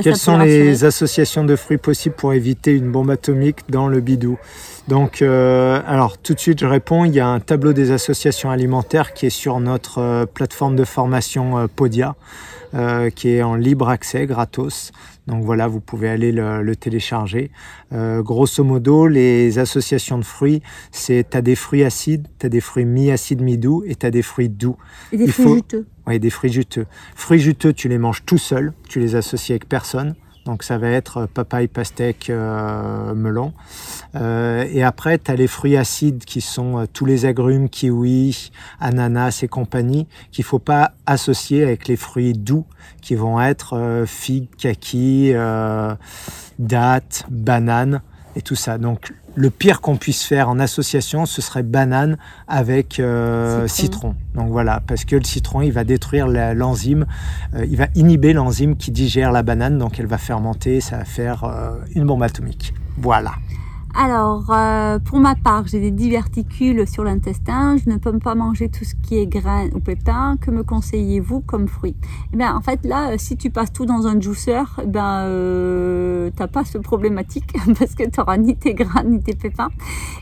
quelles 0.01 0.15
sont 0.15 0.37
les 0.37 0.85
associations 0.85 1.43
de 1.43 1.55
fruits 1.55 1.77
possibles 1.77 2.15
pour 2.15 2.33
éviter 2.33 2.75
une 2.75 2.91
bombe 2.91 3.09
atomique 3.09 3.69
dans 3.69 3.87
le 3.87 3.99
bidou? 3.99 4.37
Donc, 4.87 5.21
alors 5.21 6.17
tout 6.17 6.33
de 6.33 6.39
suite, 6.39 6.59
je 6.59 6.65
réponds. 6.65 7.05
Il 7.05 7.13
y 7.13 7.19
a 7.19 7.27
un 7.27 7.39
tableau 7.39 7.73
des 7.73 7.91
associations 7.91 8.49
alimentaires 8.49 9.13
qui 9.13 9.25
est 9.27 9.31
sur 9.31 9.59
notre 9.59 10.25
plateforme 10.33 10.75
de 10.75 10.83
formation 10.83 11.67
Podia. 11.67 12.15
Euh, 12.75 13.11
qui 13.11 13.29
est 13.29 13.43
en 13.43 13.53
libre 13.53 13.87
accès, 13.87 14.25
gratos. 14.25 14.93
Donc 15.27 15.43
voilà, 15.43 15.67
vous 15.67 15.79
pouvez 15.79 16.09
aller 16.09 16.31
le, 16.31 16.75
télécharger. 16.75 17.51
Euh, 17.91 18.23
grosso 18.23 18.63
modo, 18.63 19.05
les 19.05 19.59
associations 19.59 20.17
de 20.17 20.25
fruits, 20.25 20.63
c'est 20.91 21.23
tu 21.29 21.37
as 21.37 21.43
des 21.43 21.53
fruits 21.53 21.83
acides, 21.83 22.27
tu 22.39 22.47
as 22.47 22.49
des 22.49 22.61
fruits 22.61 22.85
mi-acides, 22.85 23.41
mi-doux 23.41 23.83
et 23.85 23.93
tu 23.93 24.07
as 24.07 24.09
des 24.09 24.23
fruits 24.23 24.49
doux. 24.49 24.75
Et 25.11 25.17
des 25.17 25.27
fruits 25.27 25.57
juteux. 25.57 25.85
Oui, 26.07 26.19
des 26.19 26.31
fruits 26.31 26.51
juteux. 26.51 26.87
Fruits 27.13 27.39
juteux, 27.39 27.73
tu 27.73 27.89
les 27.89 27.99
manges 27.99 28.23
tout 28.25 28.39
seul, 28.39 28.73
tu 28.89 28.99
les 28.99 29.13
associes 29.13 29.51
avec 29.51 29.69
personne. 29.69 30.15
Donc 30.45 30.63
ça 30.63 30.77
va 30.77 30.89
être 30.89 31.25
papaye, 31.25 31.67
pastèque, 31.67 32.29
euh, 32.29 33.13
melon. 33.13 33.53
Euh, 34.15 34.65
et 34.69 34.83
après, 34.83 35.17
tu 35.17 35.33
les 35.35 35.47
fruits 35.47 35.77
acides 35.77 36.25
qui 36.25 36.41
sont 36.41 36.79
euh, 36.79 36.85
tous 36.91 37.05
les 37.05 37.25
agrumes, 37.25 37.69
kiwi, 37.69 38.51
ananas 38.79 39.39
et 39.43 39.47
compagnie, 39.47 40.07
qu'il 40.31 40.43
faut 40.43 40.59
pas 40.59 40.93
associer 41.05 41.63
avec 41.63 41.87
les 41.87 41.95
fruits 41.95 42.33
doux 42.33 42.65
qui 43.01 43.15
vont 43.15 43.41
être 43.41 44.03
figues, 44.05 44.49
kaki, 44.57 45.33
dattes, 46.59 47.25
bananes 47.29 48.01
et 48.35 48.41
tout 48.41 48.55
ça. 48.55 48.77
Donc 48.77 49.13
le 49.35 49.49
pire 49.49 49.81
qu'on 49.81 49.97
puisse 49.97 50.23
faire 50.23 50.49
en 50.49 50.59
association, 50.59 51.25
ce 51.25 51.41
serait 51.41 51.63
banane 51.63 52.17
avec 52.47 52.99
euh, 52.99 53.67
citron. 53.67 54.15
Donc 54.35 54.49
voilà, 54.49 54.81
parce 54.85 55.05
que 55.05 55.15
le 55.15 55.23
citron, 55.23 55.61
il 55.61 55.71
va 55.71 55.83
détruire 55.83 56.27
l'enzyme, 56.27 57.05
euh, 57.55 57.65
il 57.65 57.77
va 57.77 57.87
inhiber 57.95 58.33
l'enzyme 58.33 58.75
qui 58.75 58.91
digère 58.91 59.31
la 59.31 59.43
banane, 59.43 59.77
donc 59.77 59.99
elle 59.99 60.07
va 60.07 60.17
fermenter, 60.17 60.81
ça 60.81 60.97
va 60.97 61.05
faire 61.05 61.43
euh, 61.43 61.71
une 61.95 62.05
bombe 62.05 62.23
atomique. 62.23 62.73
Voilà. 62.97 63.31
Alors, 63.95 64.45
euh, 64.49 64.97
pour 64.97 65.19
ma 65.19 65.35
part, 65.35 65.67
j'ai 65.67 65.79
des 65.79 65.91
diverticules 65.91 66.87
sur 66.87 67.03
l'intestin. 67.03 67.77
Je 67.77 67.91
ne 67.91 67.97
peux 67.97 68.17
pas 68.17 68.33
manger 68.33 68.67
tout 68.67 68.83
ce 68.83 68.95
qui 68.95 69.19
est 69.19 69.27
grain 69.27 69.67
ou 69.75 69.79
pépins. 69.79 70.35
Que 70.41 70.49
me 70.49 70.63
conseillez-vous 70.63 71.41
comme 71.41 71.67
fruit? 71.67 71.95
Eh 72.33 72.37
bien, 72.37 72.55
en 72.55 72.61
fait, 72.61 72.83
là, 72.85 73.11
euh, 73.11 73.15
si 73.19 73.37
tu 73.37 73.51
passes 73.51 73.71
tout 73.71 73.85
dans 73.85 74.07
un 74.07 74.19
juicer, 74.19 74.63
eh 74.81 74.87
ben, 74.87 75.25
euh, 75.27 76.31
t'as 76.35 76.47
pas 76.47 76.65
ce 76.65 76.79
problématique 76.79 77.53
parce 77.79 77.93
que 77.93 78.03
tu 78.03 78.19
n'auras 78.19 78.37
ni 78.37 78.55
tes 78.55 78.73
grains 78.73 79.03
ni 79.03 79.21
tes 79.21 79.35
pépins. 79.35 79.69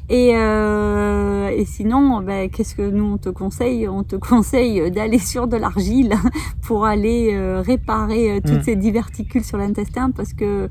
Et, 0.09 0.33
euh, 0.35 1.47
et 1.47 1.63
sinon, 1.63 2.19
ben, 2.21 2.49
qu'est-ce 2.49 2.75
que 2.75 2.89
nous 2.89 3.05
on 3.05 3.17
te 3.17 3.29
conseille? 3.29 3.87
On 3.87 4.03
te 4.03 4.15
conseille 4.31 4.91
d'aller 4.91 5.19
sur 5.19 5.47
de 5.47 5.55
l'argile 5.55 6.13
pour 6.61 6.83
aller 6.83 7.39
réparer 7.61 8.41
toutes 8.45 8.59
mm. 8.59 8.63
ces 8.63 8.75
diverticules 8.75 9.45
sur 9.45 9.57
l'intestin 9.57 10.11
parce 10.11 10.33
que 10.33 10.67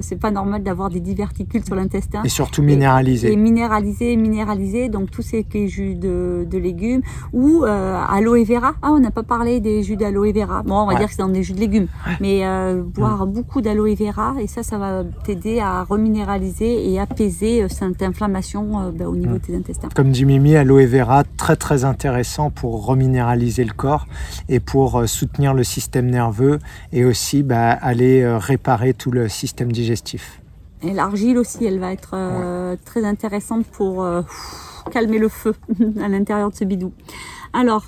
c'est 0.00 0.18
pas 0.18 0.30
normal 0.30 0.62
d'avoir 0.62 0.90
des 0.90 1.00
diverticules 1.00 1.64
sur 1.64 1.74
l'intestin 1.74 2.22
surtout 2.40 2.62
minéralisé. 2.62 3.30
Et, 3.30 3.36
minéralisé, 3.36 4.16
minéralisé, 4.16 4.88
donc 4.88 5.10
tous 5.10 5.20
ces 5.20 5.44
jus 5.68 5.94
de, 5.94 6.46
de 6.50 6.58
légumes 6.58 7.02
ou 7.34 7.64
euh, 7.64 8.00
aloe 8.08 8.44
vera. 8.44 8.72
Ah, 8.80 8.92
on 8.92 8.98
n'a 8.98 9.10
pas 9.10 9.22
parlé 9.22 9.60
des 9.60 9.82
jus 9.82 9.96
d'aloe 9.96 10.32
vera. 10.32 10.62
Bon, 10.62 10.76
on 10.80 10.86
va 10.86 10.94
dire 10.94 11.06
que 11.06 11.12
c'est 11.12 11.22
dans 11.22 11.28
des 11.28 11.42
jus 11.42 11.52
de 11.52 11.60
légumes, 11.60 11.88
mais 12.18 12.46
euh, 12.46 12.82
boire 12.82 13.26
mm. 13.26 13.32
beaucoup 13.32 13.60
d'aloe 13.60 13.94
vera 13.94 14.36
et 14.40 14.46
ça, 14.46 14.62
ça 14.62 14.78
va 14.78 15.04
t'aider 15.24 15.60
à 15.60 15.84
reminéraliser 15.84 16.90
et 16.90 16.98
apaiser 16.98 17.62
euh, 17.62 17.68
cette 17.68 18.02
inflammation 18.02 18.90
bah, 18.90 19.06
au 19.06 19.16
niveau 19.16 19.34
mm. 19.34 19.38
de 19.38 19.44
tes 19.44 19.56
intestins. 19.56 19.88
Comme 19.94 20.10
dit 20.10 20.24
Mimi, 20.24 20.56
aloe 20.56 20.86
vera, 20.86 21.24
très 21.36 21.56
très 21.56 21.84
intéressant 21.84 22.50
pour 22.50 22.86
reminéraliser 22.86 23.64
le 23.64 23.74
corps 23.74 24.06
et 24.48 24.60
pour 24.60 25.06
soutenir 25.06 25.52
le 25.52 25.62
système 25.62 26.06
nerveux 26.08 26.58
et 26.94 27.04
aussi 27.04 27.42
bah, 27.42 27.68
aller 27.70 28.26
réparer 28.38 28.94
tout 28.94 29.10
le 29.10 29.28
système 29.28 29.70
digestif. 29.72 30.39
Et 30.82 30.92
l'argile 30.92 31.38
aussi, 31.38 31.64
elle 31.64 31.78
va 31.78 31.92
être 31.92 32.12
euh, 32.14 32.76
très 32.84 33.04
intéressante 33.04 33.66
pour 33.66 34.02
euh, 34.02 34.22
calmer 34.90 35.18
le 35.18 35.28
feu 35.28 35.54
à 36.02 36.08
l'intérieur 36.08 36.50
de 36.50 36.56
ce 36.56 36.64
bidou. 36.64 36.92
Alors, 37.52 37.84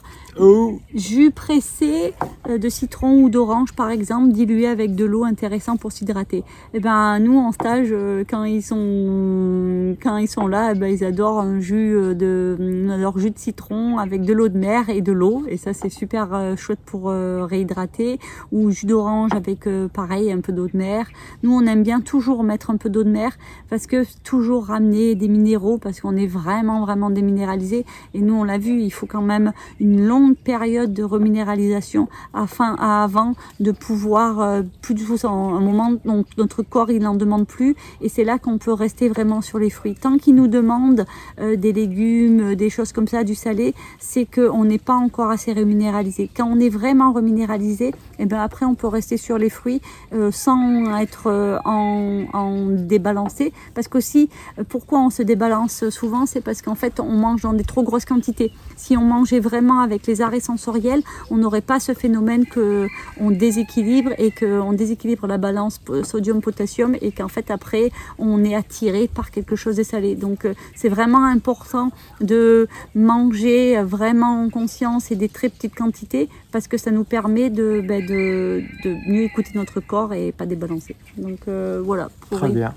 Jus 0.94 1.30
pressé 1.30 2.14
euh, 2.48 2.56
de 2.56 2.68
citron 2.68 3.22
ou 3.22 3.28
d'orange, 3.28 3.72
par 3.72 3.90
exemple, 3.90 4.32
dilué 4.32 4.66
avec 4.66 4.94
de 4.94 5.04
l'eau, 5.04 5.24
intéressant 5.24 5.76
pour 5.76 5.92
s'hydrater. 5.92 6.38
Et 6.38 6.44
eh 6.74 6.80
ben 6.80 7.18
nous 7.18 7.38
en 7.38 7.52
stage, 7.52 7.88
euh, 7.90 8.24
quand 8.28 8.44
ils 8.44 8.62
sont 8.62 9.94
quand 10.02 10.16
ils 10.16 10.28
sont 10.28 10.46
là, 10.46 10.72
eh 10.72 10.78
ben, 10.78 10.86
ils 10.86 11.04
adorent 11.04 11.40
un 11.40 11.60
jus 11.60 11.94
euh, 11.94 12.14
de 12.14 12.56
leur 12.98 13.18
jus 13.18 13.30
de 13.30 13.38
citron 13.38 13.98
avec 13.98 14.22
de 14.22 14.32
l'eau 14.32 14.48
de 14.48 14.56
mer 14.56 14.88
et 14.88 15.02
de 15.02 15.12
l'eau. 15.12 15.44
Et 15.48 15.58
ça 15.58 15.74
c'est 15.74 15.90
super 15.90 16.56
chouette 16.56 16.80
pour 16.84 17.10
réhydrater. 17.10 18.18
Ou 18.52 18.70
jus 18.70 18.86
d'orange 18.86 19.30
avec 19.34 19.68
pareil 19.92 20.32
un 20.32 20.40
peu 20.40 20.52
d'eau 20.52 20.66
de 20.66 20.76
mer. 20.76 21.08
Nous 21.42 21.52
on 21.52 21.66
aime 21.66 21.82
bien 21.82 22.00
toujours 22.00 22.42
mettre 22.42 22.70
un 22.70 22.76
peu 22.76 22.88
d'eau 22.88 23.04
de 23.04 23.10
mer 23.10 23.36
parce 23.68 23.86
que 23.86 24.04
toujours 24.22 24.66
ramener 24.66 25.14
des 25.14 25.28
minéraux 25.28 25.78
parce 25.78 26.00
qu'on 26.00 26.16
est 26.16 26.26
vraiment 26.26 26.80
vraiment 26.80 27.10
déminéralisé. 27.10 27.84
Et 28.14 28.20
nous 28.20 28.34
on 28.34 28.44
l'a 28.44 28.58
vu, 28.58 28.80
il 28.80 28.90
faut 28.90 29.06
quand 29.06 29.22
même 29.22 29.52
une 29.80 30.06
longue 30.06 30.21
période 30.34 30.92
de 30.92 31.02
reminéralisation 31.02 32.08
afin, 32.34 32.74
avant 32.76 33.34
de 33.60 33.72
pouvoir 33.72 34.40
euh, 34.40 34.62
plus 34.80 34.94
du 34.94 35.04
tout, 35.04 35.16
un 35.26 35.60
moment, 35.60 35.92
donc 36.04 36.26
notre 36.38 36.62
corps 36.62 36.90
il 36.90 37.02
n'en 37.02 37.14
demande 37.14 37.46
plus 37.46 37.74
et 38.00 38.08
c'est 38.08 38.24
là 38.24 38.38
qu'on 38.38 38.58
peut 38.58 38.72
rester 38.72 39.08
vraiment 39.08 39.40
sur 39.40 39.58
les 39.58 39.70
fruits. 39.70 39.94
Tant 39.94 40.18
qu'il 40.18 40.34
nous 40.34 40.48
demande 40.48 41.06
euh, 41.40 41.56
des 41.56 41.72
légumes, 41.72 42.54
des 42.54 42.70
choses 42.70 42.92
comme 42.92 43.08
ça, 43.08 43.24
du 43.24 43.34
salé, 43.34 43.74
c'est 43.98 44.26
qu'on 44.26 44.64
n'est 44.64 44.78
pas 44.78 44.94
encore 44.94 45.30
assez 45.30 45.52
reminéralisé. 45.52 46.28
Quand 46.34 46.46
on 46.46 46.58
est 46.58 46.68
vraiment 46.68 47.12
reminéralisé, 47.12 47.88
et 47.88 47.94
eh 48.20 48.26
ben 48.26 48.40
après 48.40 48.66
on 48.66 48.74
peut 48.74 48.88
rester 48.88 49.16
sur 49.16 49.38
les 49.38 49.50
fruits 49.50 49.80
euh, 50.12 50.30
sans 50.30 50.96
être 50.98 51.60
en, 51.64 52.24
en 52.32 52.66
débalancé. 52.68 53.52
Parce 53.74 53.88
qu'aussi, 53.88 54.28
pourquoi 54.68 55.00
on 55.00 55.10
se 55.10 55.22
débalance 55.22 55.88
souvent, 55.90 56.26
c'est 56.26 56.40
parce 56.40 56.62
qu'en 56.62 56.74
fait 56.74 57.00
on 57.00 57.12
mange 57.12 57.42
dans 57.42 57.52
des 57.52 57.64
trop 57.64 57.82
grosses 57.82 58.04
quantités. 58.04 58.52
Si 58.76 58.96
on 58.96 59.04
mangeait 59.04 59.40
vraiment 59.40 59.80
avec 59.80 60.06
les 60.06 60.11
arrêts 60.20 60.40
sensoriels, 60.40 61.02
on 61.30 61.36
n'aurait 61.36 61.62
pas 61.62 61.80
ce 61.80 61.94
phénomène 61.94 62.44
que 62.46 62.88
on 63.18 63.30
déséquilibre 63.30 64.10
et 64.18 64.30
qu'on 64.30 64.72
déséquilibre 64.72 65.26
la 65.26 65.38
balance 65.38 65.80
sodium-potassium 66.02 66.96
et 67.00 67.12
qu'en 67.12 67.28
fait 67.28 67.50
après 67.50 67.90
on 68.18 68.44
est 68.44 68.54
attiré 68.54 69.08
par 69.08 69.30
quelque 69.30 69.56
chose 69.56 69.76
de 69.76 69.82
salé. 69.82 70.14
Donc 70.14 70.44
euh, 70.44 70.54
c'est 70.74 70.88
vraiment 70.88 71.24
important 71.24 71.90
de 72.20 72.68
manger 72.94 73.82
vraiment 73.82 74.44
en 74.44 74.50
conscience 74.50 75.10
et 75.10 75.16
des 75.16 75.28
très 75.28 75.48
petites 75.48 75.74
quantités 75.74 76.28
parce 76.50 76.68
que 76.68 76.76
ça 76.76 76.90
nous 76.90 77.04
permet 77.04 77.50
de, 77.50 77.82
ben, 77.86 78.04
de, 78.04 78.62
mieux 79.08 79.22
écouter 79.22 79.52
notre 79.54 79.80
corps 79.80 80.12
et 80.12 80.32
pas 80.32 80.46
débalancer. 80.46 80.96
Donc 81.16 81.40
euh, 81.48 81.80
voilà. 81.84 82.10
Très 82.30 82.48
bien. 82.48 82.74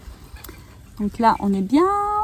Donc 0.99 1.19
là 1.19 1.35
on 1.39 1.53
est 1.53 1.61
bien. 1.61 2.14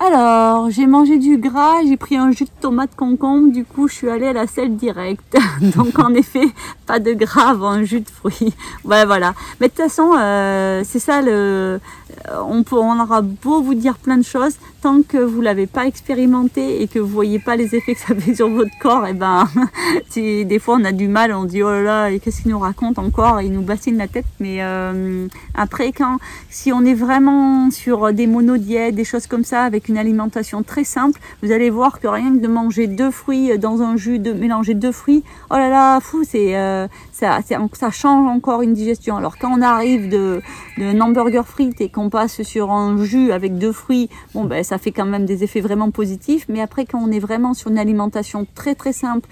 Alors, 0.00 0.70
j'ai 0.70 0.86
mangé 0.86 1.18
du 1.18 1.38
gras, 1.38 1.76
j'ai 1.86 1.96
pris 1.96 2.16
un 2.16 2.32
jus 2.32 2.44
de 2.44 2.50
tomate 2.60 2.96
concombre, 2.96 3.52
du 3.52 3.64
coup 3.64 3.86
je 3.86 3.94
suis 3.94 4.10
allée 4.10 4.26
à 4.26 4.32
la 4.32 4.46
selle 4.48 4.76
directe. 4.76 5.36
Donc 5.76 5.98
en 5.98 6.12
effet, 6.14 6.46
pas 6.86 6.98
de 6.98 7.12
gras 7.12 7.50
avant 7.50 7.70
un 7.70 7.84
jus 7.84 8.00
de 8.00 8.10
fruits. 8.10 8.54
Voilà, 8.84 9.06
voilà. 9.06 9.34
Mais 9.60 9.68
de 9.68 9.72
toute 9.72 9.82
façon, 9.82 10.12
euh, 10.18 10.82
c'est 10.84 10.98
ça 10.98 11.22
le, 11.22 11.80
euh, 12.30 12.40
on, 12.72 13.00
aura 13.00 13.22
beau 13.22 13.62
vous 13.62 13.74
dire 13.74 13.96
plein 13.96 14.16
de 14.16 14.24
choses, 14.24 14.56
tant 14.82 15.02
que 15.02 15.18
vous 15.18 15.40
l'avez 15.40 15.66
pas 15.66 15.86
expérimenté 15.86 16.82
et 16.82 16.88
que 16.88 16.98
vous 16.98 17.08
voyez 17.08 17.38
pas 17.38 17.56
les 17.56 17.74
effets 17.74 17.94
que 17.94 18.00
ça 18.00 18.14
fait 18.14 18.34
sur 18.34 18.48
votre 18.48 18.76
corps, 18.80 19.06
et 19.06 19.10
eh 19.10 19.14
ben, 19.14 19.48
des 20.16 20.58
fois 20.58 20.76
on 20.80 20.84
a 20.84 20.92
du 20.92 21.08
mal, 21.08 21.32
on 21.32 21.44
dit 21.44 21.62
oh 21.62 21.70
là 21.70 21.82
là, 21.82 22.18
qu'est-ce 22.18 22.42
qu'il 22.42 22.50
nous 22.50 22.58
raconte 22.58 22.98
encore, 22.98 23.40
il 23.40 23.52
nous 23.52 23.62
bassine 23.62 23.96
la 23.96 24.08
tête. 24.08 24.26
Mais 24.40 24.58
euh, 24.60 25.26
après, 25.54 25.92
quand, 25.92 26.18
si 26.50 26.72
on 26.72 26.84
est 26.84 26.94
vraiment 26.94 27.70
sur 27.70 28.12
des 28.12 28.26
monodiètes, 28.26 28.94
des 28.94 29.04
choses 29.04 29.26
comme 29.26 29.44
ça, 29.44 29.62
avec 29.62 29.88
une 29.88 29.98
alimentation 29.98 30.62
très 30.62 30.84
simple, 30.84 31.20
vous 31.42 31.52
allez 31.52 31.70
voir 31.70 32.00
que 32.00 32.06
rien 32.06 32.34
que 32.34 32.40
de 32.40 32.48
manger 32.48 32.86
deux 32.86 33.10
fruits 33.10 33.58
dans 33.58 33.82
un 33.82 33.96
jus, 33.96 34.18
de 34.18 34.32
mélanger 34.32 34.74
deux 34.74 34.92
fruits, 34.92 35.24
oh 35.50 35.54
là 35.54 35.68
là, 35.68 36.00
fou, 36.00 36.22
euh, 36.34 36.88
ça, 37.12 37.40
change 37.90 38.28
encore 38.28 38.62
une 38.62 38.74
digestion. 38.74 39.16
Alors 39.16 39.38
quand 39.38 39.52
on 39.56 39.62
arrive 39.62 40.08
de, 40.08 40.40
de 40.78 41.00
hamburger 41.00 41.46
frites 41.46 41.80
et 41.80 41.88
qu'on 41.88 42.03
passe 42.10 42.42
sur 42.42 42.70
un 42.70 43.02
jus 43.04 43.32
avec 43.32 43.58
deux 43.58 43.72
fruits, 43.72 44.08
bon 44.34 44.44
ben 44.44 44.62
ça 44.64 44.78
fait 44.78 44.92
quand 44.92 45.06
même 45.06 45.26
des 45.26 45.44
effets 45.44 45.60
vraiment 45.60 45.90
positifs. 45.90 46.46
Mais 46.48 46.60
après 46.60 46.84
quand 46.84 47.00
on 47.00 47.10
est 47.10 47.18
vraiment 47.18 47.54
sur 47.54 47.70
une 47.70 47.78
alimentation 47.78 48.46
très 48.54 48.74
très 48.74 48.92
simple, 48.92 49.28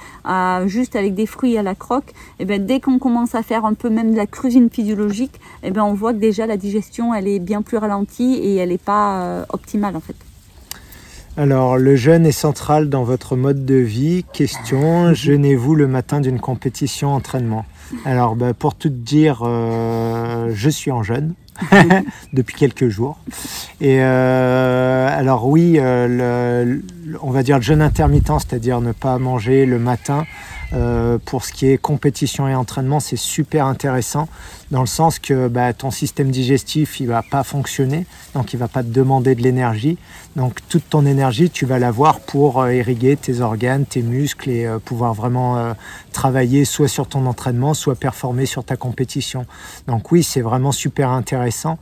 juste 0.66 0.96
avec 0.96 1.14
des 1.14 1.26
fruits 1.26 1.58
à 1.58 1.62
la 1.62 1.74
croque, 1.74 2.10
et 2.10 2.42
eh 2.42 2.44
ben 2.44 2.64
dès 2.64 2.80
qu'on 2.80 2.98
commence 2.98 3.34
à 3.34 3.42
faire 3.42 3.64
un 3.64 3.74
peu 3.74 3.90
même 3.90 4.12
de 4.12 4.16
la 4.16 4.26
cuisine 4.26 4.70
physiologique, 4.70 5.36
et 5.62 5.68
eh 5.68 5.70
ben 5.70 5.84
on 5.84 5.94
voit 5.94 6.12
que 6.12 6.18
déjà 6.18 6.46
la 6.46 6.56
digestion 6.56 7.14
elle 7.14 7.28
est 7.28 7.38
bien 7.38 7.62
plus 7.62 7.76
ralentie 7.76 8.34
et 8.34 8.56
elle 8.56 8.70
n'est 8.70 8.78
pas 8.78 9.22
euh, 9.22 9.44
optimale 9.50 9.96
en 9.96 10.00
fait. 10.00 10.16
Alors, 11.38 11.78
le 11.78 11.96
jeûne 11.96 12.26
est 12.26 12.30
central 12.30 12.90
dans 12.90 13.04
votre 13.04 13.36
mode 13.36 13.64
de 13.64 13.76
vie. 13.76 14.22
Question, 14.34 15.14
jeûnez-vous 15.14 15.74
le 15.74 15.86
matin 15.86 16.20
d'une 16.20 16.38
compétition 16.38 17.14
entraînement? 17.14 17.64
Alors, 18.04 18.36
bah, 18.36 18.52
pour 18.52 18.74
tout 18.74 18.90
dire, 18.90 19.40
euh, 19.42 20.50
je 20.52 20.68
suis 20.68 20.90
en 20.90 21.02
jeûne 21.02 21.32
depuis 22.32 22.54
quelques 22.54 22.88
jours. 22.88 23.18
Et 23.80 23.98
euh, 24.00 25.08
alors 25.10 25.48
oui, 25.48 25.76
euh, 25.78 26.78
on 27.20 27.30
va 27.30 27.42
dire 27.42 27.56
le 27.56 27.62
jeûne 27.62 27.82
intermittent, 27.82 28.32
c'est-à-dire 28.38 28.80
ne 28.80 28.92
pas 28.92 29.18
manger 29.18 29.66
le 29.66 29.78
matin. 29.78 30.24
pour 31.26 31.44
ce 31.44 31.52
qui 31.52 31.66
est 31.66 31.78
compétition 31.78 32.48
et 32.48 32.54
entraînement, 32.54 33.00
c'est 33.00 33.18
super 33.18 33.66
intéressant 33.66 34.28
dans 34.72 34.80
le 34.80 34.86
sens 34.86 35.18
que 35.18 35.48
bah, 35.48 35.74
ton 35.74 35.90
système 35.90 36.30
digestif 36.30 36.98
il 36.98 37.06
va 37.06 37.22
pas 37.22 37.44
fonctionner, 37.44 38.06
donc 38.34 38.54
il 38.54 38.56
va 38.58 38.68
pas 38.68 38.82
te 38.82 38.88
demander 38.88 39.34
de 39.34 39.42
l'énergie. 39.42 39.98
Donc 40.34 40.60
toute 40.70 40.88
ton 40.88 41.04
énergie, 41.04 41.50
tu 41.50 41.66
vas 41.66 41.78
l'avoir 41.78 42.20
pour 42.20 42.62
euh, 42.62 42.72
irriguer 42.72 43.16
tes 43.16 43.42
organes, 43.42 43.84
tes 43.84 44.00
muscles 44.00 44.48
et 44.48 44.64
euh, 44.64 44.78
pouvoir 44.78 45.12
vraiment 45.12 45.58
euh, 45.58 45.74
travailler 46.12 46.64
soit 46.64 46.88
sur 46.88 47.06
ton 47.06 47.26
entraînement, 47.26 47.74
soit 47.74 47.96
performer 47.96 48.46
sur 48.46 48.64
ta 48.64 48.76
compétition. 48.76 49.44
Donc 49.88 50.10
oui, 50.10 50.22
c'est 50.22 50.40
vraiment 50.40 50.72
super 50.72 51.10
intéressant. 51.10 51.78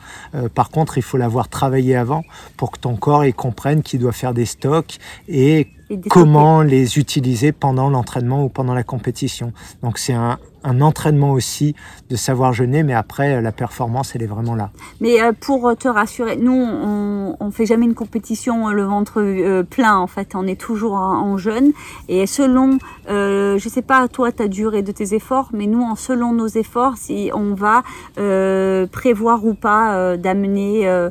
par 0.55 0.71
contre, 0.71 0.99
il 0.99 1.03
faut 1.03 1.17
l'avoir 1.17 1.49
travaillé 1.49 1.95
avant 1.95 2.25
pour 2.57 2.73
que 2.73 2.79
ton 2.81 2.97
corps 2.97 3.25
il 3.25 3.35
comprenne 3.35 3.83
qu'il 3.83 4.01
doit 4.01 4.13
faire 4.13 4.35
des 4.35 4.47
stocks 4.47 4.99
et 5.29 5.69
comment 6.09 6.63
les 6.63 6.99
utiliser 6.99 7.53
pendant 7.53 7.89
l'entraînement 7.89 8.45
ou 8.45 8.49
pendant 8.49 8.75
la 8.75 8.83
compétition. 8.83 9.53
Donc 9.83 9.99
c'est 9.99 10.13
un, 10.13 10.39
un 10.65 10.81
entraînement 10.81 11.33
aussi 11.33 11.75
de 12.11 12.17
savoir 12.17 12.53
jeûner, 12.53 12.83
mais 12.83 12.95
après 12.95 13.37
euh, 13.37 13.41
la 13.41 13.53
performance 13.53 14.15
elle 14.15 14.23
est 14.23 14.27
vraiment 14.27 14.55
là. 14.55 14.71
Mais 15.01 15.23
euh, 15.23 15.33
pour 15.39 15.75
te 15.77 15.89
rassurer, 15.89 16.37
nous 16.37 16.53
on, 16.53 17.37
on 17.41 17.51
fait 17.51 17.67
jamais 17.67 17.87
une 17.87 17.95
compétition 17.95 18.69
euh, 18.69 18.73
le 18.73 18.83
ventre 18.83 19.63
plein 19.63 19.97
en 19.97 20.07
fait, 20.07 20.35
on 20.35 20.47
est 20.47 20.61
toujours 20.61 20.95
en, 20.95 21.39
jeûne. 21.39 21.73
Et 22.09 22.27
selon, 22.27 22.79
euh, 23.09 23.57
je 23.59 23.69
sais 23.69 23.83
pas 23.83 24.07
toi 24.09 24.33
ta 24.33 24.49
durée 24.49 24.83
de 24.83 24.93
tes 24.93 25.15
efforts, 25.15 25.51
mais 25.53 25.67
nous 25.67 25.83
en 25.83 25.95
selon 25.95 26.33
nos 26.33 26.49
efforts, 26.49 26.97
si 26.97 27.31
on 27.35 27.55
va 27.55 27.83
prévoir 28.17 29.45
ou 29.45 29.55
pas 29.55 30.17
d'amener, 30.17 31.09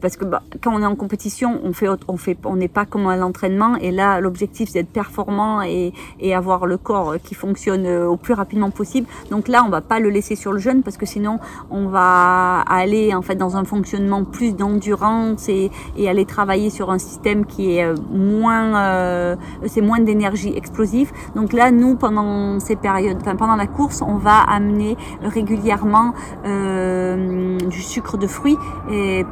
parce 0.00 0.16
que 0.16 0.24
bah, 0.24 0.42
quand 0.62 0.74
on 0.74 0.82
est 0.82 0.86
en 0.86 0.94
compétition, 0.96 1.60
on 1.64 1.72
fait, 1.72 1.88
on 2.08 2.16
fait, 2.16 2.36
on 2.44 2.56
n'est 2.56 2.68
pas 2.68 2.84
comme 2.84 3.06
à 3.08 3.16
l'entraînement. 3.16 3.76
Et 3.76 3.90
là 3.90 4.20
l'objectif 4.20 4.68
c'est 4.68 4.80
d'être 4.80 4.92
performant 4.92 5.62
et, 5.62 5.92
et 6.20 6.34
avoir 6.34 6.66
le 6.66 6.76
corps 6.76 7.16
qui 7.22 7.34
fonctionne 7.34 7.86
au 7.86 8.16
plus 8.16 8.34
rapidement 8.34 8.70
possible 8.70 8.91
donc 9.30 9.48
là, 9.48 9.62
on 9.66 9.70
va 9.70 9.80
pas 9.80 9.98
le 9.98 10.10
laisser 10.10 10.36
sur 10.36 10.52
le 10.52 10.58
jeûne 10.58 10.82
parce 10.82 10.96
que 10.96 11.06
sinon, 11.06 11.38
on 11.70 11.88
va 11.88 12.60
aller 12.60 13.14
en 13.14 13.22
fait 13.22 13.34
dans 13.34 13.56
un 13.56 13.64
fonctionnement 13.64 14.24
plus 14.24 14.54
d'endurance 14.54 15.48
et, 15.48 15.70
aller 16.12 16.24
travailler 16.26 16.68
sur 16.68 16.90
un 16.90 16.98
système 16.98 17.46
qui 17.46 17.76
est 17.76 17.84
euh, 17.84 17.94
moins, 18.10 18.76
euh, 18.76 19.36
c'est 19.66 19.80
moins 19.80 20.00
d'énergie 20.00 20.52
explosive. 20.54 21.10
Donc 21.34 21.52
là, 21.52 21.70
nous, 21.70 21.94
pendant 21.94 22.60
ces 22.60 22.76
périodes, 22.76 23.18
pendant 23.38 23.56
la 23.56 23.66
course, 23.66 24.02
on 24.02 24.16
va 24.16 24.40
amener 24.40 24.96
régulièrement 25.22 26.12
euh, 26.44 27.56
du 27.58 27.80
sucre 27.80 28.18
de 28.18 28.26
fruits 28.26 28.58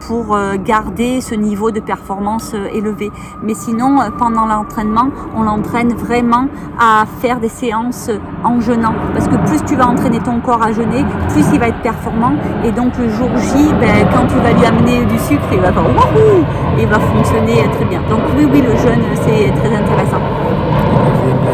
pour 0.07 0.39
garder 0.65 1.21
ce 1.21 1.35
niveau 1.35 1.71
de 1.71 1.81
performance 1.81 2.55
élevé. 2.73 3.11
Mais 3.43 3.55
sinon, 3.55 3.99
pendant 4.19 4.47
l'entraînement, 4.47 5.11
on 5.35 5.43
l'entraîne 5.43 5.93
vraiment 5.93 6.47
à 6.79 7.05
faire 7.21 7.41
des 7.41 7.49
séances 7.49 8.11
en 8.45 8.61
jeûnant 8.61 8.95
parce 9.13 9.29
que 9.29 9.37
plus 9.51 9.65
tu 9.65 9.77
vas 9.77 9.89
entraîner 9.89 10.21
ton 10.21 10.39
corps 10.41 10.63
à 10.63 10.73
jeûner, 10.73 11.05
plus 11.29 11.45
il 11.53 11.59
va 11.59 11.69
être 11.69 11.83
performant. 11.83 12.33
Et 12.65 12.71
donc 12.71 12.97
le 12.99 13.09
jour 13.11 13.29
J, 13.37 13.73
ben, 13.81 14.07
quand 14.13 14.27
tu 14.29 14.37
vas 14.37 14.53
lui 14.53 14.65
amener 14.65 15.05
du 15.07 15.19
sucre, 15.19 15.43
il 15.53 15.61
va 15.61 15.73
faire 15.73 15.83
wouhou 15.83 16.45
il 16.79 16.87
va 16.87 16.99
fonctionner 16.99 17.69
très 17.73 17.85
bien. 17.85 18.01
Donc 18.09 18.21
oui, 18.37 18.47
oui, 18.51 18.63
le 18.63 18.71
jeûne, 18.77 19.03
c'est 19.15 19.51
très 19.61 19.77
intéressant. 19.77 20.21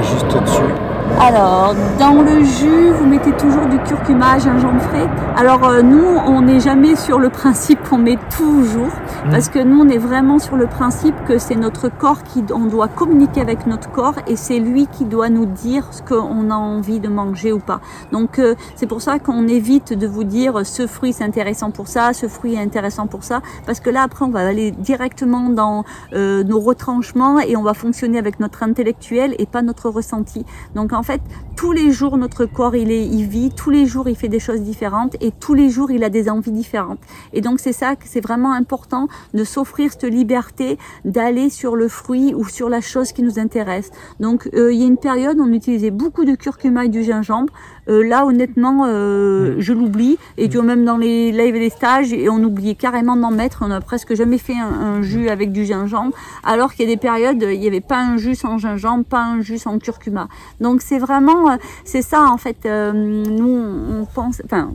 juste 0.03 0.37
au-dessus. 0.37 0.96
Alors, 1.19 1.75
dans 1.99 2.21
le 2.23 2.45
jus, 2.45 2.91
vous 2.93 3.07
mettez 3.07 3.33
toujours 3.33 3.67
du 3.67 3.79
curcuma, 3.79 4.39
gingembre 4.39 4.83
frais. 4.83 5.09
Alors, 5.35 5.65
euh, 5.65 5.81
nous, 5.81 6.05
on 6.05 6.43
n'est 6.43 6.61
jamais 6.61 6.95
sur 6.95 7.19
le 7.19 7.31
principe 7.31 7.83
qu'on 7.89 7.97
met 7.97 8.19
toujours, 8.37 8.89
mmh. 8.89 9.31
parce 9.31 9.49
que 9.49 9.59
nous, 9.59 9.81
on 9.81 9.89
est 9.89 9.97
vraiment 9.97 10.39
sur 10.39 10.57
le 10.57 10.67
principe 10.67 11.15
que 11.25 11.39
c'est 11.39 11.55
notre 11.55 11.89
corps 11.89 12.23
qui, 12.23 12.45
on 12.53 12.67
doit 12.67 12.89
communiquer 12.89 13.41
avec 13.41 13.67
notre 13.67 13.91
corps 13.91 14.17
et 14.27 14.37
c'est 14.37 14.59
lui 14.59 14.89
qui 14.89 15.07
doit 15.07 15.31
nous 15.31 15.47
dire 15.47 15.89
ce 15.91 16.03
qu'on 16.03 16.51
a 16.51 16.55
envie 16.55 17.01
de 17.01 17.09
manger 17.09 17.51
ou 17.51 17.61
pas. 17.61 17.81
Donc, 18.13 18.39
euh, 18.39 18.55
c'est 18.75 18.87
pour 18.87 19.01
ça 19.01 19.19
qu'on 19.19 19.49
évite 19.49 19.95
de 19.95 20.07
vous 20.07 20.25
dire 20.25 20.67
ce 20.67 20.87
fruit 20.87 21.15
c'est 21.15 21.25
intéressant 21.25 21.71
pour 21.71 21.89
ça, 21.89 22.13
ce 22.13 22.29
fruit 22.29 22.55
est 22.55 22.61
intéressant 22.61 23.07
pour 23.07 23.25
ça, 23.25 23.41
parce 23.65 23.81
que 23.81 23.89
là, 23.89 24.03
après, 24.03 24.27
on 24.27 24.31
va 24.31 24.47
aller 24.47 24.71
directement 24.71 25.49
dans 25.49 25.85
euh, 26.13 26.45
nos 26.45 26.61
retranchements 26.61 27.41
et 27.41 27.57
on 27.57 27.63
va 27.63 27.73
fonctionner 27.73 28.19
avec 28.19 28.39
notre 28.39 28.63
intellectuel 28.63 29.35
et 29.39 29.47
pas 29.47 29.63
notre 29.63 29.89
ressenti. 29.89 30.45
Donc, 30.75 30.93
en 30.93 31.06
fait, 31.07 31.23
tous 31.57 31.73
les 31.73 31.91
jours, 31.91 32.19
notre 32.19 32.45
corps, 32.45 32.77
il, 32.77 32.91
est, 32.91 33.07
il 33.07 33.27
vit, 33.27 33.51
tous 33.51 33.71
les 33.71 33.87
jours, 33.87 34.09
il 34.09 34.17
fait 34.17 34.29
des 34.29 34.41
choses 34.41 34.61
différentes 34.61 35.17
et 35.21 35.31
tous 35.31 35.55
les 35.55 35.71
jours, 35.71 35.91
il 35.91 36.05
a 36.05 36.11
des 36.11 36.29
envies 36.29 36.51
différentes. 36.51 36.99
Et 37.33 37.41
donc, 37.41 37.61
c'est 37.61 37.73
ça 37.73 37.97
que 37.97 38.05
c'est 38.07 38.21
vraiment 38.21 38.53
important 38.53 39.09
de 39.33 39.45
s'offrir 39.45 39.93
cette 39.93 40.05
liberté 40.05 40.79
d'aller 41.05 41.49
sur 41.49 41.77
le 41.77 41.89
fruit 41.89 42.35
ou 42.35 42.47
sur 42.49 42.69
la 42.69 42.81
chose 42.81 43.13
qui 43.13 43.23
nous 43.23 43.39
intéresse. 43.39 43.91
Donc, 44.21 44.51
euh, 44.55 44.73
il 44.73 44.81
y 44.81 44.83
a 44.83 44.87
une 44.87 44.99
période, 44.99 45.39
on 45.41 45.53
utilisait 45.53 45.93
beaucoup 45.93 46.25
de 46.25 46.35
curcuma 46.35 46.85
et 46.85 46.89
du 46.89 47.05
gingembre. 47.05 47.53
Euh, 47.89 48.07
là, 48.07 48.27
honnêtement, 48.27 48.85
euh, 48.87 49.57
mm. 49.57 49.61
je 49.61 49.73
l'oublie. 49.73 50.19
Et 50.39 50.49
tu 50.49 50.57
vois, 50.57 50.67
même 50.67 50.85
dans 50.85 50.97
les 50.97 51.33
lives 51.33 51.57
et 51.57 51.61
les 51.61 51.71
stages, 51.71 52.13
et 52.13 52.29
on 52.29 52.43
oubliait 52.43 52.75
carrément 52.75 53.17
d'en 53.17 53.31
mettre. 53.31 53.63
On 53.67 53.71
a 53.71 53.81
presque 53.81 54.15
jamais 54.15 54.39
fait 54.39 54.57
un, 54.57 54.67
un 54.67 55.03
jus 55.03 55.29
avec 55.29 55.53
du 55.53 55.65
gingembre. 55.65 56.15
Alors 56.45 56.75
qu'il 56.75 56.89
y 56.89 56.93
a 56.93 56.95
des 56.95 57.01
périodes, 57.01 57.43
il 57.43 57.61
n'y 57.61 57.69
avait 57.69 57.81
pas 57.81 57.99
un 57.99 58.17
jus 58.17 58.35
sans 58.35 58.59
gingembre, 58.59 59.05
pas 59.05 59.23
un 59.23 59.41
jus 59.41 59.59
sans 59.59 59.79
curcuma. 59.79 60.29
Donc, 60.61 60.83
c'est 60.83 60.99
vraiment 60.99 61.51
euh, 61.51 61.57
c'est 61.85 62.03
ça 62.03 62.23
en 62.25 62.37
fait. 62.37 62.67
Euh, 62.67 62.93
nous, 62.93 64.01
on 64.01 64.05
pense, 64.05 64.43
enfin, 64.45 64.73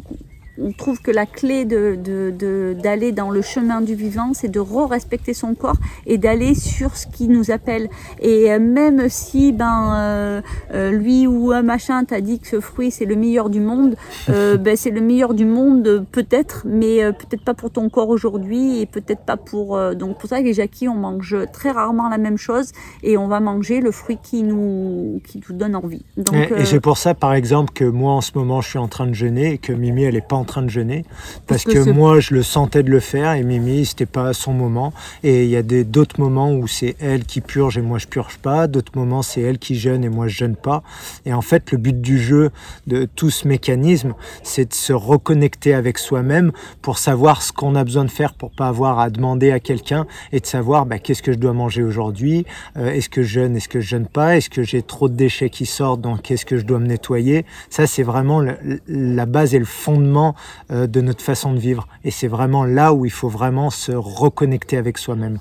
on 0.60 0.72
trouve 0.72 1.02
que 1.02 1.12
la 1.12 1.26
clé 1.26 1.66
de, 1.66 2.74
d'aller 2.74 3.12
dans 3.12 3.30
le 3.30 3.42
chemin 3.42 3.82
du 3.82 3.96
vivant, 3.96 4.32
c'est 4.34 4.50
de 4.50 4.60
re-respecter 4.60 5.34
son 5.34 5.56
corps 5.56 5.78
et 6.06 6.18
d'aller 6.18 6.56
sur 6.56 6.98
ce 6.98 7.08
qui 7.08 7.28
nous 7.28 7.52
appelle. 7.52 7.90
Et 8.20 8.52
euh, 8.52 8.60
même 8.60 9.10
si 9.10 9.52
ben 9.52 9.94
euh, 9.96 10.42
euh, 10.74 10.92
lui 10.92 11.28
ou 11.28 11.52
un 11.52 11.62
machin 11.62 12.04
t'a 12.04 12.22
dit 12.22 12.40
que 12.40 12.48
ce 12.48 12.60
fruit 12.60 12.92
c'est 12.92 13.06
le 13.06 13.16
meilleur 13.16 13.50
du 13.50 13.60
monde, 13.60 13.96
ben, 14.28 14.76
c'est 14.76 14.92
le 14.92 15.02
meilleur 15.02 15.34
du 15.34 15.46
monde 15.46 16.06
peut-être, 16.12 16.64
mais 16.66 17.12
peut-être 17.14 17.44
pas 17.44 17.54
pour 17.54 17.72
ton 17.72 17.90
corps 17.90 18.10
aujourd'hui 18.10 18.82
et 18.82 18.86
peut-être 18.86 19.22
pas 19.22 19.38
pour 19.38 19.80
donc 19.96 20.18
pour 20.18 20.30
ça 20.30 20.42
que 20.42 20.52
Jackie 20.54 20.88
on 20.88 20.96
mange 20.96 21.36
très 21.54 21.72
rarement 21.72 22.10
la 22.10 22.18
même 22.18 22.38
chose 22.38 22.72
et 23.04 23.18
on 23.18 23.28
va 23.28 23.40
manger 23.40 23.82
le 23.82 23.92
fruit 23.92 24.18
qui 24.22 24.44
nous 24.44 25.22
qui 25.26 25.42
nous 25.48 25.56
donne 25.56 25.76
envie. 25.76 26.06
Donc, 26.18 26.36
et, 26.36 26.66
c'est 26.66 26.80
pour 26.80 26.98
ça 26.98 27.14
par 27.14 27.34
exemple 27.34 27.74
que 27.74 27.86
moi 27.86 28.14
en 28.14 28.22
ce 28.22 28.32
moment 28.36 28.62
je 28.62 28.70
suis 28.70 28.80
en 28.80 28.88
train 28.88 29.08
de 29.08 29.14
jeûner 29.14 29.54
et 29.54 29.58
que 29.58 29.74
Mimi 29.74 30.04
elle 30.04 30.16
est 30.16 30.28
pas 30.28 30.41
en 30.42 30.46
train 30.46 30.64
de 30.64 30.70
jeûner 30.70 31.06
parce, 31.48 31.64
que, 31.64 31.90
moi 31.92 32.20
je 32.20 32.34
le 32.34 32.44
sentais 32.44 32.84
de 32.84 32.90
le 32.90 33.00
faire 33.00 33.34
et 33.34 33.44
Mimi 33.44 33.86
c'était 33.86 34.06
pas 34.06 34.34
son 34.34 34.54
moment. 34.54 34.94
Et 35.24 35.44
il 35.44 35.50
y 35.50 35.56
a 35.56 35.62
d'autres 35.62 36.20
moments 36.20 36.52
où 36.54 36.68
c'est 36.68 36.96
elle 37.00 37.24
qui 37.24 37.42
purge 37.42 37.78
et 37.78 37.82
moi 37.82 38.00
je 38.00 38.08
purge 38.08 38.38
pas. 38.38 38.68
D'autres 38.68 38.94
moments 38.96 39.22
c'est 39.22 39.42
elle 39.42 39.60
qui 39.60 39.76
jeûne 39.76 40.04
et 40.04 40.10
moi 40.10 40.28
je 40.28 40.38
jeûne 40.38 40.56
pas. 40.56 40.84
Et 41.26 41.34
en 41.34 41.42
fait 41.42 41.72
le 41.72 41.78
but 41.78 42.02
du 42.02 42.20
jeu 42.20 42.52
de 42.88 43.08
tout 43.16 43.30
ce 43.30 43.48
mécanisme 43.48 44.14
c'est 44.44 44.70
de 44.70 44.74
se 44.74 44.94
reconnecter 44.94 45.74
avec 45.74 45.98
soi-même 45.98 46.52
pour 46.82 46.98
savoir 46.98 47.42
ce 47.42 47.52
qu'on 47.52 47.76
a 47.76 47.84
besoin 47.84 48.06
de 48.06 48.12
faire 48.12 48.34
pour 48.34 48.52
pas 48.52 48.68
avoir 48.68 49.00
à 49.00 49.10
demander 49.10 49.52
à 49.52 49.60
quelqu'un 49.60 50.08
et 50.32 50.40
de 50.40 50.46
savoir 50.46 50.86
bah, 50.86 51.00
qu'est-ce 51.00 51.22
que 51.22 51.34
je 51.34 51.38
dois 51.38 51.54
manger 51.54 51.84
aujourd'hui? 51.84 52.46
Euh, 52.78 52.92
est-ce 52.92 53.10
que 53.10 53.22
je 53.22 53.30
jeûne 53.30 53.56
est-ce 53.56 53.70
que 53.70 53.80
je 53.80 53.88
jeûne 53.88 54.08
pas? 54.08 54.38
Est-ce 54.38 54.50
que 54.50 54.64
j'ai 54.64 54.82
trop 54.82 55.08
de 55.08 55.16
déchets 55.16 55.50
qui 55.50 55.66
sortent? 55.66 56.02
Donc 56.02 56.24
qu'est-ce 56.24 56.46
que 56.46 56.58
je 56.58 56.66
dois 56.66 56.80
me 56.80 56.88
nettoyer? 56.88 57.46
Ça 57.70 57.88
c'est 57.88 58.04
vraiment 58.04 58.42
la 58.88 59.26
base 59.26 59.54
et 59.54 59.60
le 59.60 59.66
fondement 59.66 60.31
euh, 60.72 60.88
de 60.88 61.02
notre 61.02 61.22
façon 61.22 61.54
de 61.54 61.60
vivre. 61.60 61.88
Et 62.04 62.12
c'est 62.12 62.28
vraiment 62.28 62.66
là 62.66 62.94
où 62.94 63.06
il 63.06 63.12
faut 63.12 63.30
vraiment 63.30 63.70
se 63.70 63.92
reconnecter 63.92 64.78
avec 64.78 64.98
soi-même. 64.98 65.40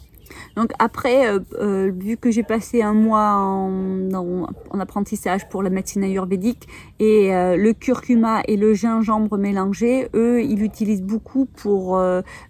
Donc 0.57 0.71
après, 0.79 1.29
euh, 1.29 1.41
euh, 1.61 1.93
vu 1.97 2.17
que 2.17 2.31
j'ai 2.31 2.43
passé 2.43 2.83
un 2.83 2.95
mois 2.95 3.35
en, 3.37 4.47
apprentissage 4.79 5.49
pour 5.49 5.63
la 5.63 5.71
médecine 5.71 6.03
ayurvédique 6.03 6.67
et 6.99 7.29
le 7.31 7.73
curcuma 7.73 8.41
et 8.49 8.57
le 8.57 8.73
gingembre 8.73 9.37
mélangés, 9.37 10.09
eux, 10.15 10.43
ils 10.43 10.59
l'utilisent 10.59 11.03
beaucoup 11.03 11.45
pour 11.45 12.01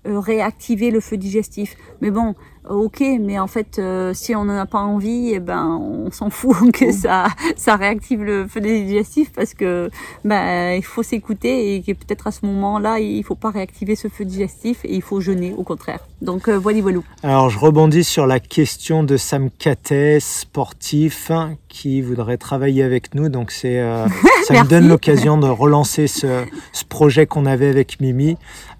réactiver 0.04 0.92
le 0.92 1.00
feu 1.00 1.16
digestif. 1.16 1.76
Mais 2.00 2.12
bon, 2.12 2.36
ok, 2.70 3.02
mais 3.20 3.38
en 3.38 3.46
fait, 3.46 3.78
euh, 3.78 4.14
si 4.14 4.34
on 4.34 4.44
n'en 4.44 4.56
a 4.56 4.66
pas 4.66 4.78
envie, 4.78 5.32
eh 5.34 5.40
ben, 5.40 5.66
on 5.66 6.10
s'en 6.10 6.30
fout 6.30 6.72
que 6.72 6.92
ça, 6.92 7.26
ça 7.56 7.76
réactive 7.76 8.22
le 8.22 8.46
feu 8.46 8.60
digestif 8.60 9.32
parce 9.32 9.54
que 9.54 9.90
ben, 10.24 10.74
il 10.76 10.84
faut 10.84 11.02
s'écouter 11.02 11.74
et 11.74 11.82
que 11.82 11.92
peut-être 11.92 12.28
à 12.28 12.30
ce 12.30 12.46
moment-là, 12.46 13.00
il 13.00 13.22
faut 13.24 13.34
pas 13.34 13.50
réactiver 13.50 13.96
ce 13.96 14.08
feu 14.08 14.24
digestif 14.24 14.84
et 14.84 14.94
il 14.94 15.02
faut 15.02 15.20
jeûner 15.20 15.54
au 15.56 15.62
contraire. 15.62 16.00
Donc 16.22 16.48
euh, 16.48 16.58
voilà, 16.58 16.80
voilà. 16.80 17.00
Alors 17.22 17.50
je 17.50 17.58
rebondis 17.58 18.04
sur 18.04 18.26
la 18.26 18.40
question 18.40 19.02
de 19.02 19.16
Sam 19.16 19.50
Kates, 19.50 20.20
sportif, 20.20 21.30
qui 21.70 22.02
voudrait 22.02 22.36
travailler 22.36 22.82
avec 22.82 23.14
nous. 23.14 23.30
Donc 23.30 23.50
c'est, 23.50 23.80
euh, 23.80 24.06
ça 24.46 24.62
me 24.62 24.68
donne 24.68 24.88
l'occasion 24.88 25.38
de 25.38 25.46
relancer 25.46 26.06
ce, 26.06 26.44
ce 26.72 26.84
projet 26.84 27.24
qu'on 27.26 27.46
avait 27.46 27.68
avec 27.68 28.00
Mimi. 28.00 28.36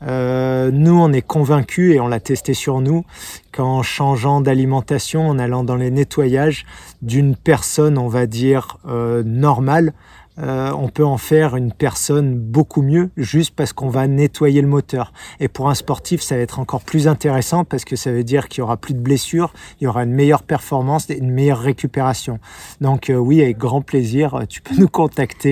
Euh, 0.07 0.71
nous, 0.71 0.99
on 1.01 1.13
est 1.13 1.23
convaincus 1.23 1.95
et 1.95 2.01
on 2.01 2.09
l'a 2.09 2.21
testé 2.21 2.53
sur 2.53 2.81
nous 2.81 3.05
qu'en 3.53 3.83
changeant 3.83 4.41
d'alimentation, 4.41 5.29
en 5.29 5.39
allant 5.39 5.65
dans 5.65 5.77
les 5.77 5.91
nettoyages 5.91 6.67
d'une 7.03 7.37
personne, 7.37 7.99
on 7.99 8.09
va 8.09 8.27
dire 8.27 8.79
euh, 8.87 9.23
normale, 9.25 9.93
euh, 10.39 10.71
on 10.73 10.89
peut 10.89 11.05
en 11.05 11.19
faire 11.19 11.57
une 11.57 11.73
personne 11.73 12.39
beaucoup 12.39 12.83
mieux 12.83 13.11
juste 13.17 13.55
parce 13.55 13.73
qu'on 13.73 13.89
va 13.89 14.07
nettoyer 14.07 14.63
le 14.63 14.69
moteur. 14.69 15.13
Et 15.39 15.49
pour 15.49 15.69
un 15.69 15.75
sportif, 15.75 16.23
ça 16.23 16.37
va 16.37 16.41
être 16.41 16.61
encore 16.61 16.83
plus 16.83 17.09
intéressant 17.09 17.65
parce 17.65 17.85
que 17.85 17.97
ça 17.97 18.11
veut 18.11 18.25
dire 18.25 18.49
qu'il 18.49 18.61
y 18.61 18.63
aura 18.63 18.77
plus 18.77 18.95
de 18.95 19.01
blessures, 19.01 19.53
il 19.81 19.85
y 19.85 19.87
aura 19.87 20.05
une 20.05 20.15
meilleure 20.15 20.43
performance 20.43 21.09
une 21.11 21.31
meilleure 21.31 21.59
récupération. 21.59 22.39
Donc 22.81 23.11
euh, 23.11 23.17
oui, 23.17 23.43
avec 23.43 23.59
grand 23.59 23.83
plaisir, 23.83 24.45
tu 24.49 24.63
peux 24.63 24.77
nous 24.77 24.89
contacter. 24.89 25.51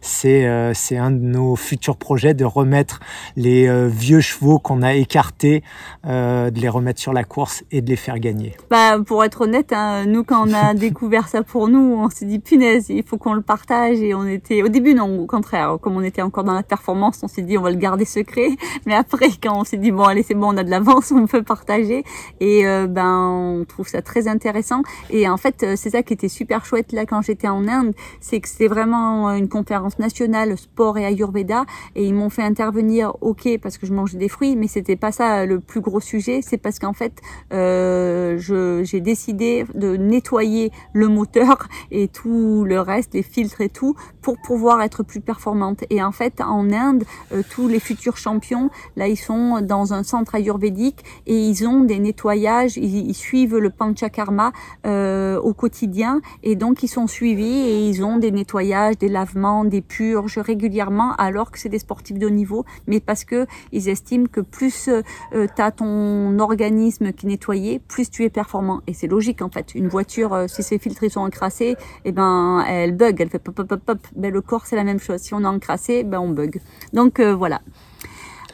c'est 0.00 0.72
c'est 0.74 0.98
un 0.98 1.10
de 1.10 1.22
nos 1.22 1.56
futurs 1.56 1.96
projets 1.96 2.34
de 2.34 2.44
remettre 2.44 3.00
les 3.36 3.88
vieux 3.88 4.20
chevaux 4.20 4.58
qu'on 4.58 4.82
a 4.82 4.94
écartés, 4.94 5.62
de 6.04 6.60
les 6.60 6.68
remettre 6.68 7.00
sur 7.00 7.12
la 7.12 7.24
course 7.24 7.62
et 7.70 7.80
de 7.80 7.88
les 7.88 7.96
faire 7.96 8.18
gagner. 8.18 8.56
Bah, 8.70 8.98
pour 9.06 9.24
être 9.24 9.42
honnête, 9.42 9.72
hein, 9.72 10.04
nous 10.06 10.24
quand 10.24 10.48
on 10.48 10.52
a 10.52 10.61
découvert 10.74 11.28
ça 11.28 11.42
pour 11.42 11.68
nous, 11.68 11.96
on 11.98 12.10
s'est 12.10 12.24
dit 12.24 12.38
punaise, 12.38 12.86
il 12.88 13.02
faut 13.02 13.18
qu'on 13.18 13.34
le 13.34 13.42
partage 13.42 14.00
et 14.00 14.14
on 14.14 14.26
était 14.26 14.62
au 14.62 14.68
début 14.68 14.94
non 14.94 15.20
au 15.20 15.26
contraire 15.26 15.78
comme 15.80 15.96
on 15.96 16.02
était 16.02 16.22
encore 16.22 16.44
dans 16.44 16.54
la 16.54 16.62
performance 16.62 17.20
on 17.22 17.28
s'est 17.28 17.42
dit 17.42 17.58
on 17.58 17.62
va 17.62 17.70
le 17.70 17.76
garder 17.76 18.04
secret. 18.04 18.50
Mais 18.86 18.94
après 18.94 19.28
quand 19.42 19.60
on 19.60 19.64
s'est 19.64 19.76
dit 19.76 19.90
bon 19.90 20.04
allez 20.04 20.22
c'est 20.22 20.34
bon 20.34 20.54
on 20.54 20.56
a 20.56 20.64
de 20.64 20.70
l'avance 20.70 21.12
on 21.12 21.26
peut 21.26 21.42
partager. 21.42 22.04
Et 22.40 22.66
euh, 22.66 22.86
ben 22.86 23.28
on 23.60 23.64
trouve 23.64 23.88
ça 23.88 24.02
très 24.02 24.28
intéressant. 24.28 24.82
Et 25.10 25.28
en 25.28 25.36
fait 25.36 25.62
euh, 25.62 25.74
c'est 25.76 25.90
ça 25.90 26.02
qui 26.02 26.12
était 26.12 26.28
super 26.28 26.64
chouette 26.64 26.92
là 26.92 27.06
quand 27.06 27.22
j'étais 27.22 27.48
en 27.48 27.66
Inde 27.68 27.94
c'est 28.20 28.40
que 28.40 28.48
c'était 28.48 28.68
vraiment 28.68 29.30
une 29.30 29.48
conférence 29.48 29.98
nationale 29.98 30.56
sport 30.56 30.98
et 30.98 31.04
ayurveda. 31.04 31.64
Et 31.96 32.06
ils 32.06 32.14
m'ont 32.14 32.30
fait 32.30 32.42
intervenir 32.42 33.14
ok 33.20 33.58
parce 33.62 33.78
que 33.78 33.86
je 33.86 33.92
mangeais 33.92 34.18
des 34.18 34.28
fruits 34.28 34.56
mais 34.56 34.68
c'était 34.68 34.96
pas 34.96 35.12
ça 35.12 35.46
le 35.46 35.60
plus 35.60 35.80
gros 35.80 36.00
sujet. 36.00 36.40
C'est 36.42 36.58
parce 36.58 36.78
qu'en 36.78 36.92
fait 36.92 37.20
euh, 37.52 38.38
j'ai 38.38 39.00
décidé 39.00 39.64
de 39.74 39.96
nettoyer 39.96 40.51
le 40.92 41.08
moteur 41.08 41.68
et 41.90 42.08
tout 42.08 42.64
le 42.64 42.80
reste 42.80 43.14
les 43.14 43.22
filtres 43.22 43.60
et 43.60 43.68
tout 43.68 43.94
pour 44.20 44.36
pouvoir 44.38 44.82
être 44.82 45.02
plus 45.02 45.20
performante. 45.20 45.84
Et 45.90 46.02
en 46.02 46.12
fait, 46.12 46.40
en 46.40 46.70
Inde, 46.72 47.04
euh, 47.32 47.42
tous 47.50 47.68
les 47.68 47.80
futurs 47.80 48.16
champions, 48.16 48.70
là, 48.96 49.08
ils 49.08 49.16
sont 49.16 49.60
dans 49.60 49.92
un 49.92 50.02
centre 50.02 50.34
ayurvédique 50.34 51.04
et 51.26 51.36
ils 51.36 51.66
ont 51.66 51.80
des 51.80 51.98
nettoyages, 51.98 52.76
ils, 52.76 53.12
suivent 53.14 53.58
le 53.58 53.70
panchakarma 53.70 54.52
euh, 54.86 55.38
au 55.38 55.52
quotidien 55.52 56.20
et 56.42 56.56
donc 56.56 56.82
ils 56.82 56.88
sont 56.88 57.06
suivis 57.06 57.68
et 57.68 57.88
ils 57.88 58.04
ont 58.04 58.16
des 58.16 58.30
nettoyages, 58.30 58.96
des 58.98 59.08
lavements, 59.08 59.64
des 59.64 59.82
purges 59.82 60.38
régulièrement 60.38 61.12
alors 61.18 61.50
que 61.50 61.58
c'est 61.58 61.68
des 61.68 61.78
sportifs 61.78 62.18
de 62.18 62.26
haut 62.26 62.30
niveau, 62.30 62.64
mais 62.86 63.00
parce 63.00 63.24
que 63.24 63.46
ils 63.70 63.88
estiment 63.88 64.26
que 64.26 64.40
plus 64.40 64.88
euh, 64.88 65.02
tu 65.32 65.62
as 65.62 65.70
ton 65.70 66.38
organisme 66.38 67.12
qui 67.12 67.26
est 67.26 67.30
nettoyé, 67.30 67.78
plus 67.78 68.10
tu 68.10 68.24
es 68.24 68.30
performant. 68.30 68.80
Et 68.86 68.94
c'est 68.94 69.06
logique 69.06 69.42
en 69.42 69.50
fait. 69.50 69.74
Une 69.74 69.88
voiture, 69.88 70.41
euh, 70.42 70.48
si 70.48 70.62
ses 70.62 70.78
filtres 70.78 71.10
sont 71.10 71.20
encrassés, 71.20 71.76
eh 72.04 72.12
ben 72.12 72.64
elle 72.66 72.92
bug, 72.92 73.20
elle 73.20 73.30
fait 73.30 73.38
pop 73.38 73.54
pop 73.54 73.80
pop 73.84 73.98
ben, 74.16 74.32
le 74.32 74.40
corps 74.40 74.66
c'est 74.66 74.76
la 74.76 74.84
même 74.84 75.00
chose. 75.00 75.20
Si 75.20 75.34
on 75.34 75.40
est 75.40 75.46
encrassé, 75.46 76.04
ben 76.04 76.20
on 76.20 76.30
bug. 76.30 76.60
Donc 76.92 77.20
euh, 77.20 77.34
voilà. 77.34 77.60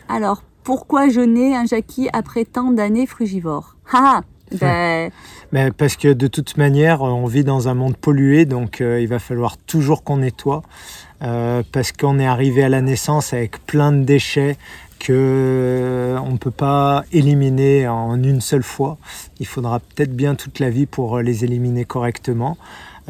Alors, 0.08 0.42
pourquoi 0.64 1.08
jeûner 1.08 1.56
un 1.56 1.64
Jackie 1.64 2.08
après 2.12 2.44
tant 2.44 2.70
d'années 2.72 3.06
frugivores? 3.06 3.76
Ah, 3.92 4.22
ben... 4.52 5.10
Mais 5.52 5.70
parce 5.70 5.96
que 5.96 6.12
de 6.12 6.26
toute 6.26 6.56
manière, 6.56 7.02
on 7.02 7.26
vit 7.26 7.44
dans 7.44 7.68
un 7.68 7.74
monde 7.74 7.96
pollué, 7.96 8.44
donc 8.44 8.80
euh, 8.80 9.00
il 9.00 9.08
va 9.08 9.18
falloir 9.18 9.56
toujours 9.56 10.04
qu'on 10.04 10.18
nettoie. 10.18 10.62
Euh, 11.22 11.62
parce 11.72 11.90
qu'on 11.90 12.18
est 12.20 12.26
arrivé 12.26 12.62
à 12.62 12.68
la 12.68 12.80
naissance 12.80 13.32
avec 13.32 13.64
plein 13.66 13.90
de 13.90 14.04
déchets 14.04 14.56
que 15.00 16.16
on 16.24 16.32
ne 16.32 16.36
peut 16.36 16.52
pas 16.52 17.04
éliminer 17.12 17.88
en 17.88 18.22
une 18.22 18.40
seule 18.40 18.62
fois. 18.62 18.98
Il 19.40 19.46
faudra 19.46 19.80
peut-être 19.80 20.14
bien 20.14 20.34
toute 20.34 20.60
la 20.60 20.70
vie 20.70 20.86
pour 20.86 21.18
les 21.18 21.44
éliminer 21.44 21.84
correctement. 21.84 22.56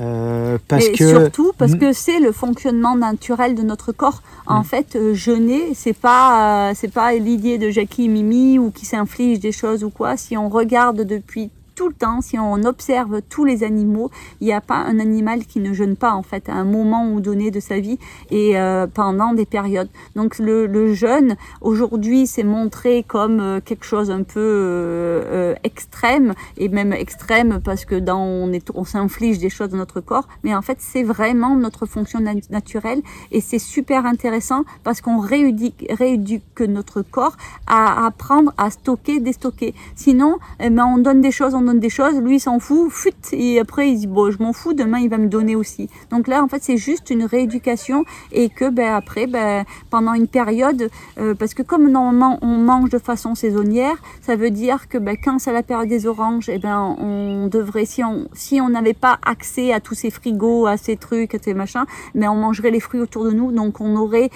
Euh, 0.01 0.59
parce 0.68 0.86
et 0.86 0.92
que 0.92 1.09
surtout 1.09 1.53
parce 1.59 1.74
que 1.74 1.92
c'est 1.92 2.20
le 2.20 2.30
fonctionnement 2.30 2.94
naturel 2.94 3.55
de 3.55 3.62
notre 3.62 3.92
corps. 3.92 4.22
En 4.46 4.62
fait, 4.62 4.94
euh, 4.94 5.12
jeûner, 5.12 5.74
c'est 5.74 5.92
pas 5.92 6.70
euh, 6.70 6.72
c'est 6.76 6.92
pas 6.92 7.12
l'idée 7.14 7.59
de 7.59 7.70
Jackie 7.70 8.09
Mimi 8.09 8.59
ou 8.59 8.70
qui 8.70 8.86
s'inflige 8.86 9.40
des 9.40 9.53
choses 9.53 9.82
ou 9.82 9.90
quoi. 9.90 10.16
Si 10.16 10.36
on 10.36 10.49
regarde 10.49 11.03
depuis 11.03 11.51
tout 11.79 11.87
le 11.87 11.95
temps, 11.95 12.20
si 12.20 12.37
on 12.37 12.64
observe 12.64 13.22
tous 13.29 13.45
les 13.45 13.62
animaux, 13.62 14.11
il 14.41 14.49
n'y 14.49 14.53
a 14.53 14.61
pas 14.61 14.79
un 14.79 14.99
animal 14.99 15.47
qui 15.47 15.61
ne 15.61 15.72
jeûne 15.72 15.95
pas 15.95 16.11
en 16.11 16.24
fait 16.24 16.49
à 16.49 16.55
un 16.55 16.64
moment 16.64 17.09
ou 17.12 17.20
donné 17.20 17.53
de 17.53 17.61
sa 17.61 17.79
vie 17.79 18.01
et 18.33 18.59
euh, 18.59 18.89
pendant 18.89 19.33
des 19.33 19.47
périodes. 19.47 19.89
Donc 20.16 20.41
le, 20.41 20.93
jeûne 20.93 21.37
aujourd'hui 21.61 22.26
c'est 22.26 22.43
montré 22.43 23.05
comme 23.07 23.39
euh, 23.39 23.61
quelque 23.64 23.85
chose 23.85 24.11
un 24.11 24.24
peu 24.24 24.41
euh, 24.41 25.55
extrême 25.62 26.35
et 26.57 26.68
même 26.68 26.93
extrême 26.93 27.61
parce 27.62 27.85
que 27.85 27.95
dans 27.95 28.22
on, 28.22 28.53
est, 28.53 28.72
on 28.74 28.85
s'inflige 28.85 29.39
des 29.39 29.51
choses 29.51 29.68
dans 29.68 29.76
notre 29.76 30.01
corps, 30.01 30.26
mais 30.43 30.57
en 30.57 30.62
fait 30.62 30.79
c'est 30.81 31.05
vraiment 31.05 31.55
notre 31.55 31.87
fonction 31.87 32.18
naturelle 32.51 33.03
et 33.31 33.41
c'est 33.41 33.61
super 33.61 34.05
intéressant 34.05 34.64
parce 34.83 35.01
qu'on 35.01 35.20
rééduque, 35.20 35.87
rééduque 35.91 36.61
notre 36.62 37.03
corps 37.03 37.37
à 37.68 38.05
apprendre 38.05 38.53
à 38.59 38.70
stocker, 38.70 39.20
déstocker. 39.20 39.74
Sinon, 39.95 40.39
eh 40.59 40.70
ben, 40.70 40.85
on 40.85 40.99
donne 40.99 41.20
des 41.20 41.31
choses, 41.31 41.55
on 41.55 41.68
des 41.75 41.91
choses, 41.91 42.21
lui 42.21 42.41
s'en 42.41 42.59
fout, 42.59 42.91
fut, 42.91 43.12
et 43.33 43.61
après 43.61 43.91
il 43.91 43.99
dit 43.99 44.07
bon 44.07 44.31
je 44.31 44.39
m'en 44.43 44.53
fous, 44.53 44.73
demain 44.73 44.99
il 44.99 45.09
va 45.09 45.19
me 45.19 45.29
donner 45.29 45.57
aussi. 45.57 45.89
Donc 46.11 46.27
là 46.27 46.43
en 46.43 46.49
fait 46.49 46.62
c'est 46.62 46.77
juste 46.77 47.11
une 47.11 47.25
rééducation 47.25 48.05
et 48.33 48.49
que 48.49 48.71
ben, 48.71 48.95
après 48.95 49.27
ben, 49.27 49.64
pendant 49.91 50.14
une 50.14 50.29
période, 50.29 50.91
euh, 51.19 51.35
parce 51.35 51.55
que 51.55 51.62
comme 51.62 51.89
normalement 51.91 52.39
on 52.43 52.59
mange 52.59 52.91
de 52.91 52.99
façon 52.99 53.35
saisonnière, 53.35 53.97
ça 54.23 54.37
veut 54.37 54.51
dire 54.51 54.89
que 54.89 54.99
ben, 54.99 55.16
quand 55.23 55.39
c'est 55.39 55.53
la 55.53 55.62
période 55.62 55.89
des 55.89 56.07
oranges, 56.07 56.49
et 56.49 56.55
eh 56.55 56.59
ben 56.59 56.97
on 56.99 57.49
devrait 57.49 57.85
si 57.85 58.03
on 58.03 58.29
si 58.33 58.61
on 58.61 58.71
n'avait 58.71 58.95
pas 58.95 59.19
accès 59.25 59.73
à 59.73 59.81
tous 59.81 59.95
ces 59.95 60.11
frigos, 60.11 60.66
à 60.66 60.77
ces 60.77 60.97
trucs, 60.97 61.35
à 61.35 61.39
ces 61.39 61.55
machins, 61.55 61.85
mais 62.14 62.29
on 62.29 62.37
mangerait 62.37 62.71
les 62.71 62.81
fruits 62.81 63.01
autour 63.01 63.25
de 63.25 63.31
nous, 63.31 63.53
donc 63.53 63.81
on 63.81 63.97
aurait 63.97 64.31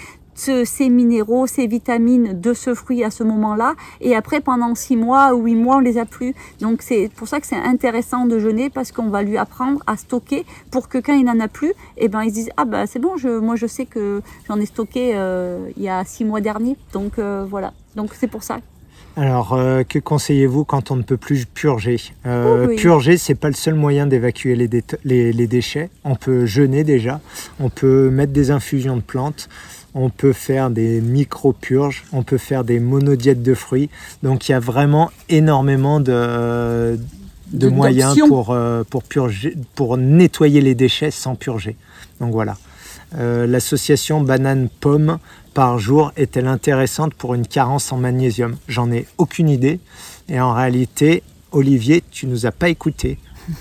ces 0.65 0.89
minéraux, 0.89 1.47
ces 1.47 1.67
vitamines 1.67 2.41
de 2.41 2.55
ce 2.55 2.75
fruit 2.75 3.05
à 3.05 3.11
ce 3.11 3.23
moment-là. 3.25 3.75
Et 4.01 4.15
après, 4.15 4.41
pendant 4.41 4.75
six 4.75 4.97
mois 4.97 5.35
ou 5.35 5.45
huit 5.45 5.55
mois, 5.55 5.77
on 5.77 5.81
les 5.81 5.99
a 5.99 6.05
plus. 6.05 6.35
Donc 6.61 6.83
c'est 6.83 7.11
pour 7.17 7.29
ça 7.29 7.41
que 7.41 7.47
c'est 7.47 7.57
intéressant 7.57 8.27
de 8.27 8.39
jeûner 8.39 8.71
parce 8.71 8.93
qu'on 8.93 9.09
va 9.09 9.23
lui 9.23 9.37
apprendre 9.37 9.81
à 9.87 9.97
stocker 9.97 10.45
pour 10.71 10.89
que 10.89 10.99
quand 10.99 11.15
il 11.15 11.25
n'en 11.25 11.41
a 11.41 11.49
plus, 11.49 11.71
et 11.71 12.05
eh 12.05 12.09
ben 12.09 12.23
ils 12.23 12.33
disent 12.33 12.51
ah 12.57 12.65
bah 12.65 12.87
c'est 12.87 12.99
bon, 12.99 13.17
je, 13.17 13.39
moi 13.39 13.57
je 13.57 13.67
sais 13.67 13.87
que 13.87 14.23
j'en 14.49 14.59
ai 14.59 14.67
stocké 14.67 15.13
euh, 15.15 15.69
il 15.77 15.83
y 15.83 15.89
a 15.89 16.05
six 16.05 16.25
mois 16.25 16.41
dernier. 16.41 16.77
Donc 16.93 17.19
euh, 17.19 17.45
voilà. 17.49 17.73
Donc 17.97 18.11
c'est 18.19 18.29
pour 18.29 18.43
ça. 18.43 18.59
Alors, 19.17 19.53
euh, 19.53 19.83
que 19.83 19.99
conseillez-vous 19.99 20.65
quand 20.65 20.91
on 20.91 20.97
ne 20.97 21.03
peut 21.03 21.19
plus 21.19 21.45
purger? 21.45 21.99
Euh, 22.25 22.69
oh 22.71 22.77
Purger, 22.77 23.19
c'est 23.19 23.35
pas 23.35 23.49
le 23.49 23.55
seul 23.55 23.75
moyen 23.75 24.07
d'évacuer 24.07 24.55
les, 24.57 24.71
les, 25.05 25.33
les, 25.33 25.47
déchets. 25.47 25.91
On 26.05 26.15
peut 26.15 26.47
jeûner 26.47 26.83
déjà, 26.83 27.21
on 27.61 27.69
peut 27.69 28.09
mettre 28.09 28.33
des 28.33 28.51
infusions 28.51 28.97
de 28.97 29.03
plantes, 29.03 29.51
on 29.95 30.11
peut 30.11 30.33
faire 30.33 30.71
des 30.71 31.01
micro-purges, 31.01 32.05
on 32.13 32.23
peut 32.23 32.39
faire 32.39 32.65
des 32.65 32.81
monodiètes 32.81 33.43
de 33.43 33.55
fruits. 33.55 33.91
Donc 34.23 34.49
il 34.49 34.53
y 34.53 34.55
a 34.55 34.61
vraiment 34.61 35.11
énormément 35.29 36.01
de, 36.01 36.99
de 37.53 37.69
moyens 37.69 38.19
pour, 38.29 38.51
euh, 38.51 38.85
pour, 38.89 39.03
purger, 39.03 39.57
pour 39.75 39.97
nettoyer 39.97 40.61
les 40.61 40.75
déchets 40.75 41.11
sans 41.11 41.35
purger. 41.35 41.77
Donc 42.21 42.33
voilà. 42.33 42.57
Euh, 43.19 43.47
l'association 43.47 44.23
banane-pomme 44.23 45.19
par 45.53 45.79
jour 45.79 46.13
est-elle 46.17 46.47
intéressante 46.47 47.13
pour 47.13 47.35
une 47.35 47.47
carence 47.47 47.93
en 47.93 47.99
magnésium? 47.99 48.57
J'en 48.69 48.91
ai 48.91 49.07
aucune 49.19 49.51
idée. 49.51 49.81
Et 50.29 50.41
en 50.41 50.55
réalité, 50.55 51.23
Olivier, 51.51 52.03
tu 52.11 52.27
nous 52.27 52.47
as 52.47 52.53
pas 52.53 52.71
écouté. 52.71 53.19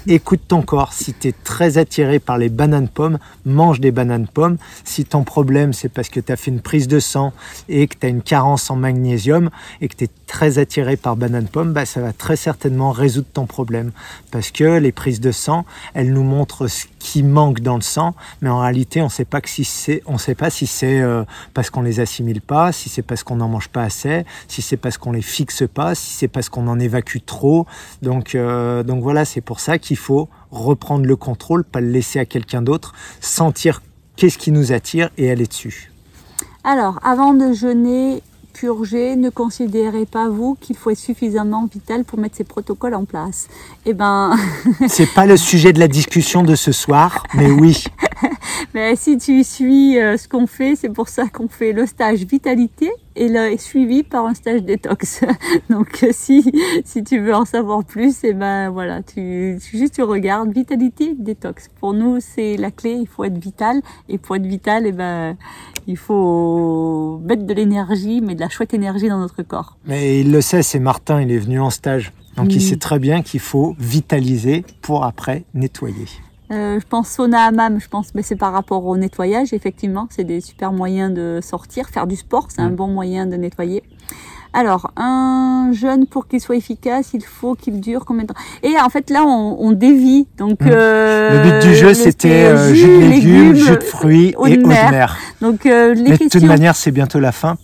Écoute 0.07 0.41
ton 0.47 0.61
corps. 0.61 0.93
Si 0.93 1.13
tu 1.13 1.29
es 1.29 1.32
très 1.32 1.77
attiré 1.77 2.19
par 2.19 2.38
les 2.38 2.49
bananes 2.49 2.88
pommes, 2.88 3.17
mange 3.45 3.79
des 3.79 3.91
bananes 3.91 4.27
pommes. 4.27 4.57
Si 4.84 5.05
ton 5.05 5.23
problème, 5.23 5.73
c'est 5.73 5.89
parce 5.89 6.09
que 6.09 6.19
tu 6.19 6.32
as 6.32 6.36
fait 6.36 6.51
une 6.51 6.61
prise 6.61 6.88
de 6.88 6.99
sang 6.99 7.34
et 7.67 7.88
que 7.88 7.95
tu 7.99 8.05
as 8.05 8.09
une 8.09 8.21
carence 8.21 8.69
en 8.69 8.75
magnésium 8.75 9.49
et 9.82 9.88
que 9.88 9.95
tu 9.95 10.03
es 10.03 10.09
très 10.27 10.59
attiré 10.59 10.97
par 10.97 11.15
banane 11.15 11.47
pomme, 11.47 11.73
bah, 11.73 11.86
ça 11.86 11.99
va 11.99 12.13
très 12.13 12.36
certainement 12.36 12.91
résoudre 12.91 13.27
ton 13.34 13.45
problème. 13.45 13.91
Parce 14.29 14.51
que 14.51 14.77
les 14.79 14.91
prises 14.91 15.19
de 15.19 15.32
sang, 15.32 15.65
elles 15.93 16.13
nous 16.13 16.23
montrent 16.23 16.67
ce 16.67 16.86
qui 16.99 17.23
manque 17.23 17.61
dans 17.61 17.75
le 17.75 17.82
sang, 17.82 18.13
mais 18.41 18.49
en 18.49 18.59
réalité, 18.59 19.01
on 19.01 19.05
ne 19.05 19.09
sait 19.09 19.25
pas 19.25 19.41
si 19.43 19.63
c'est, 19.65 20.03
on 20.05 20.17
sait 20.17 20.36
pas 20.36 20.49
si 20.49 20.67
c'est 20.67 21.01
euh, 21.01 21.23
parce 21.53 21.69
qu'on 21.69 21.82
les 21.82 21.99
assimile 21.99 22.41
pas, 22.41 22.71
si 22.71 22.89
c'est 22.89 23.01
parce 23.01 23.23
qu'on 23.23 23.38
n'en 23.38 23.49
mange 23.49 23.69
pas 23.69 23.84
assez, 23.84 24.23
si 24.47 24.61
c'est 24.61 24.77
parce 24.77 24.97
qu'on 24.97 25.11
les 25.11 25.21
fixe 25.21 25.63
pas, 25.73 25.95
si 25.95 26.13
c'est 26.13 26.27
parce 26.27 26.49
qu'on 26.49 26.67
en 26.67 26.79
évacue 26.79 27.17
trop. 27.25 27.65
Donc, 28.01 28.36
euh, 28.36 28.84
donc 28.84 29.01
voilà, 29.01 29.25
c'est 29.25 29.41
pour 29.41 29.59
ça 29.59 29.70
qu'il 29.80 29.97
faut 29.97 30.30
reprendre 30.51 31.05
le 31.05 31.15
contrôle, 31.15 31.63
pas 31.63 31.82
le 31.82 31.89
laisser 31.89 32.19
à 32.19 32.26
quelqu'un 32.26 32.61
d'autre, 32.61 32.93
sentir 33.19 33.82
qu'est-ce 34.15 34.38
qui 34.38 34.51
nous 34.51 34.72
attire 34.72 35.09
et 35.17 35.32
aller 35.32 35.47
dessus. 35.47 35.91
Alors, 36.63 36.99
avant 37.03 37.34
de 37.34 37.53
jeûner, 37.53 38.22
purger, 38.51 39.15
ne 39.15 39.30
considérez 39.30 40.05
pas 40.05 40.30
vous 40.30 40.55
qu'il 40.59 40.76
faut 40.76 40.91
être 40.91 40.97
suffisamment 40.97 41.67
vital 41.72 42.03
pour 42.03 42.19
mettre 42.19 42.36
ces 42.36 42.43
protocoles 42.43 42.93
en 42.93 43.05
place. 43.05 43.47
Eh 43.86 43.93
ben, 43.93 44.36
c'est 44.88 45.11
pas 45.11 45.26
le 45.26 45.38
sujet 45.38 45.74
de 45.74 45.80
la 45.80 45.88
discussion 45.88 46.43
de 46.43 46.55
ce 46.55 46.72
soir, 46.72 47.24
mais 47.34 47.49
oui. 47.49 47.86
mais 48.74 48.95
si 48.95 49.17
tu 49.17 49.43
suis 49.43 49.99
euh, 49.99 50.17
ce 50.17 50.28
qu'on 50.28 50.47
fait, 50.47 50.76
c'est 50.76 50.89
pour 50.89 51.09
ça 51.09 51.28
qu'on 51.28 51.47
fait 51.47 51.72
le 51.72 51.86
stage 51.86 52.19
vitalité 52.19 52.91
et 53.16 53.28
là 53.28 53.49
est 53.49 53.57
suivi 53.57 54.03
par 54.03 54.26
un 54.26 54.34
stage 54.34 54.64
détox. 54.64 55.24
Donc 55.70 56.03
euh, 56.03 56.09
si 56.12 56.51
si 56.86 57.03
tu 57.03 57.20
veux 57.20 57.34
en 57.34 57.45
savoir 57.45 57.84
plus, 57.84 58.24
et 58.24 58.30
eh 58.30 58.34
ben 58.34 58.70
voilà, 58.70 59.01
tu, 59.01 59.59
juste 59.59 59.95
tu 59.95 60.03
regardes 60.03 60.53
vitalité 60.53 61.16
détox. 61.18 61.70
Pour 61.80 61.93
nous, 61.93 62.20
c'est 62.20 62.57
la 62.57 62.72
clé, 62.72 62.93
il 62.93 63.07
faut 63.07 63.24
être 63.24 63.38
vital 63.38 63.82
et 64.09 64.18
pour 64.18 64.36
être 64.36 64.45
vital, 64.45 64.86
et 64.86 64.89
eh 64.89 64.91
ben 64.91 65.38
il 65.88 65.97
faut 65.97 67.22
mettre 67.26 67.45
de 67.45 67.53
l'énergie, 67.53 68.22
mais 68.22 68.36
de 68.36 68.41
la 68.41 68.49
chouette 68.49 68.74
énergie 68.74 69.09
dans 69.09 69.20
notre 69.20 69.43
corps. 69.43 69.78
Mais 69.86 70.22
il 70.22 70.32
le 70.32 70.41
sait, 70.41 70.64
c'est 70.64 70.80
Martin, 70.80 71.22
il 71.22 71.32
est 71.32 71.39
venu 71.39 71.59
en 71.59 71.70
stage. 71.70 72.14
Donc 72.38 72.53
il 72.53 72.62
sait 72.62 72.78
très 72.78 72.97
bien 72.97 73.22
qu'il 73.22 73.41
faut 73.41 73.76
vitaliser 73.78 74.64
pour 74.82 75.03
après 75.03 75.43
nettoyer. 75.53 76.07
Euh, 76.51 76.79
je 76.79 76.85
pense 76.85 77.09
sauna 77.09 77.45
hammam, 77.45 77.79
je 77.79 77.87
pense, 77.87 78.13
mais 78.13 78.23
c'est 78.23 78.35
par 78.35 78.51
rapport 78.51 78.85
au 78.85 78.97
nettoyage, 78.97 79.53
effectivement, 79.53 80.07
c'est 80.09 80.25
des 80.25 80.41
super 80.41 80.73
moyens 80.73 81.13
de 81.13 81.39
sortir, 81.41 81.87
faire 81.87 82.07
du 82.07 82.17
sport, 82.17 82.47
c'est 82.49 82.61
un 82.61 82.71
bon 82.71 82.87
moyen 82.87 83.25
de 83.25 83.37
nettoyer. 83.37 83.83
Alors, 84.53 84.91
un 84.97 85.71
jeûne 85.71 86.07
pour 86.07 86.27
qu'il 86.27 86.41
soit 86.41 86.57
efficace, 86.57 87.11
il 87.13 87.23
faut 87.23 87.55
qu'il 87.55 87.79
dure 87.79 88.03
combien 88.03 88.23
de 88.23 88.27
temps? 88.27 88.39
Et 88.63 88.73
en 88.77 88.89
fait, 88.89 89.09
là, 89.09 89.23
on, 89.23 89.71
dévie. 89.71 90.27
Donc, 90.37 90.59
mmh. 90.59 90.69
euh, 90.69 91.43
le 91.43 91.51
but 91.61 91.69
du 91.69 91.73
jeu, 91.73 91.93
c'était 91.93 92.47
euh, 92.47 92.73
jus 92.73 92.99
de 92.99 93.05
légumes, 93.07 93.55
jus 93.55 93.77
de 93.77 93.83
fruits 93.83 94.31
et 94.31 94.35
eau 94.35 94.47
de 94.47 94.67
mer. 94.67 95.17
Donc, 95.39 95.63
les 95.63 95.95
Mais 95.95 96.17
de 96.17 96.27
toute 96.29 96.43
manière, 96.43 96.75
c'est 96.75 96.91
bientôt 96.91 97.21
la 97.21 97.31
fin 97.31 97.55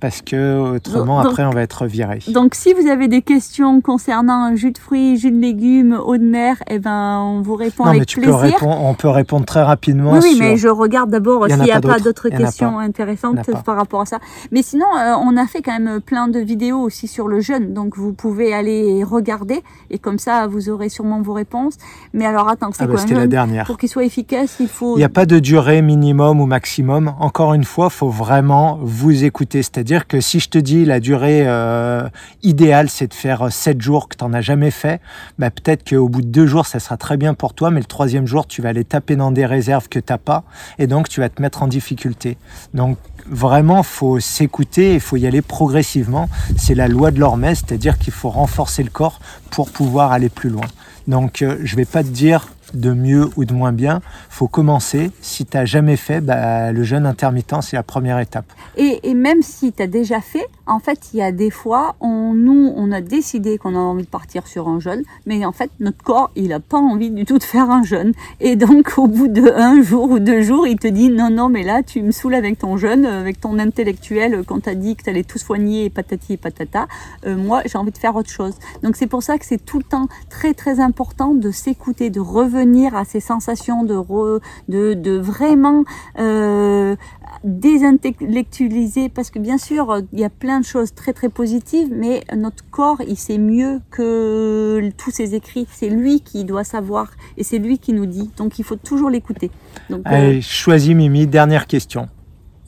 parce 0.00 0.22
que 0.22 0.74
autrement 0.76 1.20
après 1.20 1.44
on 1.44 1.50
va 1.50 1.62
être 1.62 1.86
viré. 1.86 2.20
Donc 2.28 2.54
si 2.54 2.74
vous 2.74 2.86
avez 2.86 3.08
des 3.08 3.22
questions 3.22 3.80
concernant 3.80 4.44
un 4.44 4.54
jus 4.54 4.72
de 4.72 4.78
fruits, 4.78 5.16
jus 5.16 5.30
de 5.30 5.40
légumes, 5.40 5.98
eau 6.04 6.16
de 6.16 6.24
mer, 6.24 6.62
eh 6.68 6.78
ben 6.78 7.18
on 7.20 7.40
vous 7.40 7.54
répond 7.54 7.84
non, 7.84 7.90
avec 7.90 8.00
mais 8.00 8.06
tu 8.06 8.20
plaisir. 8.20 8.36
Peux 8.36 8.42
répondre, 8.42 8.82
on 8.82 8.94
peut 8.94 9.08
répondre 9.08 9.46
très 9.46 9.62
rapidement. 9.62 10.12
Oui, 10.12 10.36
mais 10.38 10.56
je 10.56 10.68
regarde 10.68 11.10
d'abord 11.10 11.46
s'il 11.46 11.62
n'y 11.62 11.70
a, 11.70 11.80
pas 11.80 11.98
d'autres 11.98 12.28
questions 12.28 12.78
intéressantes 12.78 13.38
par 13.64 13.76
rapport 13.76 14.02
à 14.02 14.06
ça. 14.06 14.18
Mais 14.52 14.62
sinon, 14.62 14.86
euh, 14.98 15.14
on 15.20 15.36
a 15.36 15.46
fait 15.46 15.62
quand 15.62 15.78
même 15.78 16.00
plein 16.00 16.28
de 16.28 16.38
vidéos 16.40 16.80
aussi 16.80 17.08
sur 17.08 17.28
le 17.28 17.40
jeûne, 17.40 17.72
donc 17.72 17.96
vous 17.96 18.12
pouvez 18.12 18.52
aller 18.52 19.02
regarder 19.02 19.62
et 19.90 19.98
comme 19.98 20.18
ça 20.18 20.46
vous 20.46 20.68
aurez 20.68 20.88
sûrement 20.88 21.22
vos 21.22 21.32
réponses. 21.32 21.76
Mais 22.12 22.26
alors 22.26 22.48
attends, 22.48 22.70
c'est 22.72 22.82
ah 22.82 22.86
bah, 22.86 22.94
quoi 22.94 23.02
un 23.02 23.06
jeûne 23.06 23.18
la 23.18 23.26
dernière. 23.26 23.66
Pour 23.66 23.78
qu'il 23.78 23.88
soit 23.88 24.04
efficace, 24.04 24.56
il 24.60 24.68
faut. 24.68 24.96
Il 24.96 24.98
n'y 24.98 25.04
a 25.04 25.08
pas 25.08 25.26
de 25.26 25.38
durée 25.38 25.80
minimum 25.80 26.40
ou 26.40 26.46
maximum. 26.46 27.14
Encore 27.18 27.54
une 27.54 27.64
fois, 27.64 27.90
faut 27.90 28.10
vraiment 28.10 28.78
vous 28.82 29.24
écouter, 29.24 29.62
c'est-à-dire 29.62 29.85
dire 29.86 30.06
que 30.06 30.20
si 30.20 30.40
je 30.40 30.50
te 30.50 30.58
dis 30.58 30.84
la 30.84 31.00
durée 31.00 31.44
euh, 31.46 32.06
idéale, 32.42 32.90
c'est 32.90 33.06
de 33.06 33.14
faire 33.14 33.50
7 33.50 33.80
jours 33.80 34.08
que 34.08 34.16
tu 34.16 34.24
n'en 34.24 34.34
as 34.34 34.42
jamais 34.42 34.70
fait, 34.70 35.00
bah, 35.38 35.50
peut-être 35.50 35.88
qu'au 35.88 36.08
bout 36.08 36.20
de 36.20 36.28
2 36.28 36.46
jours, 36.46 36.66
ça 36.66 36.78
sera 36.78 36.98
très 36.98 37.16
bien 37.16 37.32
pour 37.32 37.54
toi, 37.54 37.70
mais 37.70 37.80
le 37.80 37.86
troisième 37.86 38.26
jour, 38.26 38.46
tu 38.46 38.60
vas 38.60 38.70
aller 38.70 38.84
taper 38.84 39.16
dans 39.16 39.30
des 39.30 39.46
réserves 39.46 39.88
que 39.88 39.98
tu 39.98 40.12
n'as 40.12 40.18
pas, 40.18 40.44
et 40.78 40.86
donc 40.86 41.08
tu 41.08 41.20
vas 41.20 41.28
te 41.28 41.40
mettre 41.40 41.62
en 41.62 41.68
difficulté. 41.68 42.36
Donc 42.74 42.98
vraiment, 43.26 43.82
faut 43.82 44.20
s'écouter, 44.20 44.94
il 44.94 45.00
faut 45.00 45.16
y 45.16 45.26
aller 45.26 45.42
progressivement. 45.42 46.28
C'est 46.56 46.74
la 46.74 46.88
loi 46.88 47.10
de 47.10 47.20
l'hormèse, 47.20 47.62
c'est-à-dire 47.66 47.98
qu'il 47.98 48.12
faut 48.12 48.30
renforcer 48.30 48.82
le 48.82 48.90
corps 48.90 49.20
pour 49.50 49.70
pouvoir 49.70 50.12
aller 50.12 50.28
plus 50.28 50.50
loin. 50.50 50.66
Donc 51.06 51.42
euh, 51.42 51.58
je 51.62 51.76
vais 51.76 51.84
pas 51.84 52.02
te 52.02 52.08
dire 52.08 52.48
de 52.74 52.92
mieux 52.92 53.30
ou 53.36 53.44
de 53.44 53.52
moins 53.52 53.72
bien, 53.72 54.00
faut 54.28 54.48
commencer. 54.48 55.10
Si 55.20 55.44
tu 55.46 55.56
n'as 55.56 55.64
jamais 55.64 55.96
fait, 55.96 56.20
bah, 56.20 56.72
le 56.72 56.82
jeûne 56.82 57.06
intermittent, 57.06 57.62
c'est 57.62 57.76
la 57.76 57.82
première 57.82 58.18
étape. 58.18 58.46
Et, 58.76 59.14
même 59.14 59.42
si 59.42 59.72
tu 59.72 59.82
as 59.82 59.86
déjà 59.86 60.20
fait, 60.20 60.46
en 60.66 60.78
fait, 60.78 61.10
il 61.12 61.18
y 61.18 61.22
a 61.22 61.32
des 61.32 61.50
fois, 61.50 61.96
on, 62.00 62.34
nous, 62.34 62.72
on 62.76 62.90
a 62.92 63.00
décidé 63.00 63.58
qu'on 63.58 63.74
a 63.74 63.78
envie 63.78 64.04
de 64.04 64.08
partir 64.08 64.46
sur 64.46 64.68
un 64.68 64.80
jeûne, 64.80 65.02
mais 65.26 65.44
en 65.44 65.52
fait, 65.52 65.70
notre 65.80 66.02
corps, 66.02 66.30
il 66.34 66.48
n'a 66.48 66.60
pas 66.60 66.78
envie 66.78 67.10
du 67.10 67.24
tout 67.24 67.38
de 67.38 67.44
faire 67.44 67.70
un 67.70 67.84
jeûne. 67.84 68.12
Et 68.40 68.56
donc, 68.56 68.98
au 68.98 69.06
bout 69.06 69.28
de 69.28 69.50
un 69.50 69.80
jour 69.82 70.10
ou 70.10 70.18
deux 70.18 70.42
jours, 70.42 70.66
il 70.66 70.78
te 70.78 70.88
dit, 70.88 71.08
non, 71.08 71.30
non, 71.30 71.48
mais 71.48 71.62
là, 71.62 71.82
tu 71.82 72.02
me 72.02 72.10
saoules 72.10 72.34
avec 72.34 72.58
ton 72.58 72.76
jeûne, 72.76 73.06
avec 73.06 73.40
ton 73.40 73.58
intellectuel, 73.58 74.42
quand 74.46 74.64
tu 74.64 74.68
as 74.68 74.74
dit 74.74 74.96
que 74.96 75.04
tu 75.04 75.10
allais 75.10 75.24
tout 75.24 75.38
soigner, 75.38 75.84
et 75.84 75.90
patati 75.90 76.34
et 76.34 76.36
patata. 76.36 76.88
Euh, 77.26 77.36
moi, 77.36 77.62
j'ai 77.66 77.78
envie 77.78 77.92
de 77.92 77.98
faire 77.98 78.16
autre 78.16 78.30
chose. 78.30 78.54
Donc, 78.82 78.96
c'est 78.96 79.06
pour 79.06 79.22
ça 79.22 79.38
que 79.38 79.44
c'est 79.44 79.64
tout 79.64 79.78
le 79.78 79.84
temps 79.84 80.08
très, 80.30 80.54
très 80.54 80.80
important 80.80 81.34
de 81.34 81.50
s'écouter, 81.50 82.10
de 82.10 82.20
revenir 82.20 82.94
à 82.96 83.04
ces 83.04 83.20
sensations 83.20 83.84
de 83.84 85.16
vraiment 85.18 85.84
euh, 86.18 86.96
désintellectualiser 87.44 89.08
parce 89.08 89.30
que 89.30 89.38
bien 89.38 89.58
sûr 89.58 90.02
il 90.12 90.20
y 90.20 90.24
a 90.24 90.30
plein 90.30 90.55
plein 90.56 90.60
de 90.60 90.64
choses 90.64 90.94
très 90.94 91.12
très 91.12 91.28
positives, 91.28 91.88
mais 91.92 92.22
notre 92.34 92.64
corps, 92.70 92.96
il 93.06 93.18
sait 93.18 93.36
mieux 93.36 93.82
que 93.90 94.90
tous 94.96 95.10
ces 95.10 95.34
écrits. 95.34 95.66
C'est 95.70 95.90
lui 95.90 96.20
qui 96.20 96.44
doit 96.44 96.64
savoir 96.64 97.10
et 97.36 97.44
c'est 97.44 97.58
lui 97.58 97.78
qui 97.78 97.92
nous 97.92 98.06
dit. 98.06 98.30
Donc 98.38 98.58
il 98.58 98.64
faut 98.64 98.76
toujours 98.76 99.10
l'écouter. 99.10 99.50
Donc, 99.90 100.00
Allez, 100.06 100.40
choisis 100.40 100.94
Mimi, 100.94 101.26
dernière 101.26 101.66
question. 101.66 102.08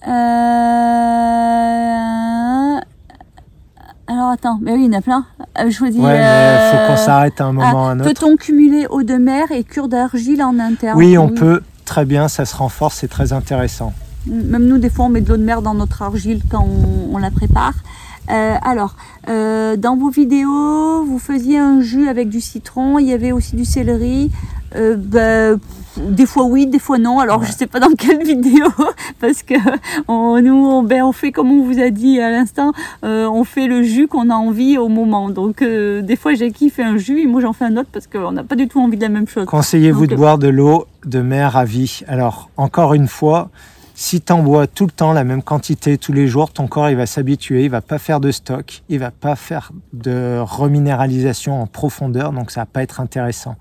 Euh... 0.06 0.10
Alors 4.06 4.28
attends, 4.30 4.58
mais 4.60 4.72
oui, 4.72 4.84
il 4.84 4.92
y 4.92 4.94
en 4.94 4.98
a 4.98 5.02
plein. 5.02 5.24
Euh, 5.58 5.70
choisis, 5.70 5.98
Ouais, 5.98 6.12
mais 6.12 6.70
faut 6.70 6.76
euh, 6.76 6.88
qu'on 6.88 6.96
s'arrête 6.96 7.40
à 7.40 7.46
un 7.46 7.52
moment 7.52 7.86
ah, 7.86 7.88
à 7.88 7.92
un 7.92 8.00
autre. 8.00 8.12
Peut-on 8.12 8.36
cumuler 8.36 8.86
eau 8.90 9.02
de 9.02 9.14
mer 9.14 9.50
et 9.50 9.64
cure 9.64 9.88
d'argile 9.88 10.42
en 10.42 10.58
interne? 10.58 10.98
Oui, 10.98 11.16
on 11.16 11.30
peut. 11.30 11.62
Très 11.86 12.04
bien, 12.04 12.28
ça 12.28 12.44
se 12.44 12.54
renforce, 12.54 12.96
c'est 12.96 13.08
très 13.08 13.32
intéressant. 13.32 13.94
Même 14.28 14.66
nous, 14.66 14.78
des 14.78 14.90
fois, 14.90 15.06
on 15.06 15.08
met 15.08 15.20
de 15.20 15.28
l'eau 15.28 15.36
de 15.36 15.42
mer 15.44 15.62
dans 15.62 15.74
notre 15.74 16.02
argile 16.02 16.42
quand 16.50 16.64
on, 16.64 17.14
on 17.14 17.18
la 17.18 17.30
prépare. 17.30 17.74
Euh, 18.30 18.56
alors, 18.62 18.94
euh, 19.28 19.76
dans 19.76 19.96
vos 19.96 20.10
vidéos, 20.10 21.04
vous 21.04 21.18
faisiez 21.18 21.58
un 21.58 21.80
jus 21.80 22.08
avec 22.08 22.28
du 22.28 22.40
citron, 22.40 22.98
il 22.98 23.06
y 23.08 23.12
avait 23.12 23.32
aussi 23.32 23.56
du 23.56 23.64
céleri. 23.64 24.30
Euh, 24.76 24.96
ben, 24.98 25.58
des 25.96 26.26
fois 26.26 26.44
oui, 26.44 26.66
des 26.66 26.78
fois 26.78 26.98
non. 26.98 27.18
Alors 27.20 27.40
Ouais. 27.40 27.46
je 27.46 27.52
sais 27.52 27.66
pas 27.66 27.80
dans 27.80 27.88
quelle 27.96 28.22
vidéo, 28.22 28.66
parce 29.20 29.42
que 29.42 29.54
on, 30.08 30.40
nous, 30.42 30.54
on, 30.54 30.82
ben, 30.82 31.02
on 31.04 31.12
fait 31.12 31.32
comme 31.32 31.50
on 31.50 31.62
vous 31.64 31.80
a 31.80 31.88
dit 31.88 32.20
à 32.20 32.30
l'instant, 32.30 32.72
on 33.02 33.44
fait 33.44 33.66
le 33.66 33.82
jus 33.82 34.06
qu'on 34.08 34.28
a 34.28 34.34
envie 34.34 34.76
au 34.76 34.88
moment. 34.88 35.30
Donc 35.30 35.62
des 35.64 36.16
fois 36.16 36.34
Jackie 36.34 36.68
fait 36.68 36.82
un 36.84 36.98
jus 36.98 37.20
et 37.22 37.26
moi 37.26 37.40
j'en 37.40 37.54
fais 37.54 37.64
un 37.64 37.76
autre 37.78 37.88
parce 37.90 38.06
qu'on 38.06 38.32
n'a 38.32 38.44
pas 38.44 38.56
du 38.56 38.68
tout 38.68 38.78
envie 38.80 38.98
de 38.98 39.02
la 39.02 39.08
même 39.08 39.26
chose. 39.26 39.46
Conseillez-vous 39.46 40.06
de 40.06 40.14
boire 40.14 40.36
de 40.38 40.48
l'eau 40.48 40.86
de 41.06 41.20
mer 41.22 41.56
à 41.56 41.64
vie 41.64 42.00
Alors, 42.06 42.50
encore 42.58 42.92
une 42.94 43.08
fois, 43.08 43.48
si 44.00 44.20
tu 44.20 44.32
en 44.32 44.44
bois 44.44 44.68
tout 44.68 44.86
le 44.86 44.92
temps 44.92 45.12
la 45.12 45.24
même 45.24 45.42
quantité 45.42 45.98
tous 45.98 46.12
les 46.12 46.28
jours, 46.28 46.52
ton 46.52 46.68
corps 46.68 46.88
il 46.88 46.94
va 46.94 47.04
s'habituer, 47.04 47.64
il 47.64 47.70
va 47.70 47.80
pas 47.80 47.98
faire 47.98 48.20
de 48.20 48.30
stock, 48.30 48.84
il 48.88 49.00
va 49.00 49.10
pas 49.10 49.34
faire 49.34 49.72
de 49.92 50.38
reminéralisation 50.40 51.60
en 51.60 51.66
profondeur, 51.66 52.32
donc 52.32 52.52
ça 52.52 52.60
va 52.60 52.66
pas 52.66 52.84
être 52.84 53.00
intéressant. 53.00 53.56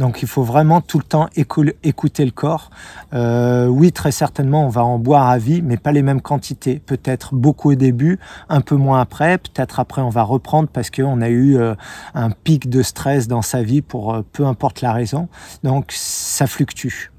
Donc 0.00 0.20
il 0.20 0.26
faut 0.26 0.42
vraiment 0.42 0.80
tout 0.80 0.98
le 0.98 1.04
temps 1.04 1.28
écou- 1.36 1.72
écouter 1.84 2.24
le 2.24 2.32
corps. 2.32 2.70
Euh, 3.14 3.68
oui, 3.68 3.92
très 3.92 4.10
certainement, 4.10 4.66
on 4.66 4.68
va 4.68 4.84
en 4.84 4.98
boire 4.98 5.28
à 5.28 5.38
vie, 5.38 5.62
mais 5.62 5.76
pas 5.76 5.92
les 5.92 6.02
mêmes 6.02 6.22
quantités. 6.22 6.82
Peut-être 6.84 7.36
beaucoup 7.36 7.70
au 7.70 7.76
début, 7.76 8.18
un 8.48 8.60
peu 8.60 8.74
moins 8.74 9.00
après. 9.00 9.38
Peut-être 9.38 9.78
après, 9.78 10.02
on 10.02 10.10
va 10.10 10.24
reprendre 10.24 10.68
parce 10.72 10.90
qu'on 10.90 11.20
a 11.20 11.28
eu 11.28 11.56
euh, 11.56 11.76
un 12.14 12.30
pic 12.30 12.68
de 12.68 12.82
stress 12.82 13.28
dans 13.28 13.42
sa 13.42 13.62
vie 13.62 13.82
pour 13.82 14.12
euh, 14.12 14.22
peu 14.32 14.44
importe 14.44 14.80
la 14.80 14.92
raison. 14.92 15.28
Donc 15.62 15.92
ça 15.92 16.48
fluctue. 16.48 17.12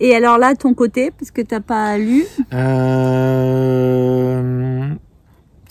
Et 0.00 0.14
alors 0.14 0.36
là, 0.38 0.54
ton 0.54 0.74
côté, 0.74 1.10
parce 1.10 1.30
que 1.30 1.40
t'as 1.40 1.60
pas 1.60 1.96
lu, 1.96 2.24
Euh, 2.52 3.96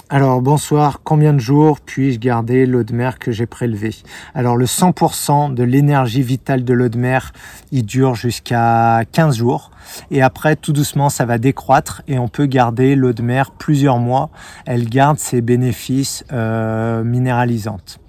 Alors 0.09 0.41
bonsoir, 0.41 1.01
combien 1.03 1.33
de 1.33 1.39
jours 1.39 1.79
puis-je 1.79 2.19
garder 2.19 2.65
l'eau 2.65 2.83
de 2.83 2.93
mer 2.93 3.17
que 3.19 3.31
j'ai 3.31 3.45
prélevée 3.47 3.95
Alors 4.33 4.55
le 4.55 4.65
100% 4.65 5.53
de 5.53 5.63
l'énergie 5.63 6.21
vitale 6.21 6.63
de 6.63 6.73
l'eau 6.73 6.89
de 6.89 6.97
mer, 6.97 7.33
il 7.71 7.85
dure 7.85 8.15
jusqu'à 8.15 9.01
15 9.11 9.37
jours. 9.37 9.71
Et 10.11 10.21
après, 10.21 10.55
tout 10.55 10.73
doucement, 10.73 11.09
ça 11.09 11.25
va 11.25 11.37
décroître 11.37 12.01
et 12.07 12.17
on 12.19 12.27
peut 12.27 12.45
garder 12.45 12.95
l'eau 12.95 13.13
de 13.13 13.21
mer 13.21 13.51
plusieurs 13.51 13.97
mois. 13.99 14.29
Elle 14.65 14.89
garde 14.89 15.19
ses 15.19 15.41
bénéfices 15.41 16.23
euh, 16.31 17.03
minéralisantes. 17.03 17.99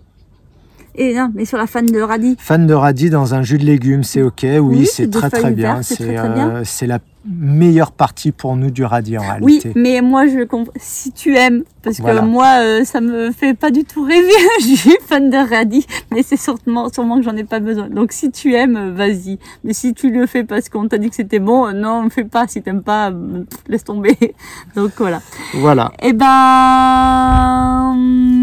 Et 0.97 1.14
non, 1.14 1.30
mais 1.34 1.44
sur 1.44 1.59
la 1.59 1.66
fan 1.66 1.86
de 1.86 2.01
radis. 2.01 2.36
Fan 2.38 2.66
de 2.66 2.74
radis 2.74 3.11
dans 3.11 3.34
un 3.34 3.42
jus 3.42 3.59
de 3.59 3.64
légumes, 3.64 4.03
c'est 4.05 4.22
ok. 4.22 4.40
Oui, 4.42 4.59
Oui, 4.61 4.86
c'est 4.90 5.11
très 5.11 5.30
très 5.30 5.53
vertes, 5.53 5.82
c'est 5.82 5.97
C'est 5.97 6.05
très, 6.07 6.14
très 6.16 6.28
bien. 6.30 6.49
euh, 6.51 6.62
c'est 6.64 6.86
la 6.86 6.99
meilleure 7.28 7.90
partie 7.90 8.30
pour 8.30 8.55
nous 8.55 8.70
du 8.70 8.84
radis 8.84 9.18
en 9.18 9.22
Oui, 9.42 9.59
réalité. 9.59 9.72
mais 9.74 10.01
moi 10.01 10.28
je 10.28 10.44
comprends. 10.44 10.72
Si 10.76 11.11
tu 11.11 11.34
aimes, 11.36 11.64
parce 11.82 11.97
que 11.99 12.20
moi 12.20 12.61
euh, 12.61 12.84
ça 12.84 13.01
me 13.01 13.32
fait 13.32 13.53
pas 13.55 13.72
du 13.72 13.82
tout 13.84 14.05
rêver. 14.05 14.28
je 14.61 14.76
suis 14.76 14.97
fan 15.09 15.28
de 15.28 15.36
radis, 15.36 15.84
mais 16.12 16.22
c'est 16.22 16.36
sûrement, 16.36 16.88
sûrement 16.88 17.16
que 17.16 17.22
j'en 17.24 17.34
ai 17.36 17.42
pas 17.42 17.59
besoin. 17.59 17.88
Donc 17.88 18.12
si 18.12 18.30
tu 18.30 18.55
aimes, 18.55 18.76
euh, 18.76 18.92
vas-y. 18.92 19.40
Mais 19.64 19.72
si 19.72 19.92
tu 19.92 20.11
le 20.12 20.26
fais 20.26 20.44
parce 20.44 20.68
qu'on 20.68 20.86
t'a 20.86 20.99
dit 20.99 21.09
que 21.11 21.16
c'était 21.16 21.40
bon, 21.40 21.72
non, 21.74 22.05
ne 22.05 22.11
fais 22.11 22.22
pas. 22.24 22.47
Si 22.47 22.62
t'aimes 22.62 22.82
pas, 22.82 23.11
pff, 23.11 23.61
laisse 23.66 23.82
tomber. 23.82 24.16
Donc 24.76 24.92
voilà. 24.99 25.20
Voilà. 25.55 25.90
Eh 26.03 26.12
ben. 26.12 27.97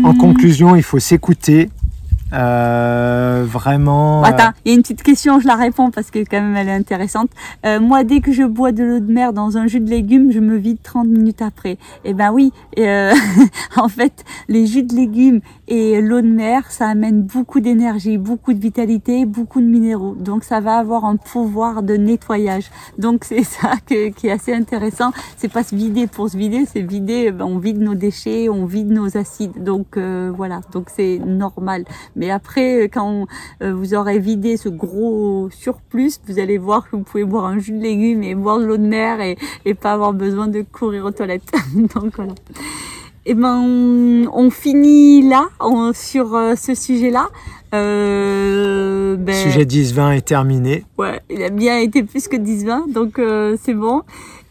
En 0.03 0.13
conclusion, 0.15 0.75
il 0.75 0.83
faut 0.83 0.99
s'écouter. 0.99 1.69
Euh, 2.33 3.45
vraiment. 3.47 4.21
euh, 4.23 4.27
Attends, 4.27 4.51
il 4.65 4.69
y 4.69 4.71
a 4.71 4.75
une 4.75 4.81
petite 4.81 5.03
question, 5.03 5.39
je 5.39 5.47
la 5.47 5.55
réponds 5.55 5.91
parce 5.91 6.09
que 6.09 6.19
quand 6.19 6.41
même 6.41 6.55
elle 6.55 6.69
est 6.69 6.73
intéressante. 6.73 7.29
Euh, 7.65 7.79
moi, 7.79 8.03
dès 8.03 8.21
que 8.21 8.31
je 8.31 8.43
bois 8.43 8.71
de 8.71 8.83
l'eau 8.83 8.99
de 8.99 9.11
mer 9.11 9.33
dans 9.33 9.57
un 9.57 9.67
jus 9.67 9.79
de 9.79 9.89
légumes, 9.89 10.31
je 10.31 10.39
me 10.39 10.55
vide 10.57 10.79
30 10.81 11.07
minutes 11.07 11.41
après. 11.41 11.77
Eh 12.05 12.13
ben 12.13 12.31
oui, 12.31 12.51
euh, 12.79 13.13
en 13.77 13.87
fait, 13.87 14.23
les 14.47 14.65
jus 14.65 14.83
de 14.83 14.95
légumes 14.95 15.41
et 15.67 16.01
l'eau 16.01 16.21
de 16.21 16.27
mer, 16.27 16.71
ça 16.71 16.87
amène 16.87 17.21
beaucoup 17.21 17.59
d'énergie, 17.59 18.17
beaucoup 18.17 18.53
de 18.53 18.59
vitalité, 18.59 19.25
beaucoup 19.25 19.61
de 19.61 19.67
minéraux. 19.67 20.15
Donc 20.15 20.43
ça 20.43 20.59
va 20.59 20.77
avoir 20.77 21.05
un 21.05 21.17
pouvoir 21.17 21.83
de 21.83 21.95
nettoyage. 21.95 22.71
Donc 22.97 23.23
c'est 23.25 23.43
ça 23.43 23.73
qui 23.85 23.95
est 23.95 24.31
assez 24.31 24.53
intéressant. 24.53 25.11
C'est 25.37 25.51
pas 25.51 25.63
se 25.63 25.75
vider 25.75 26.07
pour 26.07 26.29
se 26.29 26.37
vider, 26.37 26.65
c'est 26.65 26.81
vider, 26.81 27.31
ben, 27.31 27.45
on 27.45 27.59
vide 27.59 27.79
nos 27.79 27.95
déchets, 27.95 28.49
on 28.49 28.65
vide 28.65 28.89
nos 28.89 29.17
acides. 29.17 29.63
Donc 29.63 29.97
euh, 29.97 30.31
voilà, 30.35 30.61
donc 30.71 30.87
c'est 30.89 31.19
normal. 31.19 31.85
Après, 32.31 32.83
quand 32.83 33.27
euh, 33.61 33.73
vous 33.73 33.93
aurez 33.93 34.19
vidé 34.19 34.57
ce 34.57 34.69
gros 34.69 35.49
surplus, 35.51 36.19
vous 36.27 36.39
allez 36.39 36.57
voir 36.57 36.89
que 36.89 36.95
vous 36.95 37.03
pouvez 37.03 37.23
boire 37.23 37.45
un 37.45 37.59
jus 37.59 37.71
de 37.71 37.81
légumes 37.81 38.23
et 38.23 38.35
boire 38.35 38.59
de 38.59 38.65
l'eau 38.65 38.77
de 38.77 38.87
mer 38.87 39.21
et, 39.21 39.37
et 39.65 39.73
pas 39.73 39.93
avoir 39.93 40.13
besoin 40.13 40.47
de 40.47 40.61
courir 40.61 41.05
aux 41.05 41.11
toilettes. 41.11 41.51
Donc 41.75 42.15
voilà. 42.15 42.33
Et 43.25 43.35
ben, 43.35 43.55
on, 43.63 44.27
on 44.33 44.49
finit 44.49 45.27
là 45.27 45.45
on- 45.61 45.93
sur 45.93 46.35
euh, 46.35 46.55
ce 46.55 46.75
sujet-là. 46.75 47.29
Euh, 47.73 49.15
ben, 49.17 49.33
Sujet 49.35 49.63
10-20 49.65 50.11
est 50.17 50.21
terminé. 50.25 50.85
Ouais, 50.97 51.21
il 51.29 51.41
a 51.43 51.49
bien 51.49 51.77
été 51.79 52.03
plus 52.03 52.27
que 52.27 52.35
10-20, 52.35 52.91
donc 52.91 53.19
euh, 53.19 53.55
c'est 53.63 53.73
bon. 53.73 54.01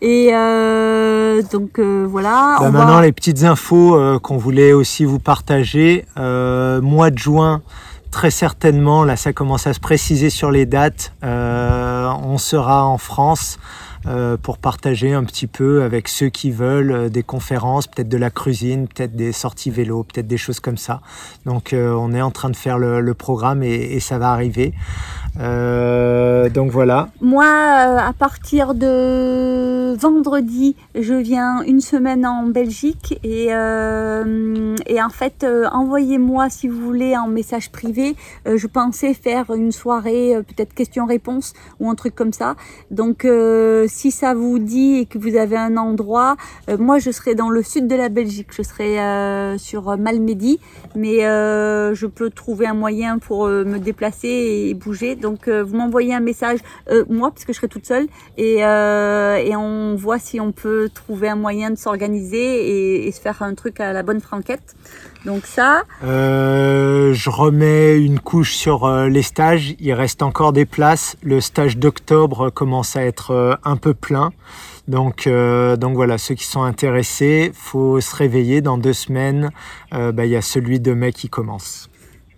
Et 0.00 0.30
euh, 0.32 1.42
donc 1.52 1.78
voilà. 1.78 2.56
Bah, 2.58 2.66
on 2.68 2.72
maintenant, 2.72 2.96
va- 2.96 3.02
les 3.02 3.12
petites 3.12 3.44
infos 3.44 3.98
qu'on 4.20 4.36
voulait 4.38 4.72
aussi 4.72 5.04
vous 5.04 5.18
partager. 5.20 6.04
Mois 6.16 7.10
de 7.10 7.18
juin, 7.18 7.62
très 8.10 8.30
certainement, 8.30 9.04
là, 9.04 9.16
ça 9.16 9.32
commence 9.32 9.66
à 9.66 9.74
se 9.74 9.80
préciser 9.80 10.30
sur 10.30 10.50
les 10.50 10.66
dates. 10.66 11.12
On 11.22 12.38
sera 12.38 12.86
en 12.86 12.98
France. 12.98 13.58
Euh, 14.06 14.36
pour 14.36 14.58
partager 14.58 15.12
un 15.12 15.22
petit 15.22 15.46
peu 15.46 15.82
avec 15.82 16.08
ceux 16.08 16.28
qui 16.28 16.50
veulent 16.50 16.90
euh, 16.90 17.08
des 17.08 17.22
conférences, 17.22 17.86
peut-être 17.86 18.08
de 18.08 18.16
la 18.16 18.30
cuisine, 18.30 18.88
peut-être 18.88 19.14
des 19.14 19.32
sorties 19.32 19.70
vélo, 19.70 20.02
peut-être 20.02 20.26
des 20.26 20.36
choses 20.36 20.58
comme 20.58 20.76
ça. 20.76 21.00
Donc 21.46 21.72
euh, 21.72 21.92
on 21.92 22.12
est 22.12 22.22
en 22.22 22.32
train 22.32 22.50
de 22.50 22.56
faire 22.56 22.78
le, 22.78 23.14
programme 23.14 23.62
et 23.62 24.00
ça 24.00 24.18
va 24.18 24.32
arriver. 24.32 24.72
Euh, 25.40 26.48
donc 26.50 26.70
voilà. 26.70 27.08
Moi, 27.20 27.44
euh, 27.44 27.98
à 27.98 28.12
partir 28.12 28.74
de 28.74 29.94
vendredi, 29.96 30.76
je 30.94 31.14
viens 31.14 31.62
une 31.62 31.80
semaine 31.80 32.26
en 32.26 32.44
Belgique 32.44 33.18
et, 33.24 33.48
euh, 33.50 34.76
et 34.86 35.02
en 35.02 35.08
fait, 35.08 35.46
envoyez-moi 35.72 36.50
si 36.50 36.68
vous 36.68 36.80
voulez 36.80 37.16
en 37.16 37.28
message 37.28 37.70
privé. 37.70 38.16
Je 38.44 38.66
pensais 38.66 39.14
faire 39.14 39.50
une 39.54 39.72
soirée, 39.72 40.36
peut-être 40.48 40.74
questions-réponses 40.74 41.54
ou 41.80 41.90
un 41.90 41.94
truc 41.94 42.14
comme 42.14 42.32
ça. 42.32 42.56
Donc, 42.90 43.26
si 43.86 44.10
ça 44.10 44.34
vous 44.34 44.58
dit 44.58 44.98
et 44.98 45.06
que 45.06 45.18
vous 45.18 45.36
avez 45.36 45.56
un 45.56 45.76
endroit, 45.76 46.36
moi, 46.78 46.98
je 46.98 47.10
serai 47.10 47.34
dans 47.34 47.48
le 47.48 47.62
sud 47.62 47.86
de 47.86 47.96
la 47.96 48.08
Belgique. 48.08 48.48
Je 48.50 48.62
serai 48.62 49.58
sur 49.58 49.96
Malmedy, 49.96 50.60
mais 50.94 51.20
je 51.20 52.06
peux 52.06 52.30
trouver 52.30 52.66
un 52.66 52.74
moyen 52.74 53.18
pour 53.18 53.46
me 53.46 53.78
déplacer 53.78 54.28
et 54.28 54.74
bouger. 54.74 55.16
Donc, 55.22 55.46
euh, 55.46 55.62
vous 55.62 55.76
m'envoyez 55.76 56.12
un 56.12 56.20
message, 56.20 56.58
euh, 56.90 57.04
moi, 57.08 57.30
parce 57.30 57.44
que 57.44 57.52
je 57.52 57.58
serai 57.58 57.68
toute 57.68 57.86
seule, 57.86 58.08
et, 58.36 58.64
euh, 58.64 59.56
on 59.56 59.94
voit 59.94 60.18
si 60.18 60.40
on 60.40 60.50
peut 60.50 60.90
trouver 60.92 61.28
un 61.28 61.36
moyen 61.36 61.70
de 61.70 61.76
s'organiser 61.76 63.06
et, 63.06 63.12
se 63.12 63.20
faire 63.20 63.42
un 63.42 63.54
truc 63.54 63.78
à 63.78 63.92
la 63.92 64.02
bonne 64.02 64.20
franquette. 64.20 64.74
Donc 65.24 65.46
ça, 65.46 65.84
Euh, 66.02 67.12
je 67.12 67.30
remets 67.30 68.02
une 68.02 68.18
couche 68.18 68.54
sur 68.54 68.90
les 69.06 69.22
stages. 69.22 69.76
Il 69.78 69.92
reste 69.92 70.22
encore 70.22 70.52
des 70.52 70.64
places. 70.64 71.16
Le 71.22 71.40
stage 71.40 71.76
d'octobre 71.76 72.50
commence 72.50 72.96
à 72.96 73.04
être 73.04 73.60
un 73.64 73.76
peu 73.76 73.94
plein. 73.94 74.32
Donc, 74.88 75.28
voilà, 75.28 76.18
ceux 76.18 76.34
qui 76.34 76.44
sont 76.44 76.62
intéressés, 76.62 77.52
faut 77.54 78.00
se 78.00 78.16
réveiller. 78.16 78.62
Dans 78.62 78.78
deux 78.78 78.94
semaines, 78.94 79.50
bah, 79.92 80.24
il 80.24 80.30
y 80.30 80.36
a 80.36 80.42
celui 80.42 80.80
de 80.80 80.92
mai 80.92 81.12
qui 81.12 81.28
commence. 81.28 81.91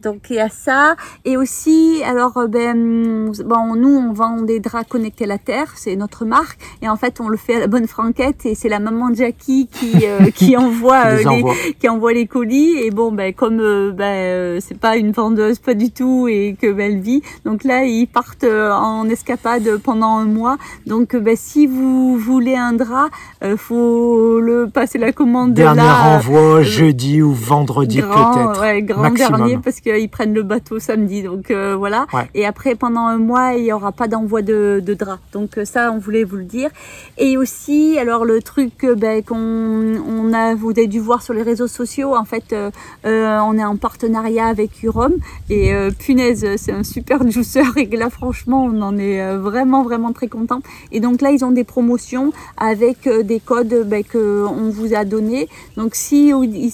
Donc 0.05 0.27
il 0.31 0.37
y 0.37 0.41
a 0.41 0.49
ça. 0.49 0.97
Et 1.25 1.37
aussi, 1.37 2.03
alors 2.05 2.37
euh, 2.37 2.47
ben, 2.47 3.33
bon, 3.45 3.77
nous 3.77 3.97
on 3.97 4.13
vend 4.13 4.43
des 4.43 4.61
draps 4.61 4.89
connectés 4.89 5.25
à 5.25 5.29
la 5.29 5.39
terre, 5.39 5.73
c'est 5.77 5.97
notre 5.97 6.25
marque. 6.25 6.59
Et 6.83 6.89
en 6.89 6.97
fait, 6.97 7.21
on 7.21 7.29
le 7.29 7.37
fait 7.37 7.57
à 7.57 7.61
la 7.61 7.67
bonne 7.67 7.87
franquette 7.87 8.47
et 8.47 8.55
c'est 8.55 8.69
la 8.69 8.81
maman 8.81 9.13
Jackie 9.15 9.69
qui 9.69 10.07
euh, 10.07 10.31
qui 10.35 10.57
envoie 10.57 11.15
les 11.17 11.25
les, 11.25 11.75
qui 11.79 11.89
envoie 11.89 12.13
les 12.13 12.27
colis. 12.27 12.77
Et 12.79 12.91
bon, 12.91 13.13
ben 13.13 13.33
comme 13.33 13.61
euh, 13.61 13.93
ben 13.93 14.05
euh, 14.05 14.59
c'est 14.61 14.79
pas 14.79 14.97
une 14.97 15.13
vendeuse 15.13 15.59
pas 15.59 15.75
du 15.75 15.91
tout 15.91 16.29
et 16.29 16.57
que 16.61 16.71
ben, 16.73 16.93
elle 16.93 17.01
vit, 17.01 17.23
donc 17.45 17.65
là 17.65 17.85
ils 17.85 18.07
partent 18.07 18.45
euh, 18.45 18.73
en 18.73 19.09
escapade 19.09 19.79
pendant 19.79 20.17
un 20.19 20.25
mois. 20.27 20.57
Donc 20.87 21.15
euh, 21.15 21.21
ben, 21.21 21.37
si 21.37 21.67
vous 21.67 22.17
voulez 22.19 22.57
un 22.57 22.73
drap, 22.73 23.09
euh, 23.43 23.57
faut 23.57 24.41
le 24.41 24.69
passer 24.69 24.99
la 24.99 25.13
commande 25.13 25.55
Dernier 25.55 25.83
là. 25.83 26.17
envoi 26.17 26.63
jeudi 26.63 27.23
ou 27.23 27.33
vendredi 27.33 28.01
peut-être. 28.01 28.61
ouais, 28.61 28.83
grand 28.83 29.03
maximum. 29.03 29.37
dernier 29.39 29.59
parce 29.63 29.81
qu'ils 29.99 30.09
prennent 30.09 30.35
le 30.35 30.43
bateau 30.43 30.79
samedi. 30.79 31.23
Donc 31.23 31.51
euh, 31.51 31.75
voilà. 31.77 32.07
Ouais. 32.13 32.29
Et 32.35 32.47
après, 32.47 32.75
pendant 32.75 33.07
un 33.07 33.19
mois, 33.19 33.55
il 33.55 33.65
n'y 33.65 33.73
aura 33.73 33.93
pas 33.93 34.09
d'envoi 34.09 34.43
de, 34.43 34.83
de 34.85 34.95
drap. 34.95 35.19
Donc 35.33 35.59
euh, 35.59 35.65
ça, 35.65 35.93
on 35.93 35.99
voulait 35.99 36.25
vous 36.25 36.37
le 36.37 36.45
dire. 36.45 36.71
Et 37.19 37.37
aussi, 37.37 37.99
alors 37.99 38.25
le 38.25 38.43
truc 38.43 38.85
euh, 38.85 38.95
ben, 38.95 39.23
qu'on 39.23 39.37
on 39.37 40.33
a, 40.33 40.55
vous 40.55 40.71
avez 40.71 40.87
dû 40.87 41.01
voir 41.01 41.23
sur 41.23 41.35
les 41.35 41.43
réseaux 41.43 41.67
sociaux, 41.67 42.15
en 42.15 42.25
fait, 42.25 42.53
euh, 42.53 42.71
euh, 43.07 43.39
on 43.41 43.57
est 43.59 43.65
en 43.65 43.77
partenariat 43.77 44.47
avec 44.47 44.83
Urom. 44.83 45.15
Et 45.51 45.73
punaise, 45.99 46.47
c'est 46.57 46.73
un 46.73 46.83
super 46.83 47.29
juicer. 47.31 47.63
Et 47.77 47.97
là, 47.97 48.11
franchement, 48.11 48.65
on 48.65 48.83
en 48.83 48.97
est 48.97 49.37
vraiment, 49.37 49.83
vraiment 49.83 50.13
très 50.13 50.29
content. 50.29 50.61
Et 50.93 51.01
donc 51.01 51.21
là, 51.21 51.31
ils 51.31 51.45
ont 51.45 51.51
des 51.51 51.65
promotions 51.65 52.33
avec 52.57 53.09
des 53.09 53.41
codes 53.41 53.87
ben, 53.87 54.03
qu'on 54.05 54.71
vous 54.71 54.95
a 54.95 55.05
donnés. 55.05 55.49
Donc 55.77 55.95
si 55.95 56.33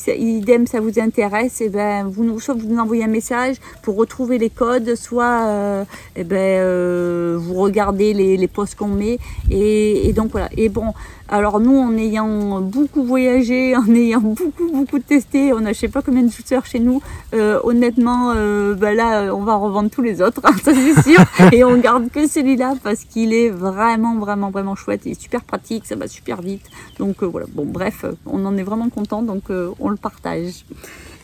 idem 0.08 0.66
ça 0.66 0.80
vous 0.80 0.98
intéresse, 0.98 1.60
et 1.60 1.68
ben 1.68 2.06
vous 2.08 2.24
nous 2.24 2.40
soit 2.40 2.54
vous 2.54 2.66
nous 2.66 2.78
envoyez 2.78 3.04
un 3.04 3.08
message 3.10 3.56
pour 3.82 3.96
retrouver 3.96 4.38
les 4.38 4.50
codes, 4.50 4.94
soit 4.94 5.44
euh, 5.46 5.84
eh 6.16 6.24
ben 6.24 6.36
euh, 6.36 7.36
vous 7.38 7.54
regardez 7.54 8.14
les, 8.14 8.36
les 8.36 8.48
posts 8.48 8.74
qu'on 8.76 8.88
met 8.88 9.18
et, 9.50 10.08
et 10.08 10.12
donc 10.12 10.30
voilà. 10.32 10.48
Et 10.56 10.68
bon, 10.68 10.92
alors 11.28 11.60
nous 11.60 11.76
en 11.76 11.96
ayant 11.96 12.60
beaucoup 12.60 13.04
voyagé, 13.04 13.76
en 13.82 13.86
ayant 13.94 14.20
beaucoup 14.20 14.70
beaucoup 14.72 14.98
testé, 14.98 15.52
on 15.52 15.64
a 15.64 15.72
je 15.72 15.78
sais 15.80 15.88
pas 15.88 16.02
combien 16.02 16.22
de 16.22 16.30
shooters 16.32 16.64
chez 16.66 16.80
nous. 16.80 17.00
euh, 17.34 17.60
honnêtement, 17.64 18.34
ben 18.34 18.94
là 18.96 19.34
on 19.34 19.42
va 19.42 19.52
en 19.56 19.60
revendre 19.60 19.90
tous 19.90 20.02
les 20.02 20.22
autres, 20.22 20.40
hein, 20.44 20.54
ça 20.62 20.72
c'est 20.74 21.02
sûr. 21.02 21.20
et 21.52 21.64
on 21.64 21.76
garde 21.78 22.10
que 22.10 22.26
celui-là 22.26 22.74
parce 22.82 23.04
qu'il 23.04 23.32
est 23.32 23.50
vraiment 23.50 24.16
vraiment 24.18 24.50
vraiment 24.50 24.74
chouette, 24.74 25.02
il 25.04 25.12
est 25.12 25.20
super 25.20 25.42
pratique, 25.42 25.86
ça 25.86 25.96
va 25.96 26.08
super 26.08 26.42
vite. 26.42 26.64
Donc 26.98 27.22
voilà, 27.22 27.46
bon 27.52 27.64
bref, 27.66 28.04
on 28.26 28.44
en 28.46 28.56
est 28.56 28.62
vraiment 28.62 28.88
content, 28.88 29.22
donc 29.22 29.44
on 29.78 29.88
le 29.88 29.96
partage. 29.96 30.64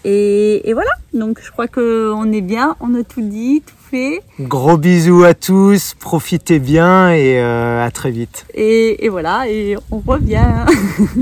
Et, 0.09 0.70
et 0.70 0.72
voilà, 0.72 0.90
donc 1.14 1.40
je 1.42 1.50
crois 1.50 1.66
que 1.66 2.12
on 2.14 2.30
est 2.30 2.40
bien, 2.40 2.76
on 2.78 2.94
a 2.94 3.02
tout 3.02 3.22
dit, 3.22 3.61
tout 3.66 3.74
fait, 3.90 4.20
Gros 4.38 4.76
bisous 4.76 5.24
à 5.24 5.34
tous, 5.34 5.94
profitez 5.98 6.61
bien 6.61 7.11
et 7.11 7.40
euh, 7.40 7.84
à 7.84 7.90
très 7.90 8.12
vite. 8.12 8.46
et, 8.54 9.04
et 9.04 9.09
voilà, 9.09 9.48
et 9.48 9.76
on 9.90 9.98
revient. 9.98 10.44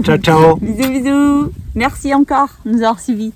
Ciao 0.03 0.19
ciao. 0.19 0.57
Bisous 0.61 0.91
bisous, 0.91 1.53
merci 1.75 2.13
encore. 2.15 2.49
De 2.67 2.73
nous 2.73 2.83
avoir 2.83 3.01
suivis. 3.01 3.33